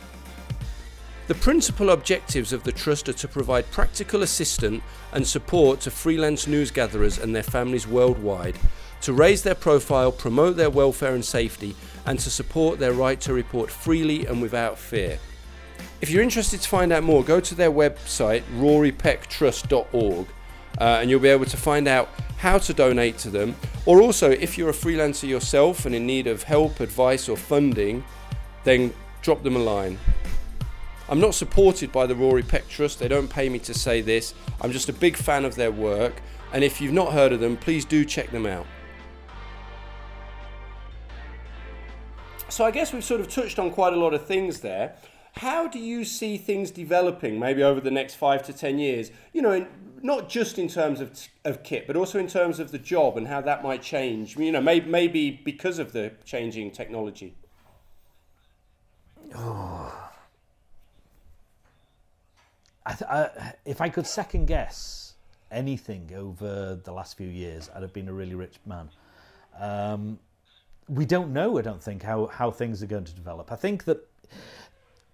The 1.26 1.34
principal 1.34 1.88
objectives 1.88 2.52
of 2.52 2.64
the 2.64 2.72
Trust 2.72 3.08
are 3.08 3.14
to 3.14 3.28
provide 3.28 3.70
practical 3.70 4.22
assistance 4.22 4.82
and 5.10 5.26
support 5.26 5.80
to 5.80 5.90
freelance 5.90 6.46
news 6.46 6.70
gatherers 6.70 7.16
and 7.16 7.34
their 7.34 7.42
families 7.42 7.86
worldwide, 7.86 8.58
to 9.00 9.14
raise 9.14 9.42
their 9.42 9.54
profile, 9.54 10.12
promote 10.12 10.56
their 10.56 10.68
welfare 10.68 11.14
and 11.14 11.24
safety, 11.24 11.74
and 12.04 12.18
to 12.18 12.28
support 12.28 12.78
their 12.78 12.92
right 12.92 13.18
to 13.22 13.32
report 13.32 13.70
freely 13.70 14.26
and 14.26 14.42
without 14.42 14.78
fear. 14.78 15.18
If 16.02 16.10
you're 16.10 16.22
interested 16.22 16.60
to 16.60 16.68
find 16.68 16.92
out 16.92 17.04
more, 17.04 17.24
go 17.24 17.40
to 17.40 17.54
their 17.54 17.70
website, 17.70 18.42
rorypecktrust.org, 18.58 20.26
uh, 20.78 20.84
and 21.00 21.08
you'll 21.08 21.20
be 21.20 21.28
able 21.28 21.46
to 21.46 21.56
find 21.56 21.88
out 21.88 22.10
how 22.36 22.58
to 22.58 22.74
donate 22.74 23.16
to 23.18 23.30
them. 23.30 23.56
Or 23.86 24.02
also, 24.02 24.30
if 24.30 24.58
you're 24.58 24.68
a 24.68 24.74
freelancer 24.74 25.26
yourself 25.26 25.86
and 25.86 25.94
in 25.94 26.06
need 26.06 26.26
of 26.26 26.42
help, 26.42 26.80
advice, 26.80 27.30
or 27.30 27.38
funding, 27.38 28.04
then 28.64 28.92
drop 29.22 29.42
them 29.42 29.56
a 29.56 29.60
line. 29.60 29.98
I'm 31.08 31.20
not 31.20 31.34
supported 31.34 31.92
by 31.92 32.06
the 32.06 32.14
Rory 32.14 32.42
Peck 32.42 32.66
Trust, 32.68 32.98
they 32.98 33.08
don't 33.08 33.28
pay 33.28 33.48
me 33.48 33.58
to 33.60 33.74
say 33.74 34.00
this. 34.00 34.34
I'm 34.60 34.72
just 34.72 34.88
a 34.88 34.92
big 34.92 35.16
fan 35.16 35.44
of 35.44 35.54
their 35.54 35.70
work, 35.70 36.14
and 36.52 36.64
if 36.64 36.80
you've 36.80 36.94
not 36.94 37.12
heard 37.12 37.32
of 37.32 37.40
them, 37.40 37.56
please 37.56 37.84
do 37.84 38.04
check 38.04 38.30
them 38.30 38.46
out. 38.46 38.66
So 42.48 42.64
I 42.64 42.70
guess 42.70 42.92
we've 42.92 43.04
sort 43.04 43.20
of 43.20 43.28
touched 43.28 43.58
on 43.58 43.70
quite 43.70 43.92
a 43.92 43.96
lot 43.96 44.14
of 44.14 44.26
things 44.26 44.60
there. 44.60 44.96
How 45.32 45.66
do 45.66 45.78
you 45.78 46.04
see 46.04 46.38
things 46.38 46.70
developing, 46.70 47.38
maybe 47.38 47.62
over 47.62 47.80
the 47.80 47.90
next 47.90 48.14
five 48.14 48.42
to 48.44 48.52
ten 48.52 48.78
years? 48.78 49.10
You 49.32 49.42
know, 49.42 49.52
in, 49.52 49.66
not 50.02 50.28
just 50.28 50.58
in 50.58 50.68
terms 50.68 51.00
of, 51.00 51.18
of 51.44 51.64
kit, 51.64 51.86
but 51.86 51.96
also 51.96 52.18
in 52.18 52.28
terms 52.28 52.60
of 52.60 52.70
the 52.70 52.78
job 52.78 53.16
and 53.16 53.26
how 53.26 53.40
that 53.40 53.64
might 53.64 53.82
change. 53.82 54.36
You 54.36 54.52
know, 54.52 54.60
maybe, 54.60 54.88
maybe 54.88 55.30
because 55.32 55.78
of 55.80 55.92
the 55.92 56.12
changing 56.24 56.70
technology. 56.70 57.34
Oh. 59.34 60.12
I 62.86 63.52
if 63.64 63.80
I 63.80 63.88
could 63.88 64.06
second 64.06 64.46
guess 64.46 65.14
anything 65.50 66.10
over 66.16 66.78
the 66.82 66.92
last 66.92 67.16
few 67.16 67.28
years, 67.28 67.70
I'd 67.74 67.82
have 67.82 67.92
been 67.92 68.08
a 68.08 68.12
really 68.12 68.34
rich 68.34 68.56
man. 68.66 68.90
Um, 69.58 70.18
we 70.88 71.06
don't 71.06 71.32
know, 71.32 71.58
I 71.58 71.62
don't 71.62 71.82
think, 71.82 72.02
how, 72.02 72.26
how 72.26 72.50
things 72.50 72.82
are 72.82 72.86
going 72.86 73.04
to 73.04 73.14
develop. 73.14 73.50
I 73.50 73.56
think 73.56 73.84
that 73.84 74.06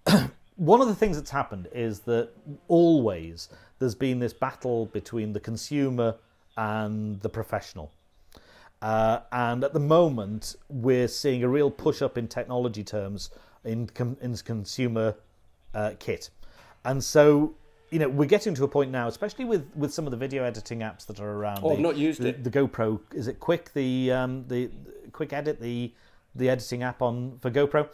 one 0.55 0.81
of 0.81 0.87
the 0.87 0.95
things 0.95 1.17
that's 1.17 1.29
happened 1.29 1.69
is 1.71 1.99
that 2.01 2.29
always 2.67 3.49
there's 3.79 3.95
been 3.95 4.19
this 4.19 4.33
battle 4.33 4.87
between 4.87 5.33
the 5.33 5.39
consumer 5.39 6.15
and 6.57 7.21
the 7.21 7.29
professional. 7.29 7.91
Uh, 8.81 9.19
and 9.31 9.63
at 9.63 9.73
the 9.73 9.79
moment, 9.79 10.55
we're 10.69 11.07
seeing 11.07 11.43
a 11.43 11.47
real 11.47 11.69
push 11.69 12.01
up 12.01 12.17
in 12.17 12.27
technology 12.27 12.83
terms 12.83 13.29
in, 13.63 13.87
com- 13.87 14.17
in 14.21 14.35
consumer 14.37 15.15
uh, 15.73 15.91
kit. 15.99 16.31
And 16.83 17.03
so, 17.03 17.53
you 17.91 17.99
know, 17.99 18.07
we're 18.07 18.25
getting 18.25 18.55
to 18.55 18.63
a 18.63 18.67
point 18.67 18.89
now, 18.89 19.07
especially 19.07 19.43
with, 19.45 19.69
with 19.75 19.93
some 19.93 20.07
of 20.07 20.11
the 20.11 20.17
video 20.17 20.43
editing 20.43 20.79
apps 20.79 21.05
that 21.07 21.19
are 21.19 21.29
around. 21.29 21.59
Oh, 21.61 21.69
the, 21.69 21.75
I've 21.75 21.81
not 21.81 21.97
used 21.97 22.21
the, 22.21 22.29
it. 22.29 22.43
The 22.43 22.49
GoPro, 22.49 23.01
is 23.13 23.27
it 23.27 23.39
Quik? 23.39 23.73
The 23.73 24.11
um, 24.11 24.45
the, 24.47 24.71
Quick 25.11 25.33
Edit, 25.33 25.59
the 25.59 25.93
the 26.33 26.49
editing 26.49 26.83
app 26.83 27.01
on 27.01 27.37
for 27.39 27.51
GoPro. 27.51 27.89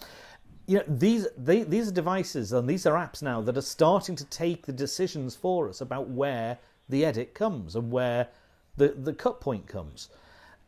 You 0.67 0.77
know, 0.77 0.83
these 0.87 1.27
they, 1.35 1.63
these 1.63 1.87
are 1.87 1.93
devices 1.93 2.53
and 2.53 2.69
these 2.69 2.85
are 2.85 2.93
apps 2.93 3.23
now 3.23 3.41
that 3.41 3.57
are 3.57 3.61
starting 3.61 4.15
to 4.17 4.25
take 4.25 4.65
the 4.65 4.73
decisions 4.73 5.35
for 5.35 5.67
us 5.67 5.81
about 5.81 6.09
where 6.09 6.59
the 6.89 7.03
edit 7.03 7.33
comes 7.33 7.75
and 7.75 7.91
where 7.91 8.27
the 8.75 8.89
the 8.89 9.13
cut 9.13 9.41
point 9.41 9.65
comes 9.65 10.09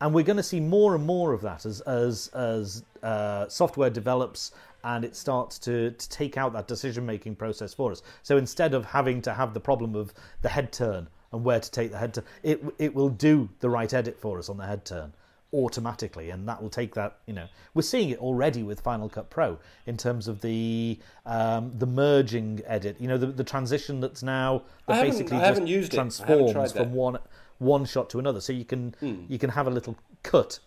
and 0.01 0.13
we're 0.13 0.23
going 0.23 0.37
to 0.37 0.43
see 0.43 0.59
more 0.59 0.95
and 0.95 1.05
more 1.05 1.33
of 1.33 1.41
that 1.41 1.65
as 1.65 1.81
as 1.81 2.29
as 2.29 2.83
uh, 3.03 3.47
software 3.47 3.89
develops 3.89 4.51
and 4.83 5.03
it 5.05 5.15
starts 5.15 5.59
to, 5.59 5.91
to 5.91 6.09
take 6.09 6.37
out 6.37 6.53
that 6.53 6.67
decision 6.67 7.05
making 7.05 7.35
process 7.35 7.73
for 7.73 7.91
us. 7.91 8.01
So 8.23 8.37
instead 8.37 8.73
of 8.73 8.85
having 8.85 9.21
to 9.23 9.33
have 9.33 9.53
the 9.53 9.59
problem 9.59 9.95
of 9.95 10.13
the 10.41 10.49
head 10.49 10.71
turn 10.71 11.07
and 11.31 11.43
where 11.43 11.59
to 11.59 11.71
take 11.71 11.91
the 11.91 11.97
head 11.97 12.13
turn, 12.13 12.23
it 12.43 12.63
it 12.77 12.93
will 12.93 13.09
do 13.09 13.49
the 13.59 13.69
right 13.69 13.93
edit 13.93 14.19
for 14.19 14.39
us 14.39 14.49
on 14.49 14.57
the 14.57 14.65
head 14.65 14.85
turn 14.85 15.13
automatically, 15.53 16.29
and 16.29 16.47
that 16.47 16.61
will 16.61 16.69
take 16.69 16.93
that. 16.93 17.17
You 17.25 17.33
know, 17.33 17.47
we're 17.73 17.81
seeing 17.81 18.09
it 18.11 18.19
already 18.19 18.63
with 18.63 18.79
Final 18.81 19.09
Cut 19.09 19.29
Pro 19.29 19.57
in 19.85 19.97
terms 19.97 20.27
of 20.27 20.41
the 20.41 20.99
um, 21.25 21.71
the 21.77 21.85
merging 21.87 22.61
edit. 22.65 22.97
You 22.99 23.07
know, 23.07 23.17
the, 23.17 23.27
the 23.27 23.43
transition 23.43 23.99
that's 23.99 24.23
now 24.23 24.63
that 24.87 25.01
basically 25.01 25.37
just 25.39 25.65
used 25.67 25.93
it. 25.93 25.99
I 25.99 26.01
haven't 26.03 26.17
tried 26.17 26.53
transforms 26.53 26.71
from 26.73 26.93
one 26.93 27.17
one 27.57 27.85
shot 27.85 28.09
to 28.11 28.19
another. 28.19 28.41
So 28.41 28.53
you 28.53 28.65
can 28.65 28.95
Hmm. 28.99 29.23
you 29.27 29.37
can 29.39 29.49
have 29.51 29.67
a 29.67 29.71
little 29.71 29.95
cut. 30.23 30.59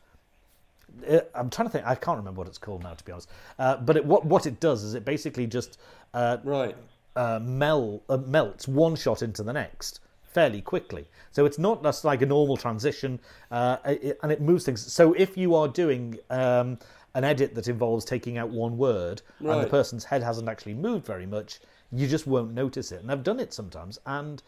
Uh, 1.09 1.21
I'm 1.35 1.51
trying 1.51 1.69
to 1.69 1.73
think. 1.73 1.87
I 1.87 1.95
can't 1.95 2.19
remember 2.19 2.39
what 2.39 2.49
it's 2.49 2.59
called 2.59 2.83
now, 2.83 2.95
to 2.95 3.05
be 3.05 3.13
honest. 3.13 3.29
Uh, 3.59 3.77
but 3.79 3.97
it, 3.97 4.05
what 4.05 4.25
what 4.25 4.47
it 4.47 4.61
does 4.61 4.83
is 4.83 4.95
it 4.95 5.05
basically 5.05 5.47
just 5.47 5.79
uh, 6.15 6.39
Right. 6.45 6.77
uh, 7.17 7.39
mel, 7.43 8.03
uh, 8.09 8.17
melts 8.19 8.69
one 8.69 8.97
shot 8.97 9.23
into 9.23 9.43
the 9.43 9.53
next 9.53 10.01
fairly 10.23 10.63
quickly. 10.63 11.07
So 11.31 11.45
it's 11.45 11.59
not 11.59 11.83
just 11.83 12.05
like 12.05 12.23
a 12.23 12.27
normal 12.27 12.57
transition, 12.57 13.21
uh, 13.51 13.77
it, 13.85 14.19
and 14.23 14.33
it 14.33 14.41
moves 14.41 14.65
things. 14.65 14.81
So 14.93 15.13
if 15.13 15.37
you 15.37 15.55
are 15.55 15.69
doing 15.69 16.19
um, 16.31 16.79
an 17.15 17.25
edit 17.25 17.55
that 17.55 17.69
involves 17.69 18.05
taking 18.07 18.39
out 18.39 18.49
one 18.49 18.79
word 18.79 19.21
and 19.41 19.63
the 19.63 19.69
person's 19.69 20.05
head 20.05 20.23
hasn't 20.23 20.49
actually 20.49 20.73
moved 20.73 21.05
very 21.05 21.27
much, 21.27 21.61
you 21.91 22.09
just 22.09 22.27
won't 22.27 22.55
notice 22.55 22.93
it. 22.93 23.03
And 23.03 23.13
I've 23.13 23.23
done 23.23 23.41
it 23.41 23.53
sometimes, 23.53 23.99
and 24.07 24.43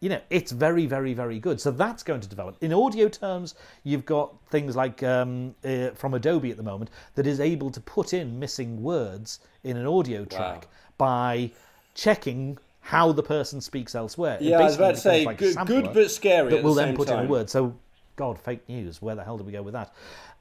you 0.00 0.08
know 0.08 0.20
it's 0.30 0.52
very, 0.52 0.86
very, 0.86 1.14
very 1.14 1.38
good. 1.38 1.60
So 1.60 1.70
that's 1.70 2.02
going 2.02 2.20
to 2.20 2.28
develop. 2.28 2.56
In 2.62 2.72
audio 2.72 3.08
terms, 3.08 3.54
you've 3.84 4.06
got 4.06 4.34
things 4.50 4.74
like 4.76 5.02
um, 5.02 5.54
uh, 5.64 5.90
from 5.90 6.14
Adobe 6.14 6.50
at 6.50 6.56
the 6.56 6.62
moment 6.62 6.90
that 7.14 7.26
is 7.26 7.40
able 7.40 7.70
to 7.70 7.80
put 7.80 8.12
in 8.14 8.38
missing 8.38 8.82
words 8.82 9.40
in 9.64 9.76
an 9.76 9.86
audio 9.86 10.24
track 10.24 10.66
by 10.98 11.50
checking 11.94 12.58
how 12.80 13.12
the 13.12 13.22
person 13.22 13.60
speaks 13.60 13.94
elsewhere. 13.94 14.38
Yeah, 14.40 14.58
I 14.58 14.64
was 14.64 14.76
about 14.76 14.94
to 14.94 15.00
say, 15.00 15.24
like 15.24 15.38
good, 15.38 15.56
good 15.66 15.92
but 15.92 16.10
scary 16.10 16.50
that 16.50 16.58
at 16.58 16.64
will 16.64 16.74
the 16.74 16.82
then 16.86 16.96
put 16.96 17.08
in 17.08 17.16
time. 17.16 17.26
a 17.26 17.28
word. 17.28 17.50
So, 17.50 17.76
God, 18.16 18.38
fake 18.38 18.66
news. 18.68 19.02
Where 19.02 19.14
the 19.14 19.22
hell 19.22 19.36
do 19.38 19.44
we 19.44 19.52
go 19.52 19.62
with 19.62 19.74
that? 19.74 19.94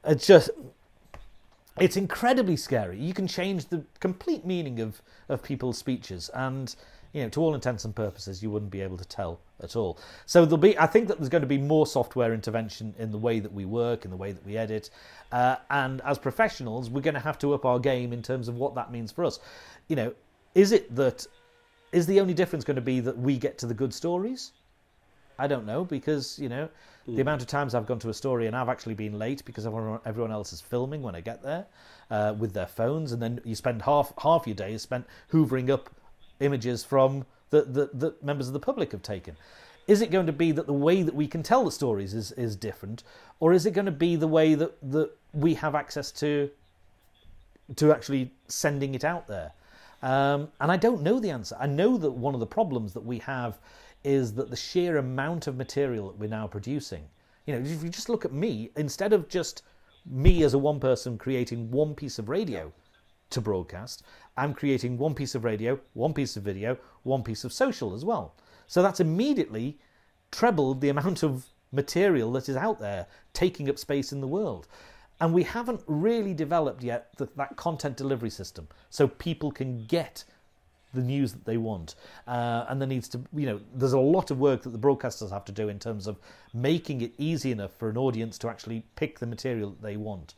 It's 0.05 0.25
just, 0.25 0.49
it's 1.79 1.97
incredibly 1.97 2.55
scary. 2.55 2.97
You 2.99 3.13
can 3.13 3.27
change 3.27 3.67
the 3.67 3.83
complete 3.99 4.45
meaning 4.45 4.79
of 4.79 5.01
of 5.27 5.43
people's 5.43 5.77
speeches, 5.77 6.29
and 6.33 6.75
you 7.13 7.23
know, 7.23 7.29
to 7.29 7.41
all 7.41 7.55
intents 7.55 7.85
and 7.85 7.95
purposes, 7.95 8.43
you 8.43 8.51
wouldn't 8.51 8.71
be 8.71 8.81
able 8.81 8.97
to 8.97 9.05
tell 9.05 9.39
at 9.61 9.75
all. 9.75 9.99
So 10.25 10.45
there'll 10.45 10.57
be, 10.57 10.77
I 10.77 10.85
think 10.85 11.07
that 11.07 11.17
there's 11.17 11.29
going 11.29 11.41
to 11.41 11.47
be 11.47 11.57
more 11.57 11.87
software 11.87 12.33
intervention 12.33 12.93
in 12.99 13.11
the 13.11 13.17
way 13.17 13.39
that 13.39 13.51
we 13.51 13.65
work, 13.65 14.05
in 14.05 14.11
the 14.11 14.17
way 14.17 14.31
that 14.31 14.45
we 14.45 14.57
edit, 14.57 14.89
uh, 15.31 15.57
and 15.69 16.01
as 16.01 16.17
professionals, 16.17 16.89
we're 16.89 17.01
going 17.01 17.15
to 17.15 17.19
have 17.19 17.39
to 17.39 17.53
up 17.53 17.65
our 17.65 17.79
game 17.79 18.13
in 18.13 18.21
terms 18.21 18.47
of 18.47 18.55
what 18.55 18.75
that 18.75 18.91
means 18.91 19.11
for 19.11 19.25
us. 19.25 19.39
You 19.87 19.95
know, 19.95 20.13
is 20.55 20.71
it 20.71 20.95
that 20.95 21.25
is 21.91 22.05
the 22.05 22.19
only 22.19 22.33
difference 22.33 22.63
going 22.63 22.75
to 22.75 22.81
be 22.81 22.99
that 22.99 23.17
we 23.17 23.37
get 23.37 23.57
to 23.59 23.65
the 23.65 23.73
good 23.73 23.93
stories? 23.93 24.51
I 25.39 25.47
don't 25.47 25.65
know 25.65 25.85
because 25.85 26.37
you 26.37 26.49
know 26.49 26.67
the 27.07 27.21
amount 27.21 27.41
of 27.41 27.47
times 27.47 27.73
I've 27.73 27.85
gone 27.85 27.99
to 27.99 28.09
a 28.09 28.13
story 28.13 28.47
and 28.47 28.55
I've 28.55 28.69
actually 28.69 28.93
been 28.93 29.17
late 29.17 29.43
because 29.45 29.65
everyone, 29.65 29.99
everyone 30.05 30.31
else 30.31 30.51
is 30.51 30.61
filming 30.61 31.01
when 31.01 31.15
I 31.15 31.21
get 31.21 31.41
there 31.41 31.65
uh, 32.11 32.35
with 32.37 32.53
their 32.53 32.67
phones, 32.67 33.13
and 33.13 33.21
then 33.21 33.39
you 33.43 33.55
spend 33.55 33.81
half 33.81 34.13
half 34.21 34.45
your 34.45 34.55
day 34.55 34.73
is 34.73 34.81
spent 34.81 35.05
hoovering 35.31 35.69
up 35.69 35.89
images 36.39 36.83
from 36.83 37.25
that 37.49 37.73
the, 37.73 38.15
members 38.21 38.47
of 38.47 38.53
the 38.53 38.59
public 38.59 38.91
have 38.91 39.01
taken. 39.01 39.35
Is 39.87 40.01
it 40.01 40.11
going 40.11 40.27
to 40.27 40.33
be 40.33 40.51
that 40.51 40.67
the 40.67 40.73
way 40.73 41.01
that 41.01 41.15
we 41.15 41.27
can 41.27 41.41
tell 41.41 41.65
the 41.65 41.71
stories 41.71 42.13
is, 42.13 42.31
is 42.33 42.55
different, 42.55 43.03
or 43.39 43.53
is 43.53 43.65
it 43.65 43.71
going 43.71 43.87
to 43.87 43.91
be 43.91 44.15
the 44.15 44.27
way 44.27 44.53
that, 44.53 44.77
that 44.91 45.09
we 45.33 45.55
have 45.55 45.75
access 45.75 46.11
to 46.13 46.49
to 47.75 47.91
actually 47.91 48.31
sending 48.47 48.95
it 48.95 49.03
out 49.03 49.27
there? 49.27 49.51
Um, 50.01 50.49
and 50.59 50.71
I 50.71 50.77
don't 50.77 51.01
know 51.01 51.19
the 51.19 51.29
answer. 51.29 51.55
I 51.59 51.67
know 51.67 51.97
that 51.97 52.11
one 52.11 52.33
of 52.33 52.39
the 52.39 52.45
problems 52.45 52.93
that 52.93 53.03
we 53.03 53.19
have 53.19 53.59
is 54.03 54.33
that 54.33 54.49
the 54.49 54.55
sheer 54.55 54.97
amount 54.97 55.47
of 55.47 55.57
material 55.57 56.07
that 56.07 56.17
we're 56.17 56.29
now 56.29 56.47
producing. 56.47 57.03
You 57.45 57.55
know, 57.55 57.67
if 57.67 57.83
you 57.83 57.89
just 57.89 58.09
look 58.09 58.25
at 58.25 58.31
me, 58.31 58.69
instead 58.77 59.11
of 59.11 59.27
just 59.27 59.63
me 60.05 60.43
as 60.43 60.53
a 60.53 60.57
one 60.57 60.79
person 60.79 61.17
creating 61.17 61.69
one 61.71 61.93
piece 61.93 62.19
of 62.19 62.29
radio 62.29 62.71
to 63.29 63.41
broadcast, 63.41 64.03
I'm 64.37 64.53
creating 64.53 64.97
one 64.97 65.13
piece 65.13 65.35
of 65.35 65.43
radio, 65.43 65.79
one 65.93 66.13
piece 66.13 66.37
of 66.37 66.43
video, 66.43 66.77
one 67.03 67.23
piece 67.23 67.43
of 67.43 67.53
social 67.53 67.93
as 67.93 68.05
well. 68.05 68.35
So 68.67 68.81
that's 68.81 68.99
immediately 68.99 69.77
trebled 70.31 70.81
the 70.81 70.89
amount 70.89 71.23
of 71.23 71.45
material 71.71 72.31
that 72.33 72.49
is 72.49 72.55
out 72.55 72.79
there 72.79 73.07
taking 73.33 73.69
up 73.69 73.77
space 73.77 74.11
in 74.11 74.21
the 74.21 74.27
world. 74.27 74.67
And 75.21 75.33
we 75.33 75.43
haven't 75.43 75.81
really 75.87 76.33
developed 76.33 76.83
yet 76.83 77.17
th- 77.17 77.29
that 77.35 77.57
content 77.57 77.97
delivery 77.97 78.29
system 78.29 78.67
so 78.89 79.07
people 79.07 79.51
can 79.51 79.85
get 79.85 80.23
the 80.93 81.01
news 81.01 81.33
that 81.33 81.45
they 81.45 81.57
want. 81.57 81.95
Uh, 82.27 82.65
and 82.69 82.81
there 82.81 82.87
needs 82.87 83.07
to, 83.09 83.21
you 83.35 83.45
know, 83.45 83.59
there's 83.75 83.93
a 83.93 83.99
lot 83.99 84.31
of 84.31 84.39
work 84.39 84.63
that 84.63 84.69
the 84.69 84.79
broadcasters 84.79 85.29
have 85.29 85.45
to 85.45 85.51
do 85.51 85.69
in 85.69 85.77
terms 85.77 86.07
of 86.07 86.17
making 86.53 87.01
it 87.01 87.13
easy 87.17 87.51
enough 87.51 87.71
for 87.73 87.89
an 87.89 87.97
audience 87.97 88.37
to 88.39 88.49
actually 88.49 88.83
pick 88.95 89.19
the 89.19 89.27
material 89.27 89.71
that 89.71 89.81
they 89.81 89.97
want. 89.97 90.33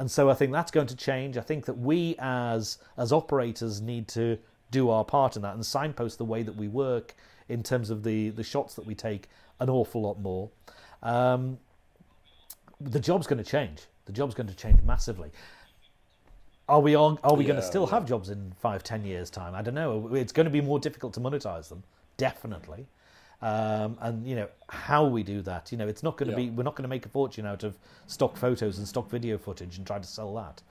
And 0.00 0.10
so 0.10 0.30
I 0.30 0.34
think 0.34 0.50
that's 0.50 0.70
going 0.70 0.86
to 0.86 0.96
change. 0.96 1.36
I 1.36 1.42
think 1.42 1.66
that 1.66 1.76
we 1.76 2.16
as 2.18 2.78
as 2.96 3.12
operators 3.12 3.82
need 3.82 4.08
to 4.08 4.38
do 4.70 4.88
our 4.88 5.04
part 5.04 5.36
in 5.36 5.42
that 5.42 5.54
and 5.54 5.64
signpost 5.64 6.16
the 6.16 6.24
way 6.24 6.42
that 6.42 6.56
we 6.56 6.68
work 6.68 7.14
in 7.50 7.62
terms 7.62 7.90
of 7.90 8.02
the 8.02 8.30
the 8.30 8.42
shots 8.42 8.74
that 8.76 8.86
we 8.86 8.94
take 8.94 9.28
an 9.60 9.68
awful 9.68 10.00
lot 10.00 10.18
more. 10.18 10.48
Um, 11.02 11.58
the 12.80 12.98
job's 12.98 13.26
going 13.26 13.44
to 13.44 13.48
change. 13.48 13.82
The 14.06 14.12
job's 14.12 14.34
going 14.34 14.46
to 14.46 14.56
change 14.56 14.80
massively. 14.82 15.32
Are 16.66 16.80
we 16.80 16.94
on, 16.94 17.18
Are 17.22 17.34
we 17.34 17.44
going 17.44 17.56
to 17.56 17.62
still 17.62 17.84
yeah. 17.84 17.90
have 17.90 18.06
jobs 18.06 18.30
in 18.30 18.54
five, 18.58 18.82
ten 18.82 19.04
years' 19.04 19.28
time? 19.28 19.54
I 19.54 19.60
don't 19.60 19.74
know. 19.74 20.14
It's 20.14 20.32
going 20.32 20.46
to 20.46 20.50
be 20.50 20.62
more 20.62 20.78
difficult 20.78 21.12
to 21.14 21.20
monetize 21.20 21.68
them, 21.68 21.82
definitely. 22.16 22.86
Um, 23.42 23.96
and 24.00 24.26
you 24.26 24.36
know 24.36 24.48
how 24.68 25.06
we 25.06 25.22
do 25.22 25.40
that. 25.42 25.72
You 25.72 25.78
know, 25.78 25.88
it's 25.88 26.02
not 26.02 26.16
going 26.16 26.26
to 26.30 26.32
Yeah. 26.40 26.48
be. 26.48 26.50
We're 26.50 26.62
not 26.62 26.74
going 26.76 26.82
to 26.84 26.88
make 26.88 27.06
a 27.06 27.08
fortune 27.08 27.46
out 27.46 27.62
of 27.64 27.76
stock 28.06 28.36
photos 28.36 28.78
and 28.78 28.86
stock 28.86 29.08
video 29.08 29.38
footage 29.38 29.78
and 29.78 29.86
try 29.86 29.98
to 29.98 30.06
sell 30.06 30.34
that. 30.34 30.62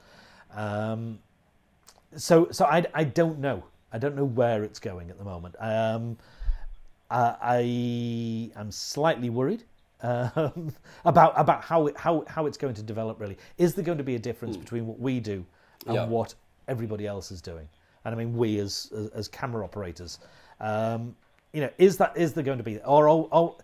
Um, 0.56 1.20
so, 2.16 2.50
so 2.52 2.66
I, 2.66 2.86
I 2.94 3.04
don't 3.04 3.40
know. 3.40 3.64
I 3.92 3.98
don't 3.98 4.16
know 4.16 4.26
where 4.26 4.64
it's 4.64 4.80
going 4.80 5.10
at 5.10 5.18
the 5.18 5.24
moment. 5.24 5.56
Um, 5.60 6.18
uh, 7.10 7.36
I 7.42 8.52
am 8.56 8.72
slightly 8.72 9.30
worried 9.32 9.64
um, 10.02 10.72
about 11.06 11.34
about 11.38 11.64
how 11.64 11.88
it, 11.88 11.98
how 11.98 12.24
how 12.28 12.46
it's 12.46 12.58
going 12.58 12.76
to 12.76 12.84
develop. 12.84 13.20
Really, 13.20 13.38
is 13.58 13.74
there 13.74 13.84
going 13.84 13.98
to 13.98 14.04
be 14.04 14.16
a 14.16 14.20
difference 14.20 14.58
between 14.58 14.86
what 14.86 15.00
we 15.00 15.20
do 15.20 15.44
and 15.88 15.96
Yeah. 15.96 16.06
what 16.06 16.36
everybody 16.68 17.08
else 17.08 17.32
is 17.32 17.42
doing? 17.42 17.68
And 18.06 18.14
I 18.14 18.18
mean, 18.18 18.38
we 18.38 18.60
as 18.60 18.92
as, 18.96 19.08
as 19.10 19.28
camera 19.28 19.64
operators, 19.64 20.20
um, 20.60 21.16
you 21.54 21.62
know, 21.62 21.70
is 21.78 21.98
that 21.98 22.14
is 22.16 22.34
there 22.34 22.44
going 22.44 22.58
to 22.58 22.64
be 22.64 22.78
or, 22.80 23.08
or 23.08 23.58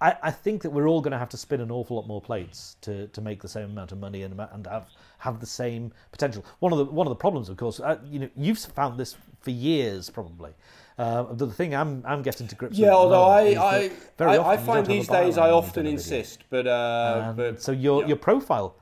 I, 0.00 0.16
I 0.22 0.30
think 0.30 0.62
that 0.62 0.70
we're 0.70 0.88
all 0.88 1.00
going 1.00 1.12
to 1.12 1.18
have 1.18 1.28
to 1.30 1.36
spin 1.36 1.60
an 1.60 1.70
awful 1.70 1.96
lot 1.96 2.06
more 2.06 2.20
plates 2.20 2.76
to, 2.82 3.08
to 3.08 3.20
make 3.20 3.42
the 3.42 3.48
same 3.48 3.64
amount 3.70 3.92
of 3.92 3.98
money 3.98 4.22
and 4.22 4.38
and 4.52 4.66
have 4.66 4.88
have 5.18 5.40
the 5.40 5.46
same 5.46 5.92
potential. 6.12 6.44
One 6.60 6.72
of 6.72 6.78
the 6.78 6.84
one 6.84 7.06
of 7.06 7.10
the 7.10 7.16
problems, 7.16 7.48
of 7.48 7.56
course, 7.56 7.80
uh, 7.80 7.98
you 8.08 8.20
know, 8.20 8.28
you've 8.36 8.58
found 8.58 8.98
this 8.98 9.16
for 9.40 9.50
years 9.50 10.10
probably. 10.10 10.52
Uh, 10.98 11.32
the 11.32 11.46
thing 11.46 11.74
I'm 11.74 12.02
I'm 12.06 12.22
getting 12.22 12.48
to 12.48 12.54
grips 12.56 12.72
with. 12.72 12.80
Yeah, 12.80 12.92
although 12.92 13.24
I, 13.24 13.40
I, 13.76 13.90
very 14.16 14.32
I, 14.32 14.38
often 14.38 14.52
I 14.52 14.56
find 14.56 14.66
don't 14.66 14.76
have 14.76 14.88
a 14.88 14.92
these 14.92 15.08
days 15.08 15.38
I 15.38 15.50
often 15.50 15.84
done 15.84 15.94
a 15.94 15.96
video. 15.96 16.18
insist, 16.18 16.44
but 16.50 16.66
uh, 16.66 17.32
but 17.36 17.62
so 17.62 17.72
your 17.72 18.02
yeah. 18.02 18.08
your 18.08 18.16
profile. 18.16 18.74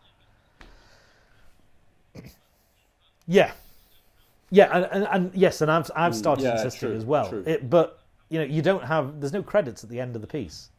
Yeah, 3.26 3.52
yeah, 4.50 4.70
and, 4.72 4.84
and, 4.92 5.08
and 5.10 5.34
yes, 5.34 5.60
and 5.60 5.70
I've 5.70 5.90
I've 5.96 6.14
started 6.14 6.42
Mm, 6.42 6.48
yeah, 6.48 6.56
insisting 6.56 6.88
true, 6.90 6.96
as 6.96 7.04
well. 7.04 7.42
It, 7.46 7.68
but 7.68 8.00
you 8.28 8.38
know, 8.38 8.44
you 8.44 8.62
don't 8.62 8.84
have 8.84 9.20
there's 9.20 9.32
no 9.32 9.42
credits 9.42 9.84
at 9.84 9.90
the 9.90 10.00
end 10.00 10.16
of 10.16 10.22
the 10.22 10.28
piece. 10.28 10.70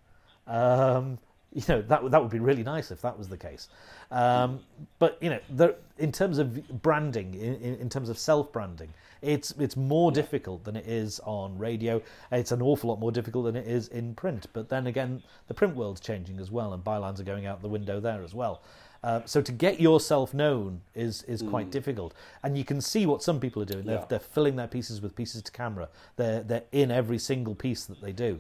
Um, 0.48 1.18
you 1.54 1.64
know 1.70 1.82
that 1.82 2.12
that 2.12 2.22
would 2.22 2.32
be 2.32 2.40
really 2.40 2.64
nice 2.64 2.92
if 2.92 3.02
that 3.02 3.18
was 3.18 3.28
the 3.30 3.38
case. 3.38 3.70
Um, 4.12 4.60
but 5.00 5.18
you 5.22 5.30
know, 5.30 5.40
there, 5.50 5.76
in 5.98 6.12
terms 6.12 6.38
of 6.38 6.82
branding, 6.82 7.34
in, 7.34 7.76
in 7.76 7.90
terms 7.90 8.10
of 8.10 8.18
self 8.18 8.52
branding, 8.52 8.94
it's 9.22 9.52
it's 9.58 9.78
more 9.78 10.12
difficult 10.12 10.64
than 10.64 10.76
it 10.76 10.86
is 10.86 11.20
on 11.24 11.58
radio. 11.58 12.02
It's 12.32 12.52
an 12.52 12.62
awful 12.62 12.90
lot 12.90 13.00
more 13.00 13.12
difficult 13.12 13.46
than 13.46 13.56
it 13.56 13.68
is 13.68 13.88
in 13.90 14.14
print. 14.14 14.48
But 14.54 14.70
then 14.70 14.88
again, 14.88 15.24
the 15.48 15.54
print 15.54 15.76
world's 15.76 16.02
changing 16.02 16.40
as 16.40 16.52
well, 16.52 16.74
and 16.74 16.84
bylines 16.84 17.20
are 17.20 17.24
going 17.24 17.46
out 17.46 17.62
the 17.62 17.70
window 17.70 18.00
there 18.00 18.24
as 18.24 18.34
well. 18.34 18.62
Uh, 19.08 19.22
so 19.26 19.42
to 19.42 19.54
get 19.54 19.80
yourself 19.80 20.34
known 20.34 20.82
is 20.94 21.24
is 21.24 21.42
quite 21.42 21.70
difficult, 21.78 22.12
and 22.44 22.58
you 22.58 22.66
can 22.72 22.82
see 22.82 23.06
what 23.06 23.24
some 23.24 23.40
people 23.40 23.62
are 23.62 23.66
doing. 23.74 23.86
They're, 23.86 24.00
Yeah. 24.00 24.06
they're 24.10 24.20
filling 24.36 24.56
their 24.58 24.68
pieces 24.68 25.02
with 25.02 25.16
pieces 25.16 25.42
to 25.44 25.52
camera. 25.52 25.88
They're 26.18 26.42
they're 26.50 26.68
in 26.72 26.92
every 26.92 27.20
single 27.20 27.56
piece 27.56 27.86
that 27.86 28.02
they 28.02 28.12
do. 28.12 28.40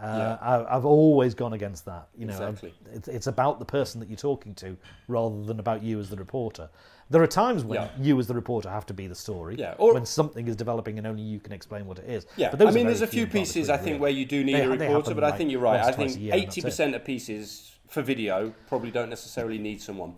Uh, 0.00 0.36
I, 0.40 0.76
I've 0.76 0.84
always 0.84 1.34
gone 1.34 1.52
against 1.52 1.84
that. 1.84 2.08
You 2.18 2.26
know, 2.26 2.34
Exactly. 2.34 2.74
it's, 2.92 3.08
it's 3.16 3.26
about 3.28 3.58
the 3.60 3.64
person 3.64 4.00
that 4.00 4.08
you're 4.10 4.24
talking 4.32 4.52
to 4.56 4.76
rather 5.08 5.40
than 5.44 5.58
about 5.60 5.84
you 5.84 6.00
as 6.00 6.10
the 6.10 6.16
reporter. 6.16 6.68
There 7.10 7.22
are 7.22 7.28
times 7.28 7.64
when 7.64 7.80
Yeah. 7.80 7.88
you 8.06 8.18
as 8.18 8.26
the 8.26 8.34
reporter 8.34 8.68
have 8.70 8.86
to 8.86 8.94
be 8.94 9.06
the 9.06 9.14
story. 9.14 9.54
Yeah, 9.56 9.74
or- 9.78 9.94
when 9.94 10.04
something 10.06 10.48
is 10.48 10.56
developing 10.56 10.98
and 10.98 11.06
only 11.06 11.22
you 11.22 11.38
can 11.38 11.52
explain 11.52 11.86
what 11.86 11.98
it 12.00 12.08
is. 12.16 12.26
Yeah, 12.36 12.50
but 12.50 12.58
those 12.58 12.68
I 12.68 12.72
mean, 12.72 12.86
there's 12.86 13.02
a 13.02 13.06
few 13.18 13.26
pieces 13.28 13.68
I 13.70 13.76
think 13.76 13.86
really. 13.86 13.98
where 14.00 14.10
you 14.10 14.26
do 14.26 14.42
need 14.42 14.54
They 14.56 14.64
a 14.64 14.68
reporter, 14.68 15.14
but 15.14 15.22
I 15.24 15.28
like, 15.28 15.38
think 15.38 15.50
you're 15.52 15.60
right. 15.60 15.80
I 15.80 15.92
think 15.92 16.10
a 16.10 16.18
year, 16.18 16.32
and 16.34 16.42
that's 16.42 16.52
eighty 16.56 16.60
it. 16.60 16.64
percent 16.64 16.94
of 16.96 17.04
pieces 17.04 17.73
for 17.88 18.02
video 18.02 18.54
probably 18.66 18.90
don't 18.90 19.10
necessarily 19.10 19.58
need 19.58 19.80
someone. 19.80 20.14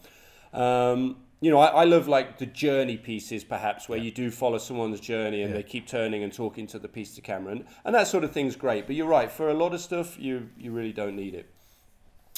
Um, 0.53 1.19
you 1.41 1.51
know, 1.51 1.59
I, 1.59 1.83
I 1.83 1.85
love 1.85 2.09
like 2.09 2.39
the 2.39 2.47
journey 2.47 2.97
pieces, 2.97 3.45
perhaps 3.45 3.89
where 3.89 3.99
you 3.99 4.11
do 4.11 4.31
follow 4.31 4.59
someone's 4.59 5.01
journey 5.01 5.43
and 5.43 5.55
they 5.55 5.63
keep 5.63 5.87
turning 5.87 6.23
and 6.23 6.33
talking 6.33 6.67
to 6.69 6.79
the 6.79 6.89
piece 6.89 7.15
to 7.17 7.21
camera, 7.21 7.53
and, 7.53 7.65
and 7.85 7.95
that 7.95 8.07
sort 8.07 8.25
of 8.25 8.33
thing's 8.33 8.57
great. 8.57 8.87
But 8.87 8.97
you're 8.97 9.07
right, 9.07 9.31
for 9.31 9.51
a 9.51 9.55
lot 9.55 9.75
of 9.75 9.81
stuff, 9.81 10.19
you 10.19 10.49
you 10.59 10.73
really 10.73 10.93
don't 10.93 11.17
need 11.17 11.35
it. 11.35 11.51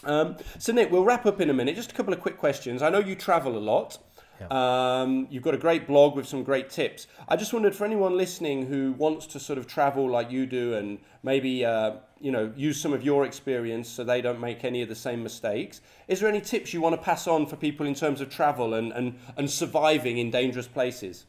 Um, 0.04 0.36
so 0.58 0.72
Nick, 0.72 0.90
we'll 0.90 1.04
wrap 1.04 1.26
up 1.26 1.40
in 1.40 1.50
a 1.50 1.54
minute. 1.54 1.76
Just 1.76 1.92
a 1.92 1.94
couple 1.94 2.12
of 2.12 2.20
quick 2.20 2.38
questions. 2.38 2.82
I 2.82 2.90
know 2.90 2.98
you 2.98 3.14
travel 3.14 3.56
a 3.56 3.60
lot. 3.60 3.98
Um, 4.46 5.26
you've 5.30 5.42
got 5.42 5.54
a 5.54 5.58
great 5.58 5.86
blog 5.86 6.16
with 6.16 6.26
some 6.26 6.42
great 6.42 6.70
tips. 6.70 7.06
I 7.28 7.36
just 7.36 7.52
wondered 7.52 7.74
for 7.74 7.84
anyone 7.84 8.16
listening 8.16 8.66
who 8.66 8.92
wants 8.92 9.26
to 9.28 9.40
sort 9.40 9.58
of 9.58 9.66
travel 9.66 10.08
like 10.08 10.30
you 10.30 10.46
do 10.46 10.74
and 10.74 10.98
maybe 11.22 11.64
uh, 11.64 11.92
you 12.20 12.30
know 12.30 12.52
use 12.56 12.80
some 12.80 12.92
of 12.92 13.04
your 13.04 13.24
experience 13.24 13.88
so 13.88 14.04
they 14.04 14.20
don't 14.20 14.40
make 14.40 14.64
any 14.64 14.82
of 14.82 14.88
the 14.88 14.94
same 14.94 15.22
mistakes. 15.22 15.80
Is 16.06 16.20
there 16.20 16.28
any 16.28 16.40
tips 16.40 16.72
you 16.72 16.80
want 16.80 16.94
to 16.94 17.02
pass 17.02 17.26
on 17.26 17.46
for 17.46 17.56
people 17.56 17.86
in 17.86 17.94
terms 17.94 18.20
of 18.20 18.30
travel 18.30 18.74
and, 18.74 18.92
and, 18.92 19.18
and 19.36 19.50
surviving 19.50 20.18
in 20.18 20.30
dangerous 20.30 20.66
places? 20.66 21.26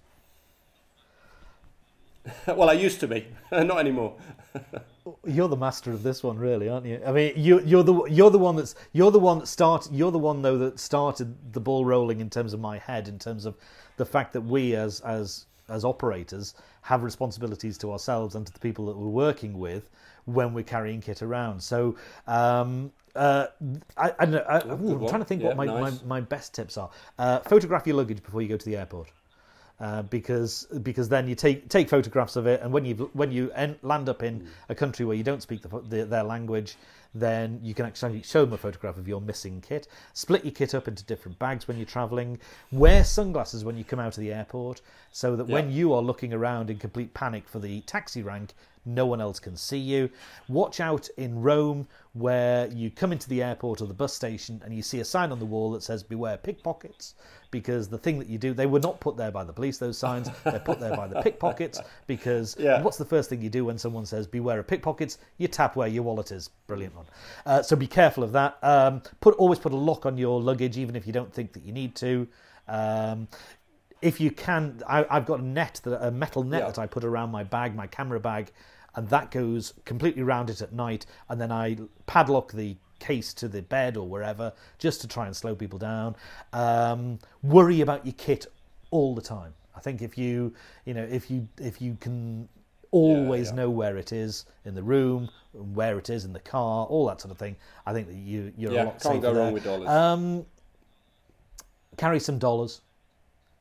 well, 2.48 2.70
I 2.70 2.74
used 2.74 3.00
to 3.00 3.08
be, 3.08 3.28
not 3.52 3.80
anymore. 3.80 4.16
You're 5.26 5.48
the 5.48 5.58
master 5.58 5.92
of 5.92 6.04
this 6.04 6.24
one, 6.24 6.38
really, 6.38 6.70
aren't 6.70 6.86
you? 6.86 7.02
I 7.06 7.12
mean, 7.12 7.34
you, 7.36 7.62
you're 7.62 7.84
the 7.84 8.06
you're 8.06 8.32
the 8.32 8.40
one 8.40 8.56
that's 8.56 8.76
you're 8.94 9.12
the 9.12 9.20
one 9.20 9.40
that 9.40 9.48
start 9.48 9.90
you're 9.92 10.12
the 10.12 10.20
one 10.20 10.42
though 10.42 10.58
that 10.58 10.80
started 10.80 11.54
the 11.54 11.60
ball 11.60 11.86
rolling 11.86 12.20
in 12.20 12.30
terms 12.30 12.54
of 12.54 12.60
my 12.60 12.78
head, 12.78 13.08
in 13.08 13.20
terms 13.20 13.46
of 13.46 13.58
the 13.98 14.06
fact 14.06 14.34
that 14.34 14.42
we 14.42 14.76
as 14.76 15.00
as 15.02 15.46
as 15.70 15.86
operators 15.86 16.56
have 16.82 17.04
responsibilities 17.04 17.78
to 17.78 17.92
ourselves 17.92 18.36
and 18.36 18.46
to 18.46 18.54
the 18.54 18.60
people 18.60 18.86
that 18.88 18.98
we're 18.98 19.08
working 19.08 19.60
with 19.60 19.90
when 20.26 20.54
we're 20.54 20.64
carrying 20.64 21.02
kit 21.02 21.22
around. 21.22 21.62
So. 21.62 21.96
Um, 22.28 22.92
uh, 23.16 23.48
I, 23.98 24.14
I, 24.20 24.26
don't 24.26 24.32
know, 24.36 24.46
I, 24.48 24.60
I'm 24.60 25.08
trying 25.08 25.20
to 25.20 25.26
think 25.26 25.42
Yeah, 25.42 25.48
what 25.48 25.58
my, 25.58 25.66
nice. 25.66 26.02
my, 26.04 26.20
my 26.20 26.22
best 26.22 26.54
tips 26.54 26.78
are. 26.78 26.92
Uh, 27.18 27.40
photograph 27.40 27.88
your 27.88 27.96
luggage 27.96 28.22
before 28.22 28.44
you 28.44 28.48
go 28.48 28.56
to 28.56 28.66
the 28.66 28.78
airport 28.78 29.10
uh, 29.80 30.02
because 30.04 30.68
because 30.84 31.08
then 31.08 31.28
you 31.28 31.36
take 31.36 31.70
take 31.70 31.90
photographs 31.90 32.36
of 32.36 32.48
it, 32.48 32.62
and 32.62 32.72
when 32.72 32.86
you 32.86 33.10
when 33.14 33.32
you 33.32 33.52
en- 33.54 33.78
land 33.82 34.10
up 34.10 34.24
in 34.24 34.48
a 34.68 34.76
country 34.76 35.06
where 35.06 35.16
you 35.16 35.24
don't 35.24 35.42
speak 35.42 35.62
the, 35.62 35.82
the, 35.88 36.06
their 36.06 36.24
language, 36.24 36.76
then 37.16 37.60
you 37.64 37.74
can 37.74 37.86
actually 37.86 38.22
show 38.22 38.44
them 38.44 38.54
a 38.54 38.58
photograph 38.58 38.98
of 38.98 39.08
your 39.08 39.22
missing 39.22 39.62
kit. 39.62 39.88
Split 40.14 40.44
your 40.44 40.54
kit 40.54 40.76
up 40.76 40.88
into 40.88 41.04
different 41.06 41.40
bags 41.40 41.68
when 41.68 41.78
you're 41.78 41.86
travelling. 41.86 42.38
Wear 42.72 43.04
sunglasses 43.04 43.64
when 43.64 43.78
you 43.78 43.84
come 43.84 44.00
out 44.00 44.18
of 44.18 44.22
the 44.22 44.34
airport, 44.34 44.82
so 45.12 45.36
that 45.36 45.48
when 45.48 45.72
you 45.72 45.94
are 45.94 46.02
looking 46.02 46.34
around 46.34 46.70
in 46.70 46.78
complete 46.78 47.14
panic 47.14 47.48
for 47.48 47.60
the 47.60 47.82
taxi 47.82 48.22
rank, 48.22 48.54
no 48.86 49.06
one 49.06 49.22
else 49.22 49.40
can 49.40 49.56
see 49.56 49.78
you. 49.78 50.10
Watch 50.48 50.80
out 50.80 51.08
in 51.18 51.42
Rome 51.42 51.88
where 52.14 52.68
you 52.68 52.90
come 52.90 53.12
into 53.12 53.30
the 53.30 53.44
airport 53.44 53.82
or 53.82 53.88
the 53.88 53.94
bus 53.94 54.14
station 54.14 54.62
and 54.66 54.74
you 54.74 54.82
see 54.82 55.00
a 55.00 55.06
sign 55.06 55.32
on 55.32 55.40
the 55.40 55.46
wall 55.46 55.72
that 55.72 55.84
says 55.84 56.02
beware 56.02 56.38
pickpockets 56.38 57.14
because 57.52 57.88
the 57.88 57.98
thing 57.98 58.18
that 58.20 58.28
you 58.28 58.38
do 58.38 58.54
they 58.54 58.66
were 58.66 58.80
not 58.80 59.00
put 59.00 59.16
there 59.18 59.32
by 59.32 59.44
the 59.44 59.54
police 59.54 59.78
those 59.78 59.98
signs. 59.98 60.30
They're 60.44 60.60
put 60.60 60.80
there 60.80 60.96
by 60.96 61.08
the 61.08 61.22
pickpockets 61.22 61.80
because 62.08 62.56
Yeah. 62.60 62.82
what's 62.82 62.98
the 62.98 63.06
first 63.06 63.30
thing 63.30 63.42
you 63.42 63.50
do 63.50 63.66
when 63.66 63.78
someone 63.78 64.06
says 64.06 64.28
beware 64.28 64.60
of 64.60 64.68
pickpockets? 64.68 65.18
You 65.38 65.48
tap 65.48 65.76
where 65.76 65.88
your 65.88 66.04
wallet 66.04 66.32
is. 66.32 66.50
Brilliant 66.68 66.96
one. 66.96 67.06
Uh, 67.46 67.62
so 67.62 67.76
be 67.76 67.88
careful 67.88 68.24
of 68.24 68.32
that. 68.34 68.58
Um, 68.64 69.02
put 69.22 69.36
always 69.36 69.60
put 69.60 69.72
a 69.74 69.78
lock 69.78 70.06
on 70.06 70.18
your 70.18 70.42
luggage 70.42 70.78
even 70.78 70.96
if 70.96 71.06
you 71.06 71.14
don't 71.14 71.34
think 71.34 71.54
that 71.54 71.64
you 71.64 71.74
need 71.74 71.96
to. 71.96 72.28
Um, 72.68 73.28
if 74.02 74.20
you 74.20 74.32
can, 74.32 74.82
I, 74.88 75.06
I've 75.10 75.26
got 75.26 75.40
a 75.40 75.44
net, 75.44 75.82
that, 75.84 76.06
a 76.06 76.12
metal 76.12 76.44
net 76.44 76.62
Yeah. 76.62 76.68
that 76.68 76.80
I 76.80 76.88
put 76.88 77.04
around 77.04 77.32
my 77.32 77.44
bag, 77.44 77.76
my 77.76 77.88
camera 77.88 78.20
bag, 78.20 78.52
and 78.96 79.08
that 79.10 79.32
goes 79.32 79.74
completely 79.86 80.22
around 80.22 80.50
it 80.50 80.62
at 80.62 80.74
night. 80.74 81.06
And 81.30 81.40
then 81.40 81.52
I 81.52 81.78
padlock 82.08 82.52
the 82.54 82.76
case 83.00 83.34
to 83.36 83.48
the 83.48 83.62
bed 83.62 83.96
or 83.98 84.08
wherever 84.08 84.52
just 84.78 85.02
to 85.02 85.08
try 85.08 85.26
and 85.26 85.36
slow 85.36 85.56
people 85.56 85.80
down. 85.80 86.16
Um, 86.54 87.20
worry 87.44 87.82
about 87.82 88.06
your 88.06 88.16
kit 88.18 88.46
all 88.92 89.16
the 89.16 89.22
time. 89.22 89.54
I 89.76 89.80
think 89.80 90.02
if 90.02 90.18
you, 90.18 90.54
you 90.86 90.94
know, 90.94 91.04
if 91.04 91.32
you 91.32 91.48
if 91.58 91.82
you 91.82 91.96
can 92.02 92.50
always 92.92 93.50
yeah. 93.50 93.56
know 93.56 93.70
where 93.70 93.98
it 93.98 94.12
is 94.12 94.46
in 94.66 94.76
the 94.76 94.84
room, 94.84 95.30
where 95.54 95.98
it 95.98 96.10
is 96.10 96.26
in 96.26 96.34
the 96.34 96.40
car, 96.40 96.86
all 96.88 97.06
that 97.08 97.22
sort 97.22 97.32
of 97.32 97.38
thing, 97.38 97.56
I 97.86 97.94
think 97.94 98.08
that 98.08 98.16
you 98.16 98.52
you're 98.58 98.74
Yeah, 98.74 98.84
a 98.84 98.86
lot 98.86 98.92
can't 98.94 99.04
safer 99.04 99.20
go 99.22 99.28
wrong 99.34 99.46
there. 99.46 99.54
with 99.54 99.64
dollars. 99.64 99.88
Um, 99.88 100.46
carry 101.98 102.20
some 102.20 102.40
dollars. 102.40 102.82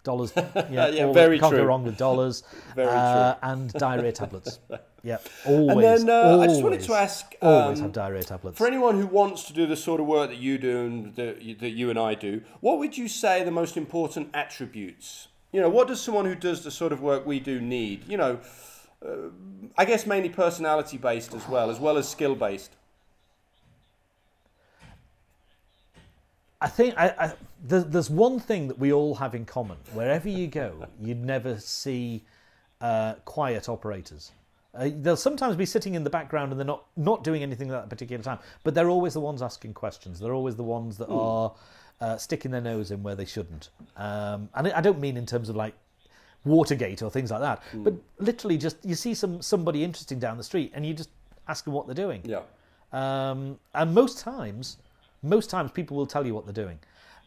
Dollars, 0.04 0.32
yeah, 0.36 0.62
Yeah, 0.70 1.02
always- 1.04 1.14
very 1.14 1.38
can't 1.38 1.50
true. 1.50 1.58
go 1.60 1.64
wrong 1.66 1.84
with 1.84 1.96
dollars. 1.98 2.42
Very 2.74 2.88
uh, 2.88 3.34
And 3.42 3.72
diarrhea 3.72 4.12
tablets. 4.12 4.58
Yeah, 5.04 5.18
always. 5.46 6.00
And 6.00 6.08
then, 6.08 6.10
uh, 6.10 6.40
I 6.40 6.46
just 6.48 6.60
wanted 6.62 6.80
to 6.82 6.92
ask, 6.94 7.32
Always 7.40 7.78
um, 7.78 7.84
have 7.84 7.92
diarrhea 7.92 8.24
tablets. 8.24 8.58
For 8.58 8.66
anyone 8.66 8.98
who 9.00 9.06
wants 9.06 9.44
to 9.44 9.52
do 9.52 9.64
the 9.64 9.76
sort 9.76 10.00
of 10.00 10.06
work 10.08 10.28
that 10.30 10.38
you 10.38 10.58
do 10.58 10.80
and 10.86 11.14
that 11.14 11.40
you, 11.40 11.54
that 11.54 11.70
you 11.70 11.88
and 11.90 11.98
I 11.98 12.14
do, 12.14 12.42
what 12.60 12.78
would 12.80 12.98
you 12.98 13.06
say 13.06 13.40
are 13.40 13.44
the 13.44 13.52
most 13.52 13.76
important 13.76 14.30
attributes? 14.34 15.28
You 15.52 15.60
know, 15.60 15.68
what 15.68 15.86
does 15.86 16.00
someone 16.00 16.24
who 16.24 16.34
does 16.34 16.64
the 16.64 16.72
sort 16.72 16.92
of 16.92 17.00
work 17.00 17.24
we 17.24 17.38
do 17.38 17.60
need? 17.60 18.08
You 18.08 18.16
know, 18.16 18.40
uh, 19.06 19.30
I 19.78 19.84
guess 19.84 20.04
mainly 20.04 20.30
personality 20.30 20.98
based 20.98 21.32
as 21.32 21.46
well, 21.48 21.70
as 21.70 21.78
well 21.78 21.96
as 21.96 22.08
skill 22.08 22.34
based. 22.34 22.72
I 26.60 26.68
think 26.68 26.94
I, 26.96 27.14
I, 27.18 27.32
there's, 27.62 27.84
there's 27.84 28.10
one 28.10 28.40
thing 28.40 28.68
that 28.68 28.78
we 28.78 28.92
all 28.92 29.14
have 29.16 29.34
in 29.34 29.44
common. 29.44 29.76
Wherever 29.92 30.28
you 30.28 30.48
go, 30.48 30.86
you'd 31.00 31.24
never 31.24 31.58
see 31.58 32.24
uh, 32.80 33.14
quiet 33.24 33.68
operators. 33.68 34.32
Uh, 34.74 34.90
they'll 35.00 35.16
sometimes 35.16 35.56
be 35.56 35.66
sitting 35.66 35.94
in 35.94 36.04
the 36.04 36.10
background 36.10 36.52
and 36.52 36.60
they're 36.60 36.66
not, 36.66 36.84
not 36.96 37.24
doing 37.24 37.42
anything 37.42 37.70
at 37.70 37.72
that 37.72 37.88
particular 37.88 38.22
time, 38.22 38.38
but 38.64 38.74
they're 38.74 38.90
always 38.90 39.14
the 39.14 39.20
ones 39.20 39.40
asking 39.40 39.74
questions. 39.74 40.18
They're 40.18 40.34
always 40.34 40.56
the 40.56 40.64
ones 40.64 40.98
that 40.98 41.08
are 41.08 41.52
uh, 42.00 42.16
sticking 42.16 42.50
their 42.50 42.60
nose 42.60 42.90
in 42.90 43.02
where 43.02 43.14
they 43.14 43.24
shouldn't. 43.24 43.70
Um, 43.96 44.48
and 44.54 44.68
I 44.68 44.80
don't 44.80 45.00
mean 45.00 45.16
in 45.16 45.26
terms 45.26 45.48
of 45.48 45.56
like 45.56 45.74
Watergate 46.44 47.02
or 47.02 47.10
things 47.10 47.30
like 47.30 47.40
that, 47.40 47.62
but 47.74 47.94
literally 48.18 48.56
just 48.56 48.76
you 48.84 48.94
see 48.94 49.12
some 49.12 49.42
somebody 49.42 49.82
interesting 49.82 50.20
down 50.20 50.36
the 50.36 50.44
street 50.44 50.70
and 50.74 50.86
you 50.86 50.94
just 50.94 51.10
ask 51.48 51.64
them 51.64 51.74
what 51.74 51.86
they're 51.86 51.94
doing. 51.94 52.22
Yeah. 52.24 52.42
Um, 52.92 53.58
and 53.74 53.92
most 53.92 54.20
times, 54.20 54.78
most 55.22 55.50
times 55.50 55.70
people 55.70 55.96
will 55.96 56.06
tell 56.06 56.26
you 56.26 56.34
what 56.34 56.44
they're 56.46 56.64
doing, 56.64 56.78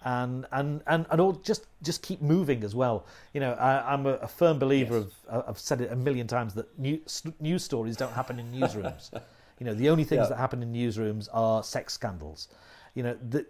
and 0.04 0.46
and 0.52 0.82
and 0.88 1.06
and 1.10 1.22
all 1.22 1.34
just 1.34 1.68
just 1.84 2.02
keep 2.02 2.22
moving 2.22 2.64
as 2.64 2.74
well. 2.76 3.06
You 3.34 3.40
know, 3.42 3.54
I, 3.54 3.94
I'm 3.94 4.06
a, 4.06 4.14
a 4.14 4.28
firm 4.28 4.60
believer 4.60 4.98
of. 4.98 5.14
Uh, 5.30 5.44
I've 5.48 5.60
said 5.60 5.82
it 5.82 5.92
a 5.92 5.96
million 5.96 6.28
times 6.28 6.54
that 6.56 6.78
new, 6.80 7.00
news 7.40 7.64
stories 7.64 7.98
don't 7.98 8.14
happen 8.14 8.40
in 8.40 8.52
newsrooms. 8.52 9.12
you 9.60 9.66
know, 9.66 9.74
the 9.74 9.90
only 9.90 10.04
things 10.04 10.24
Yeah. 10.24 10.30
that 10.30 10.38
happen 10.38 10.64
in 10.64 10.74
newsrooms 10.74 11.28
are 11.34 11.64
sex 11.64 11.94
scandals. 11.94 12.48
You 12.96 13.04
know, 13.04 13.18
the, 13.30 13.46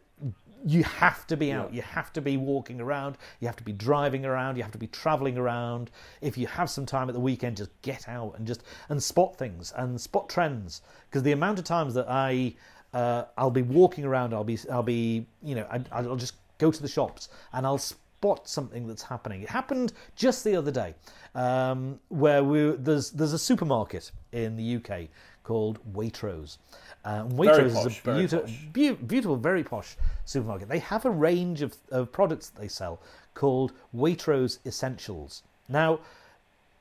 you 0.64 0.84
have 0.84 1.26
to 1.28 1.36
be 1.36 1.52
out. 1.52 1.72
Yeah. 1.72 1.78
You 1.78 1.82
have 1.82 2.14
to 2.14 2.22
be 2.22 2.38
walking 2.38 2.80
around. 2.80 3.18
You 3.40 3.48
have 3.48 3.56
to 3.56 3.64
be 3.64 3.72
driving 3.72 4.26
around. 4.26 4.58
You 4.58 4.64
have 4.64 4.72
to 4.74 4.78
be 4.78 4.86
traveling 4.88 5.38
around. 5.38 5.90
If 6.22 6.38
you 6.38 6.46
have 6.46 6.70
some 6.70 6.86
time 6.86 7.10
at 7.10 7.14
the 7.16 7.20
weekend, 7.20 7.58
just 7.58 7.72
get 7.82 8.08
out 8.08 8.36
and 8.38 8.46
just 8.46 8.62
and 8.90 9.02
spot 9.02 9.36
things 9.38 9.74
and 9.76 10.00
spot 10.00 10.30
trends. 10.30 10.82
Because 11.10 11.24
the 11.24 11.32
amount 11.32 11.58
of 11.58 11.66
times 11.66 11.96
that 11.96 12.08
I 12.08 12.54
uh, 12.94 13.26
I'll 13.38 13.52
be 13.52 13.62
walking 13.62 14.06
around, 14.06 14.34
I'll 14.34 14.44
be 14.44 14.60
I'll 14.72 14.84
be 14.84 15.26
you 15.44 15.56
know 15.56 15.66
I, 15.72 15.82
I'll 15.92 16.16
just 16.16 16.36
go 16.58 16.72
to 16.72 16.82
the 16.82 16.88
shops 16.88 17.30
and 17.54 17.66
I'll 17.66 17.78
spot 17.78 18.48
something 18.48 18.88
that's 18.88 19.04
happening. 19.04 19.42
It 19.42 19.50
happened 19.50 19.94
just 20.16 20.44
the 20.44 20.56
other 20.56 20.72
day, 20.72 20.94
um, 21.34 22.00
where 22.10 22.44
we 22.44 22.72
there's 22.72 23.12
there's 23.12 23.34
a 23.34 23.40
supermarket 23.40 24.12
in 24.32 24.58
the 24.58 24.76
UK 24.76 25.08
called 25.44 25.80
Waitrose. 25.94 26.58
Uh, 27.04 27.24
Waitrose 27.24 27.74
posh, 27.74 27.86
is 27.86 27.98
a 27.98 28.14
beautiful, 28.14 28.40
posh. 28.42 28.66
beau- 28.74 29.06
beautiful, 29.08 29.36
very 29.36 29.64
posh 29.64 29.98
supermarket. 30.26 30.70
They 30.70 30.80
have 30.80 31.06
a 31.06 31.10
range 31.10 31.64
of, 31.64 31.76
of 31.90 32.12
products 32.12 32.50
that 32.50 32.62
they 32.62 32.68
sell 32.68 33.00
called 33.34 33.74
Waitrose 33.96 34.60
Essentials. 34.66 35.42
Now, 35.68 36.00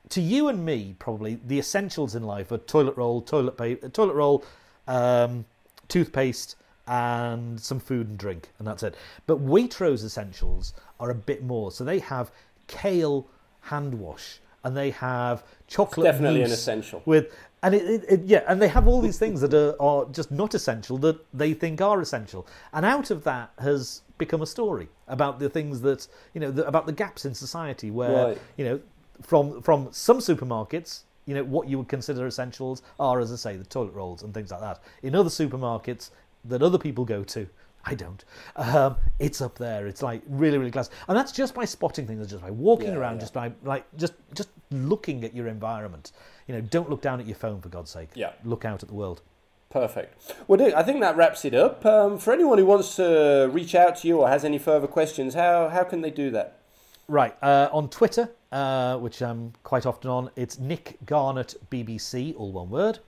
to 0.09 0.21
you 0.21 0.47
and 0.47 0.63
me, 0.63 0.95
probably 0.99 1.39
the 1.45 1.57
essentials 1.57 2.13
in 2.13 2.23
life 2.23 2.51
are 2.51 2.57
toilet 2.57 2.97
roll, 2.97 3.21
toilet 3.21 3.57
paper, 3.57 3.89
toilet 3.89 4.13
roll, 4.13 4.43
um, 4.87 5.45
toothpaste, 5.91 6.55
and 6.87 7.59
some 7.59 7.79
food 7.79 8.07
and 8.09 8.17
drink, 8.17 8.49
and 8.57 8.67
that's 8.67 8.83
it. 8.83 8.95
But 9.27 9.39
Waitrose 9.45 10.03
essentials 10.03 10.73
are 10.99 11.09
a 11.11 11.15
bit 11.15 11.43
more. 11.43 11.71
So 11.71 11.83
they 11.83 11.99
have 11.99 12.31
kale 12.67 13.27
hand 13.61 13.93
wash, 13.95 14.39
and 14.63 14.75
they 14.75 14.89
have 14.91 15.43
chocolate. 15.67 16.05
definitely 16.05 16.41
an 16.43 16.51
essential. 16.51 17.01
With 17.05 17.33
and 17.63 17.75
it, 17.75 17.83
it, 17.83 18.05
it- 18.09 18.21
yeah, 18.25 18.43
and 18.47 18.59
they 18.61 18.67
have 18.67 18.87
all 18.87 19.01
these 19.01 19.19
things 19.19 19.41
that 19.41 19.53
are, 19.53 19.75
are 19.79 20.05
just 20.11 20.31
not 20.31 20.53
essential 20.55 20.97
that 20.99 21.17
they 21.33 21.53
think 21.53 21.81
are 21.81 22.01
essential, 22.01 22.47
and 22.73 22.85
out 22.85 23.11
of 23.11 23.23
that 23.25 23.51
has 23.59 24.01
become 24.17 24.41
a 24.41 24.47
story 24.47 24.87
about 25.07 25.39
the 25.39 25.49
things 25.49 25.81
that 25.81 26.07
you 26.33 26.41
know 26.41 26.51
the, 26.51 26.65
about 26.67 26.85
the 26.85 26.91
gaps 26.93 27.25
in 27.25 27.33
society 27.35 27.89
where 27.91 28.27
Right. 28.27 28.37
you 28.57 28.65
know 28.65 28.79
from 29.21 29.61
from 29.61 29.87
some 29.91 30.17
supermarkets 30.19 31.01
you 31.25 31.35
know 31.35 31.43
what 31.43 31.67
you 31.67 31.77
would 31.77 31.87
consider 31.87 32.25
essentials 32.27 32.81
are 32.99 33.19
as 33.19 33.31
i 33.31 33.35
say 33.35 33.55
the 33.57 33.63
toilet 33.65 33.93
rolls 33.93 34.23
and 34.23 34.33
things 34.33 34.51
like 34.51 34.61
that 34.61 34.79
in 35.03 35.15
other 35.15 35.29
supermarkets 35.29 36.09
that 36.45 36.61
other 36.61 36.77
people 36.77 37.05
go 37.05 37.23
to 37.23 37.47
i 37.85 37.93
don't 37.95 38.25
um, 38.55 38.95
it's 39.19 39.41
up 39.41 39.57
there 39.57 39.87
it's 39.87 40.01
like 40.01 40.21
really 40.27 40.57
really 40.57 40.71
class 40.71 40.89
and 41.07 41.17
that's 41.17 41.31
just 41.31 41.53
by 41.53 41.65
spotting 41.65 42.05
things 42.07 42.27
just 42.27 42.41
by 42.43 42.51
walking 42.51 42.89
Yeah, 42.89 42.95
around 42.95 43.15
yeah. 43.15 43.19
just 43.21 43.33
by 43.33 43.51
like 43.63 43.85
just 43.97 44.13
just 44.33 44.49
looking 44.71 45.23
at 45.23 45.33
your 45.35 45.47
environment 45.47 46.11
you 46.47 46.53
know 46.55 46.61
don't 46.61 46.89
look 46.89 47.01
down 47.01 47.19
at 47.19 47.25
your 47.27 47.35
phone 47.35 47.61
for 47.61 47.69
god's 47.69 47.91
sake 47.91 48.09
Yeah. 48.15 48.31
look 48.43 48.65
out 48.65 48.81
at 48.83 48.89
the 48.89 48.95
world 48.95 49.21
Perfect. 49.69 50.33
Well, 50.49 50.59
Nick, 50.59 50.73
I 50.75 50.83
think 50.83 50.99
that 50.99 51.15
wraps 51.15 51.45
it 51.45 51.53
up. 51.53 51.85
Um, 51.85 52.17
for 52.17 52.33
anyone 52.33 52.57
who 52.57 52.65
wants 52.65 52.97
to 52.97 53.49
reach 53.53 53.73
out 53.73 53.95
to 53.99 54.07
you 54.09 54.17
or 54.19 54.27
has 54.27 54.43
any 54.43 54.57
further 54.59 54.85
questions, 54.85 55.33
how, 55.33 55.69
how 55.69 55.85
can 55.85 56.01
they 56.01 56.11
do 56.11 56.29
that? 56.31 56.59
Right, 57.07 57.37
uh, 57.41 57.69
on 57.71 57.87
Twitter, 57.87 58.31
uh, 58.51 58.97
which 58.97 59.21
I'm 59.21 59.53
quite 59.63 59.85
often 59.85 60.09
on, 60.09 60.29
it's 60.35 60.59
Nick 60.59 60.97
Garnett 61.05 61.55
BBC, 61.69 62.35
all 62.37 62.51
one 62.51 62.69
word. 62.69 62.99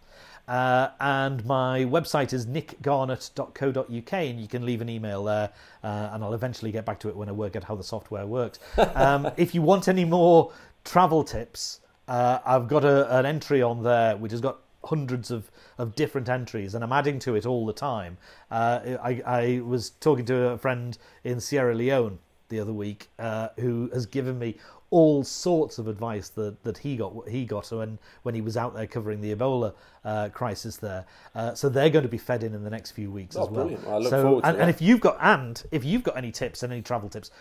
Uh, 0.48 0.90
and 1.00 1.46
my 1.46 1.86
website 1.86 2.34
is 2.34 2.46
nickgarnett.co.uk, 2.46 4.14
and 4.14 4.40
you 4.40 4.48
can 4.48 4.66
leave 4.66 4.82
an 4.82 4.90
email 4.90 5.24
there, 5.24 5.50
uh, 5.84 6.10
and 6.12 6.24
I'll 6.24 6.34
eventually 6.34 6.72
get 6.72 6.86
back 6.86 7.00
to 7.02 7.10
it 7.10 7.16
when 7.16 7.30
I 7.30 7.32
work 7.32 7.56
out 7.56 7.64
how 7.64 7.76
the 7.76 7.84
software 7.84 8.26
works. 8.26 8.60
Um, 8.96 9.30
if 9.38 9.56
you 9.56 9.62
want 9.62 9.88
any 9.88 10.06
more 10.06 10.52
travel 10.84 11.24
tips, 11.24 11.82
uh, 12.08 12.40
I've 12.46 12.68
got 12.68 12.86
a, 12.86 13.18
an 13.18 13.26
entry 13.26 13.62
on 13.62 13.84
there 13.84 14.16
which 14.16 14.32
has 14.32 14.42
got 14.42 14.60
hundreds 14.86 15.32
of, 15.32 15.50
of 15.78 15.96
different 15.96 16.30
entries, 16.30 16.76
and 16.76 16.84
I'm 16.84 16.92
adding 16.92 17.20
to 17.20 17.36
it 17.36 17.46
all 17.46 17.66
the 17.66 17.74
time. 17.74 18.18
Uh, 18.52 18.98
I, 19.02 19.22
I 19.26 19.62
was 19.62 19.92
talking 19.92 20.26
to 20.26 20.50
a 20.50 20.58
friend 20.58 20.98
in 21.24 21.40
Sierra 21.40 21.74
Leone 21.74 22.20
the 22.54 22.60
other 22.60 22.72
week 22.74 23.10
uh, 23.20 23.50
who 23.60 23.90
has 23.94 24.06
given 24.06 24.38
me 24.38 24.56
all 24.92 25.24
sorts 25.24 25.80
of 25.80 25.88
advice 25.88 26.30
that, 26.30 26.64
that 26.64 26.78
he 26.78 26.96
got 26.96 27.28
he 27.28 27.46
got 27.46 27.66
when 27.72 27.98
when 28.22 28.36
he 28.36 28.42
was 28.42 28.56
out 28.56 28.76
there 28.76 28.86
covering 28.86 29.22
the 29.22 29.34
Ebola 29.36 29.74
uh, 30.06 30.30
crisis 30.30 30.76
there. 30.78 31.04
Uh, 31.34 31.56
so 31.56 31.68
they're 31.68 31.90
going 31.90 32.04
to 32.04 32.10
be 32.10 32.20
fed 32.20 32.44
in 32.44 32.54
in 32.54 32.64
the 32.64 32.70
next 32.70 32.92
few 32.92 33.10
weeks 33.12 33.36
Oh, 33.36 33.44
as 33.46 33.50
well. 33.50 33.66
brilliant. 33.66 33.88
I 33.88 33.98
look 33.98 34.10
so, 34.12 34.22
forward 34.22 34.42
to 34.42 34.48
and, 34.50 34.58
that. 34.58 34.62
and 34.62 34.70
if 34.70 34.82
you've 34.84 35.02
got 35.02 35.18
and 35.20 35.64
if 35.72 35.84
you've 35.84 36.04
got 36.04 36.16
any 36.16 36.32
tips 36.32 36.62
and 36.62 36.72
any 36.72 36.84
travel 36.84 37.10
tips, 37.10 37.32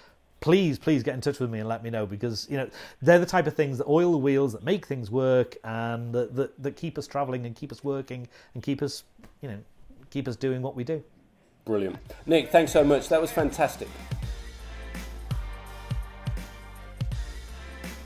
please 0.40 0.78
please 0.78 1.02
get 1.02 1.14
in 1.14 1.20
touch 1.20 1.40
with 1.40 1.50
me 1.50 1.58
and 1.60 1.68
let 1.68 1.82
me 1.84 1.90
know 1.90 2.06
because 2.06 2.48
you 2.50 2.56
know 2.56 2.68
they're 3.02 3.18
the 3.18 3.26
type 3.26 3.46
of 3.46 3.54
things 3.54 3.76
that 3.78 3.86
oil 3.86 4.12
the 4.12 4.18
wheels 4.18 4.52
that 4.54 4.64
make 4.64 4.86
things 4.86 5.10
work 5.10 5.56
and 5.62 6.14
that 6.14 6.34
that, 6.34 6.62
that 6.62 6.74
keep 6.74 6.96
us 6.96 7.06
traveling 7.06 7.44
and 7.44 7.54
keep 7.54 7.70
us 7.70 7.84
working 7.84 8.26
and 8.54 8.62
keep 8.62 8.80
us 8.80 9.04
you 9.42 9.48
know 9.50 9.58
keep 10.08 10.26
us 10.26 10.36
doing 10.36 10.62
what 10.62 10.74
we 10.74 10.84
do. 10.84 11.04
Brilliant. 11.66 11.96
Nick, 12.26 12.50
thanks 12.50 12.72
so 12.72 12.82
much. 12.82 13.08
That 13.10 13.20
was 13.20 13.30
fantastic. 13.30 13.88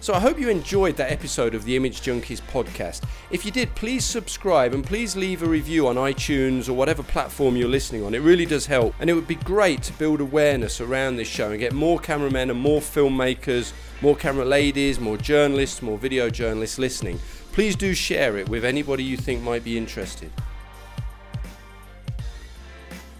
So 0.06 0.14
I 0.14 0.20
hope 0.20 0.38
you 0.38 0.48
enjoyed 0.48 0.94
that 0.98 1.10
episode 1.10 1.52
of 1.52 1.64
the 1.64 1.76
Imagejunkies 1.76 2.40
podcast. 2.42 3.02
If 3.32 3.44
you 3.44 3.50
did, 3.50 3.74
please 3.74 4.04
subscribe 4.04 4.72
and 4.72 4.86
please 4.86 5.16
leave 5.16 5.42
a 5.42 5.46
review 5.46 5.88
on 5.88 5.96
iTunes 5.96 6.68
or 6.68 6.74
whatever 6.74 7.02
platform 7.02 7.56
you're 7.56 7.66
listening 7.68 8.04
on. 8.04 8.14
It 8.14 8.20
really 8.20 8.46
does 8.46 8.66
help. 8.66 8.94
And 9.00 9.10
it 9.10 9.14
would 9.14 9.26
be 9.26 9.34
great 9.34 9.82
to 9.82 9.92
build 9.94 10.20
awareness 10.20 10.80
around 10.80 11.16
this 11.16 11.26
show 11.26 11.50
and 11.50 11.58
get 11.58 11.72
more 11.72 11.98
cameramen 11.98 12.50
and 12.50 12.60
more 12.60 12.80
filmmakers, 12.80 13.72
more 14.00 14.14
camera 14.14 14.44
ladies, 14.44 15.00
more 15.00 15.16
journalists, 15.16 15.82
more 15.82 15.98
video 15.98 16.30
journalists 16.30 16.78
listening. 16.78 17.18
Please 17.50 17.74
do 17.74 17.92
share 17.92 18.36
it 18.36 18.48
with 18.48 18.64
anybody 18.64 19.02
you 19.02 19.16
think 19.16 19.42
might 19.42 19.64
be 19.64 19.76
interested. 19.76 20.30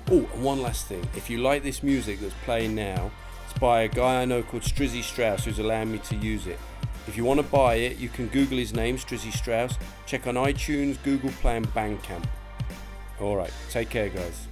Oh, 0.09 0.25
and 0.35 0.45
one 0.45 0.63
last 0.63 0.87
thing. 0.87 1.05
If 1.17 1.29
you 1.31 1.39
like 1.39 1.65
this 1.65 1.83
music 1.83 2.21
that's 2.21 2.33
playing 2.45 2.77
now, 2.77 3.11
it's 3.45 3.59
by 3.59 3.83
a 3.83 3.89
guy 3.89 4.23
I 4.23 4.25
know 4.25 4.45
called 4.45 4.63
Strizzy 4.63 5.03
Strauss 5.03 5.47
who's 5.47 5.59
allowing 5.59 5.91
me 5.91 5.99
to 5.99 6.15
use 6.15 6.47
it. 6.47 6.61
If 7.07 7.17
you 7.17 7.25
want 7.25 7.39
to 7.41 7.47
buy 7.47 7.77
it, 7.77 7.99
you 7.99 8.09
can 8.09 8.27
Google 8.29 8.59
his 8.59 8.75
name, 8.75 8.97
Strizzy 8.97 9.33
Strauss. 9.33 9.79
Check 10.07 10.27
on 10.27 10.35
iTunes, 10.35 11.03
Google 11.03 11.31
Play, 11.41 11.57
and 11.57 11.67
Bandcamp. 11.69 12.25
Alright, 13.21 13.53
take 13.71 13.91
care, 13.91 14.09
guys. 14.09 14.49